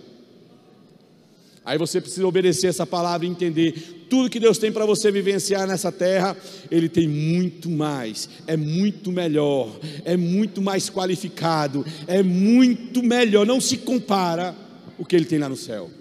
Aí 1.69 1.77
você 1.77 2.01
precisa 2.01 2.25
obedecer 2.25 2.65
essa 2.65 2.83
palavra 2.83 3.27
e 3.27 3.29
entender. 3.29 4.07
Tudo 4.09 4.27
que 4.27 4.39
Deus 4.39 4.57
tem 4.57 4.71
para 4.71 4.87
você 4.87 5.11
vivenciar 5.11 5.67
nessa 5.67 5.91
terra, 5.91 6.35
Ele 6.71 6.89
tem 6.89 7.07
muito 7.07 7.69
mais, 7.69 8.27
é 8.47 8.57
muito 8.57 9.11
melhor, 9.11 9.79
é 10.03 10.17
muito 10.17 10.63
mais 10.63 10.89
qualificado, 10.89 11.85
é 12.07 12.23
muito 12.23 13.03
melhor, 13.03 13.45
não 13.45 13.61
se 13.61 13.77
compara 13.77 14.55
o 14.97 15.05
que 15.05 15.15
Ele 15.15 15.25
tem 15.25 15.37
lá 15.37 15.47
no 15.47 15.55
céu. 15.55 15.91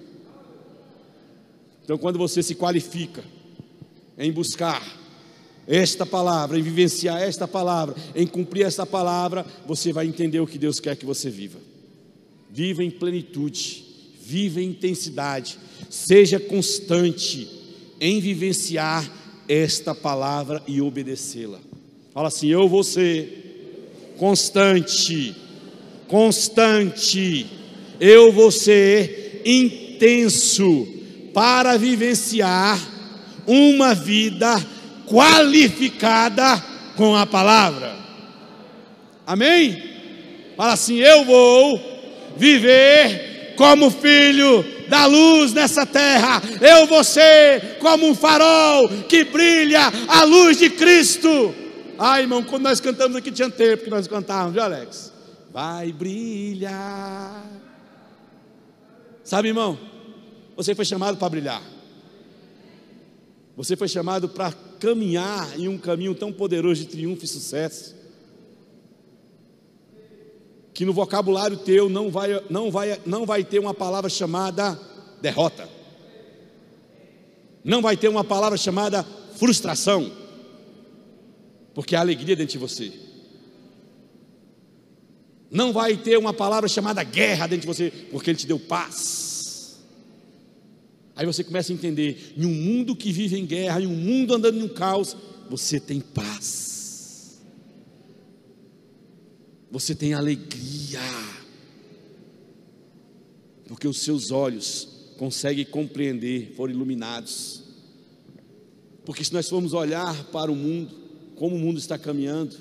Então, 1.85 1.99
quando 1.99 2.19
você 2.19 2.43
se 2.43 2.55
qualifica 2.55 3.23
em 4.17 4.33
buscar 4.33 4.83
esta 5.67 6.07
palavra, 6.07 6.59
em 6.59 6.63
vivenciar 6.63 7.21
esta 7.21 7.47
palavra, 7.47 7.95
em 8.15 8.27
cumprir 8.27 8.65
esta 8.65 8.87
palavra, 8.87 9.45
você 9.67 9.93
vai 9.93 10.07
entender 10.07 10.41
o 10.41 10.47
que 10.47 10.57
Deus 10.57 10.81
quer 10.81 10.97
que 10.97 11.05
você 11.05 11.29
viva. 11.29 11.59
Viva 12.51 12.83
em 12.83 12.91
plenitude, 12.91 13.88
viva 14.29 14.61
em 14.61 14.67
intensidade, 14.67 15.59
seja 15.89 16.39
constante 16.39 17.49
em 17.99 18.21
vivenciar 18.21 19.11
esta 19.49 19.95
palavra 19.95 20.63
e 20.69 20.83
obedecê-la. 20.83 21.59
Fala 22.13 22.29
assim: 22.29 22.49
eu 22.49 22.69
vou 22.69 22.85
ser 22.85 24.13
constante, 24.19 25.35
constante, 26.07 27.47
eu 27.99 28.31
vou 28.31 28.51
ser 28.51 29.41
intenso 29.47 30.87
para 31.33 31.79
vivenciar 31.79 32.79
uma 33.47 33.95
vida 33.95 34.63
qualificada 35.07 36.63
com 36.99 37.17
a 37.17 37.25
palavra. 37.25 37.97
Amém? 39.27 39.83
Fala 40.55 40.75
assim: 40.75 40.99
eu 40.99 41.25
vou 41.25 41.81
viver 42.37 43.28
como 43.59 43.91
filho 43.91 44.65
da 44.89 45.05
luz 45.07 45.53
nessa 45.53 45.85
terra. 45.85 46.41
Eu 46.61 46.87
vou 46.87 47.03
ser 47.03 47.79
como 47.81 48.07
um 48.07 48.15
farol 48.15 48.89
que 49.09 49.25
brilha 49.25 49.81
a 50.07 50.23
luz 50.23 50.59
de 50.59 50.71
Cristo. 50.71 51.53
Ai, 51.99 52.23
irmão, 52.23 52.45
quando 52.45 52.63
nós 52.63 52.81
cantamos 52.81 53.17
aqui 53.17 53.33
tinha 53.33 53.51
tempo 53.51 53.83
que 53.83 53.91
nós 53.91 54.07
cantávamos, 54.07 54.53
viu, 54.53 54.63
Alex? 54.63 55.13
Vai 55.53 55.91
brilhar. 55.91 57.45
Sabe, 59.25 59.49
irmão? 59.49 59.77
Você 60.57 60.73
foi 60.77 60.85
chamado 60.85 61.19
para 61.19 61.29
brilhar. 61.29 61.63
Você 63.57 63.77
foi 63.77 63.89
chamado 63.89 64.29
para 64.29 64.53
caminhar 64.79 65.59
em 65.59 65.67
um 65.67 65.77
caminho 65.77 66.15
tão 66.15 66.33
poderoso 66.33 66.83
de 66.83 66.87
triunfo 66.87 67.25
e 67.25 67.29
sucesso. 67.29 67.98
Que 70.79 70.85
no 70.85 70.93
vocabulário 70.93 71.57
teu 71.57 71.89
não 71.89 72.09
vai, 72.09 72.41
não 72.49 72.71
vai, 72.71 73.01
não 73.05 73.27
vai 73.27 73.43
ter 73.43 73.59
uma 73.59 73.75
palavra 73.75 74.09
chamada 74.09 74.81
derrota. 75.21 75.69
Não 77.65 77.83
vai 77.83 77.97
ter 77.97 78.07
uma 78.07 78.23
palavra 78.23 78.57
chamada 78.57 79.05
frustração. 79.35 80.09
Porque 81.75 81.97
há 81.97 82.01
alegria 82.01 82.37
dentro 82.37 82.53
de 82.53 82.59
você. 82.59 82.93
Não 85.51 85.73
vai 85.73 85.97
ter 85.97 86.17
uma 86.17 86.33
palavra 86.33 86.69
chamada 86.69 87.03
guerra 87.03 87.49
dentro 87.49 87.63
de 87.63 87.67
você, 87.67 87.91
porque 88.13 88.31
Ele 88.31 88.39
te 88.39 88.47
deu 88.47 88.61
paz. 88.61 89.81
Aí 91.17 91.27
você 91.27 91.43
começa 91.43 91.73
a 91.73 91.75
entender: 91.75 92.35
em 92.37 92.47
um 92.47 92.55
mundo 92.55 92.95
que 92.95 93.11
vive 93.11 93.37
em 93.37 93.45
guerra, 93.45 93.81
em 93.81 93.87
um 93.89 93.97
mundo 93.97 94.33
andando 94.33 94.57
em 94.57 94.63
um 94.63 94.69
caos, 94.69 95.17
você 95.51 95.81
tem 95.81 95.99
paz, 96.01 96.68
você 99.71 99.95
tem 99.95 100.15
alegria, 100.15 101.01
porque 103.67 103.87
os 103.87 104.01
seus 104.01 104.31
olhos 104.31 104.89
conseguem 105.19 105.65
compreender, 105.65 106.53
foram 106.57 106.73
iluminados. 106.73 107.63
Porque 109.05 109.25
se 109.25 109.33
nós 109.33 109.49
formos 109.49 109.73
olhar 109.73 110.25
para 110.25 110.51
o 110.51 110.57
mundo, 110.57 110.95
como 111.37 111.57
o 111.57 111.59
mundo 111.59 111.79
está 111.79 111.99
caminhando, 111.99 112.57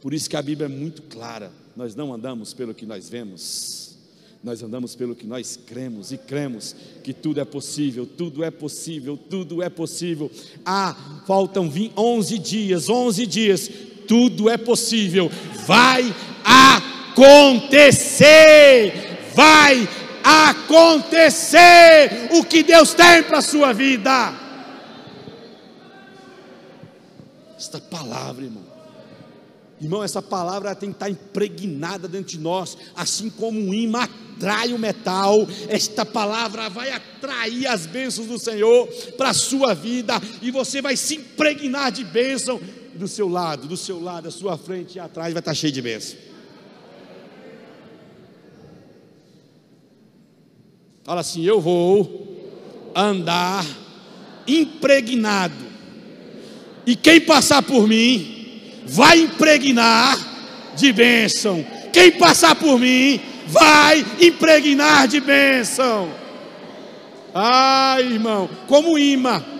por 0.00 0.14
isso 0.14 0.28
que 0.28 0.36
a 0.36 0.42
Bíblia 0.42 0.66
é 0.66 0.68
muito 0.68 1.02
clara: 1.02 1.52
nós 1.76 1.94
não 1.94 2.12
andamos 2.12 2.54
pelo 2.54 2.74
que 2.74 2.86
nós 2.86 3.08
vemos 3.08 3.86
nós 4.46 4.62
andamos 4.62 4.94
pelo 4.94 5.16
que 5.16 5.26
nós 5.26 5.58
cremos 5.66 6.12
e 6.12 6.18
cremos 6.18 6.76
que 7.02 7.12
tudo 7.12 7.40
é 7.40 7.44
possível, 7.44 8.06
tudo 8.06 8.44
é 8.44 8.50
possível, 8.50 9.16
tudo 9.16 9.60
é 9.60 9.68
possível. 9.68 10.30
Ah, 10.64 11.22
faltam 11.26 11.68
11 11.96 12.38
dias, 12.38 12.88
11 12.88 13.26
dias, 13.26 13.68
tudo 14.06 14.48
é 14.48 14.56
possível. 14.56 15.30
Vai 15.66 16.14
acontecer, 17.12 18.92
vai 19.34 19.88
acontecer 20.22 22.28
o 22.32 22.44
que 22.44 22.62
Deus 22.62 22.94
tem 22.94 23.22
para 23.22 23.38
a 23.38 23.42
sua 23.42 23.72
vida. 23.72 24.34
Esta 27.56 27.80
palavra, 27.80 28.44
irmão. 28.44 28.64
Irmão, 29.80 30.02
essa 30.02 30.22
palavra 30.22 30.74
tem 30.74 30.90
que 30.90 30.96
estar 30.96 31.10
impregnada 31.10 32.08
dentro 32.08 32.28
de 32.28 32.38
nós, 32.38 32.78
assim 32.94 33.28
como 33.28 33.60
um 33.60 33.74
imã 33.74 34.08
atrai 34.36 34.72
o 34.72 34.78
metal, 34.78 35.46
esta 35.68 36.04
palavra 36.04 36.68
vai 36.68 36.92
atrair 36.92 37.66
as 37.66 37.86
bênçãos 37.86 38.26
do 38.26 38.38
Senhor 38.38 38.86
para 39.16 39.30
a 39.30 39.34
sua 39.34 39.74
vida, 39.74 40.20
e 40.42 40.50
você 40.50 40.82
vai 40.82 40.96
se 40.96 41.16
impregnar 41.16 41.90
de 41.90 42.04
bênção 42.04 42.60
do 42.96 43.08
seu 43.08 43.28
lado, 43.28 43.66
do 43.66 43.76
seu 43.76 44.02
lado, 44.02 44.24
da 44.24 44.30
sua 44.30 44.56
frente 44.56 44.96
e 44.96 45.00
atrás 45.00 45.32
vai 45.32 45.40
estar 45.40 45.54
cheio 45.54 45.72
de 45.72 45.82
bênção. 45.82 46.18
Fala 51.04 51.20
assim: 51.20 51.44
eu 51.44 51.60
vou 51.60 52.90
andar 52.94 53.64
impregnado, 54.46 55.66
e 56.84 56.96
quem 56.96 57.20
passar 57.20 57.62
por 57.62 57.86
mim, 57.86 58.36
vai 58.86 59.20
impregnar 59.20 60.18
de 60.76 60.92
bênção. 60.92 61.64
Quem 61.92 62.12
passar 62.12 62.54
por 62.54 62.78
mim 62.78 63.20
vai 63.46 64.04
impregnar 64.20 65.08
de 65.08 65.20
bênção. 65.20 66.10
Ai, 67.34 68.02
irmão, 68.02 68.48
como 68.66 68.98
imã. 68.98 69.55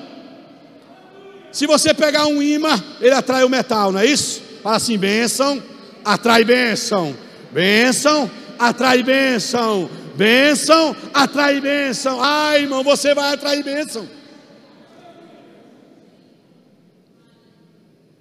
Se 1.57 1.67
você 1.67 1.95
pegar 1.95 2.27
um 2.27 2.43
imã, 2.43 2.85
ele 3.01 3.15
atrai 3.15 3.43
o 3.43 3.49
metal, 3.49 3.91
não 3.91 3.99
é 3.99 4.05
isso? 4.05 4.43
Fala 4.63 4.77
assim: 4.77 4.99
bênção, 4.99 5.63
atrai 6.05 6.45
bênção. 6.45 7.17
Bênção, 7.51 8.31
atrai 8.59 9.03
bênção. 9.03 9.89
Bênção, 10.15 10.95
atrai 11.15 11.59
bênção. 11.59 12.21
Ai, 12.21 12.65
irmão, 12.65 12.85
você 12.85 13.15
vai 13.15 13.33
atrair 13.33 13.65
bênção. 13.65 14.07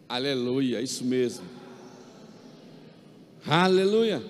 Aleluia, 0.07 0.79
isso 0.79 1.03
mesmo. 1.03 1.43
Aleluia. 3.45 4.23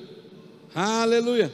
Aleluia. 0.73 1.53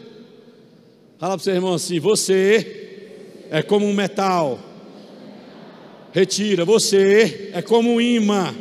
Fala 1.19 1.33
para 1.33 1.41
o 1.41 1.43
seu 1.43 1.53
irmão 1.53 1.73
assim: 1.73 1.99
você 1.99 3.43
é 3.49 3.61
como 3.61 3.85
um 3.85 3.93
metal. 3.93 4.70
Retira, 6.13 6.65
você 6.65 7.51
é 7.53 7.61
como 7.61 7.93
um 7.93 8.01
imã. 8.01 8.53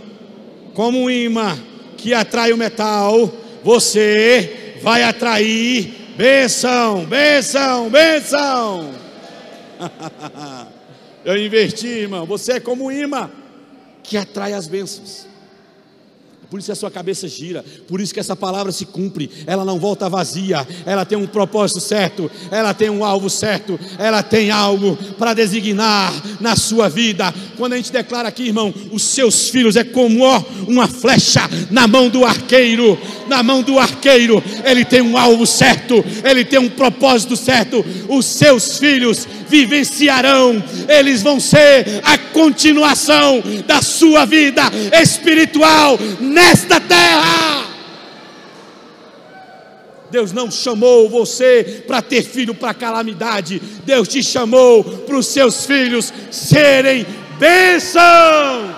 Como 0.74 0.98
um 0.98 1.10
imã 1.10 1.58
que 1.96 2.14
atrai 2.14 2.52
o 2.52 2.56
metal, 2.56 3.32
você 3.62 4.78
vai 4.82 5.02
atrair 5.02 6.14
bênção, 6.16 7.04
bênção, 7.04 7.90
bênção. 7.90 8.94
Eu 11.24 11.36
inverti, 11.36 11.86
irmão. 11.86 12.24
Você 12.26 12.52
é 12.52 12.60
como 12.60 12.84
um 12.84 12.92
imã 12.92 13.30
que 14.02 14.16
atrai 14.16 14.52
as 14.52 14.66
bênçãos. 14.66 15.29
Por 16.50 16.58
isso 16.58 16.72
a 16.72 16.74
sua 16.74 16.90
cabeça 16.90 17.28
gira, 17.28 17.64
por 17.86 18.00
isso 18.00 18.12
que 18.12 18.18
essa 18.18 18.34
palavra 18.34 18.72
se 18.72 18.84
cumpre, 18.84 19.30
ela 19.46 19.64
não 19.64 19.78
volta 19.78 20.08
vazia, 20.08 20.66
ela 20.84 21.04
tem 21.04 21.16
um 21.16 21.26
propósito 21.26 21.78
certo, 21.78 22.28
ela 22.50 22.74
tem 22.74 22.90
um 22.90 23.04
alvo 23.04 23.30
certo, 23.30 23.78
ela 23.96 24.20
tem 24.20 24.50
algo 24.50 24.98
para 25.16 25.32
designar 25.32 26.12
na 26.40 26.56
sua 26.56 26.88
vida. 26.88 27.32
Quando 27.56 27.74
a 27.74 27.76
gente 27.76 27.92
declara 27.92 28.28
aqui, 28.28 28.48
irmão, 28.48 28.74
os 28.90 29.02
seus 29.02 29.48
filhos 29.48 29.76
é 29.76 29.84
como 29.84 30.24
ó, 30.24 30.42
uma 30.66 30.88
flecha 30.88 31.48
na 31.70 31.86
mão 31.86 32.08
do 32.08 32.24
arqueiro, 32.24 32.98
na 33.28 33.44
mão 33.44 33.62
do 33.62 33.78
arqueiro, 33.78 34.42
ele 34.64 34.84
tem 34.84 35.00
um 35.00 35.16
alvo 35.16 35.46
certo, 35.46 36.04
ele 36.24 36.44
tem 36.44 36.58
um 36.58 36.68
propósito 36.68 37.36
certo. 37.36 37.84
Os 38.08 38.26
seus 38.26 38.76
filhos 38.76 39.28
vivenciarão, 39.50 40.62
eles 40.88 41.22
vão 41.22 41.40
ser 41.40 42.00
a 42.04 42.16
continuação 42.16 43.42
da 43.66 43.82
sua 43.82 44.24
vida 44.24 44.62
espiritual 45.02 45.98
nesta 46.20 46.80
terra. 46.80 47.66
Deus 50.10 50.32
não 50.32 50.50
chamou 50.50 51.08
você 51.08 51.84
para 51.86 52.00
ter 52.00 52.22
filho 52.22 52.54
para 52.54 52.74
calamidade, 52.74 53.60
Deus 53.84 54.08
te 54.08 54.22
chamou 54.22 54.82
para 54.82 55.16
os 55.16 55.26
seus 55.26 55.66
filhos 55.66 56.12
serem 56.30 57.06
bênçãos. 57.38 58.74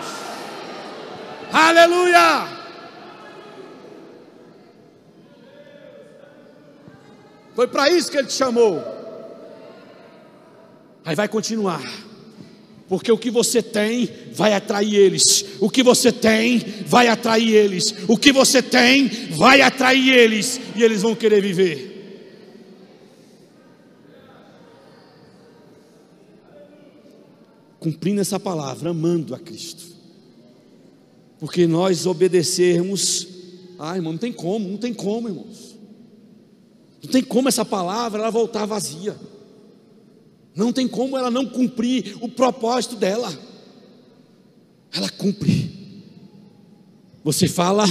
Aleluia! 1.52 2.48
Foi 7.54 7.68
para 7.68 7.90
isso 7.90 8.10
que 8.10 8.16
Ele 8.16 8.26
te 8.26 8.32
chamou. 8.32 8.91
Aí 11.04 11.14
vai 11.14 11.28
continuar. 11.28 11.82
Porque 12.88 13.10
o 13.10 13.16
que 13.16 13.30
você 13.30 13.62
tem 13.62 14.08
vai 14.32 14.52
atrair 14.52 14.94
eles. 14.94 15.44
O 15.60 15.70
que 15.70 15.82
você 15.82 16.12
tem 16.12 16.58
vai 16.86 17.08
atrair 17.08 17.54
eles. 17.54 17.94
O 18.06 18.18
que 18.18 18.30
você 18.30 18.62
tem 18.62 19.08
vai 19.30 19.62
atrair 19.62 20.12
eles. 20.12 20.60
E 20.76 20.82
eles 20.82 21.02
vão 21.02 21.14
querer 21.14 21.40
viver. 21.40 21.90
Cumprindo 27.80 28.20
essa 28.20 28.38
palavra, 28.38 28.90
amando 28.90 29.34
a 29.34 29.38
Cristo. 29.38 29.84
Porque 31.40 31.66
nós 31.66 32.04
obedecermos. 32.06 33.26
Ah, 33.78 33.96
irmão, 33.96 34.12
não 34.12 34.18
tem 34.18 34.32
como, 34.32 34.68
não 34.68 34.76
tem 34.76 34.92
como, 34.92 35.28
irmãos. 35.28 35.76
Não 37.02 37.10
tem 37.10 37.22
como 37.22 37.48
essa 37.48 37.64
palavra 37.64 38.20
ela 38.20 38.30
voltar 38.30 38.66
vazia. 38.66 39.16
Não 40.54 40.72
tem 40.72 40.86
como 40.86 41.16
ela 41.16 41.30
não 41.30 41.46
cumprir 41.46 42.16
o 42.20 42.28
propósito 42.28 42.96
dela. 42.96 43.32
Ela 44.92 45.08
cumpre. 45.08 45.70
Você 47.24 47.48
fala, 47.48 47.84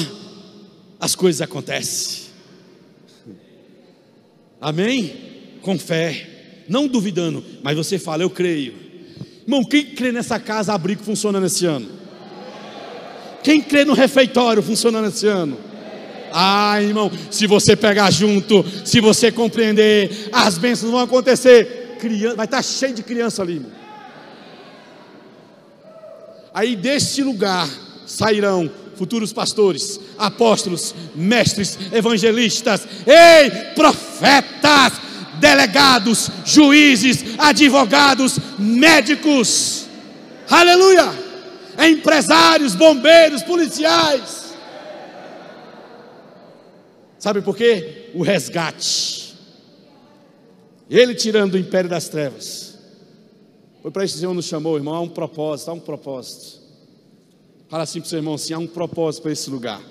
as 0.99 1.16
coisas 1.16 1.41
acontecem. 1.41 2.24
Amém? 4.59 5.14
Com 5.62 5.78
fé, 5.80 6.64
não 6.68 6.88
duvidando, 6.88 7.43
mas 7.64 7.76
você 7.76 7.97
fala, 7.97 8.24
eu 8.24 8.30
creio. 8.30 8.74
Irmão, 9.41 9.64
quem 9.64 9.84
crê 9.86 10.12
nessa 10.12 10.39
casa 10.39 10.74
abrigo 10.74 11.03
funcionando 11.03 11.45
esse 11.45 11.66
ano? 11.66 11.88
Quem 13.43 13.59
crê 13.62 13.84
no 13.84 13.93
refeitório 13.93 14.62
funcionando 14.62 15.07
esse 15.07 15.28
ano? 15.28 15.57
Ah, 16.32 16.82
irmão, 16.82 17.12
se 17.30 17.47
você 17.47 17.76
pegar 17.76 18.12
junto, 18.12 18.64
se 18.86 19.01
você 19.01 19.32
compreender, 19.32 20.30
as 20.32 20.57
bênçãos 20.57 20.91
vão 20.91 21.01
acontecer 21.01 21.81
criança, 22.02 22.36
vai 22.36 22.45
estar 22.45 22.64
cheio 22.64 22.95
de 22.95 23.04
criança 23.04 23.43
ali. 23.43 23.58
Irmão. 23.58 23.72
Aí 26.54 26.76
deste 26.76 27.22
lugar 27.24 27.70
sairão 28.08 28.70
futuros 28.97 29.32
pastores, 29.32 29.99
apóstolos, 30.18 30.93
mestres, 31.16 31.78
evangelistas, 31.93 32.86
ei, 33.06 33.49
profetas, 33.74 34.93
delegados, 35.39 36.30
juízes, 36.45 37.24
advogados, 37.38 38.38
médicos, 38.60 39.86
aleluia, 40.49 41.10
empresários, 41.80 42.76
bombeiros, 42.76 43.43
policiais. 43.43 44.52
Sabe 47.18 47.41
por 47.41 47.56
quê? 47.56 48.12
O 48.14 48.24
resgate 48.24 49.20
ele 51.00 51.16
tirando 51.16 51.52
do 51.52 51.58
império 51.58 51.89
das 51.89 52.10
trevas. 52.10 52.78
Foi 53.82 53.89
para 53.89 54.04
isso 54.04 54.14
que 54.14 54.18
o 54.18 54.20
Senhor 54.20 54.34
nos 54.34 54.46
chamou, 54.46 54.76
irmão. 54.76 54.94
Há 54.94 55.02
um 55.02 55.10
propósito, 55.10 55.72
há 55.72 55.74
um 55.74 55.80
propósito. 55.80 56.62
Fala 57.70 57.84
assim 57.84 58.00
para 58.02 58.08
o 58.08 58.10
seu 58.10 58.20
irmão 58.20 58.34
assim: 58.34 58.54
há 58.54 58.60
um 58.60 58.68
propósito 58.68 59.24
para 59.24 59.32
esse 59.32 59.50
lugar. 59.50 59.82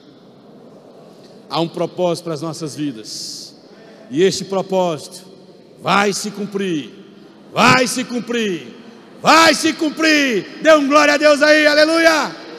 Há 1.49 1.61
um 1.61 1.69
propósito 1.69 2.25
para 2.25 2.35
as 2.35 2.43
nossas 2.43 2.77
vidas. 2.77 3.57
E 4.11 4.23
este 4.23 4.45
propósito 4.45 5.25
vai 5.81 6.13
se 6.13 6.31
cumprir. 6.31 6.91
Vai 7.53 7.87
se 7.87 8.05
cumprir. 8.05 8.67
Vai 9.21 9.55
se 9.55 9.73
cumprir. 9.73 10.61
Dê 10.63 10.73
um 10.75 10.87
glória 10.87 11.15
a 11.15 11.17
Deus 11.17 11.43
aí, 11.43 11.67
aleluia. 11.67 12.50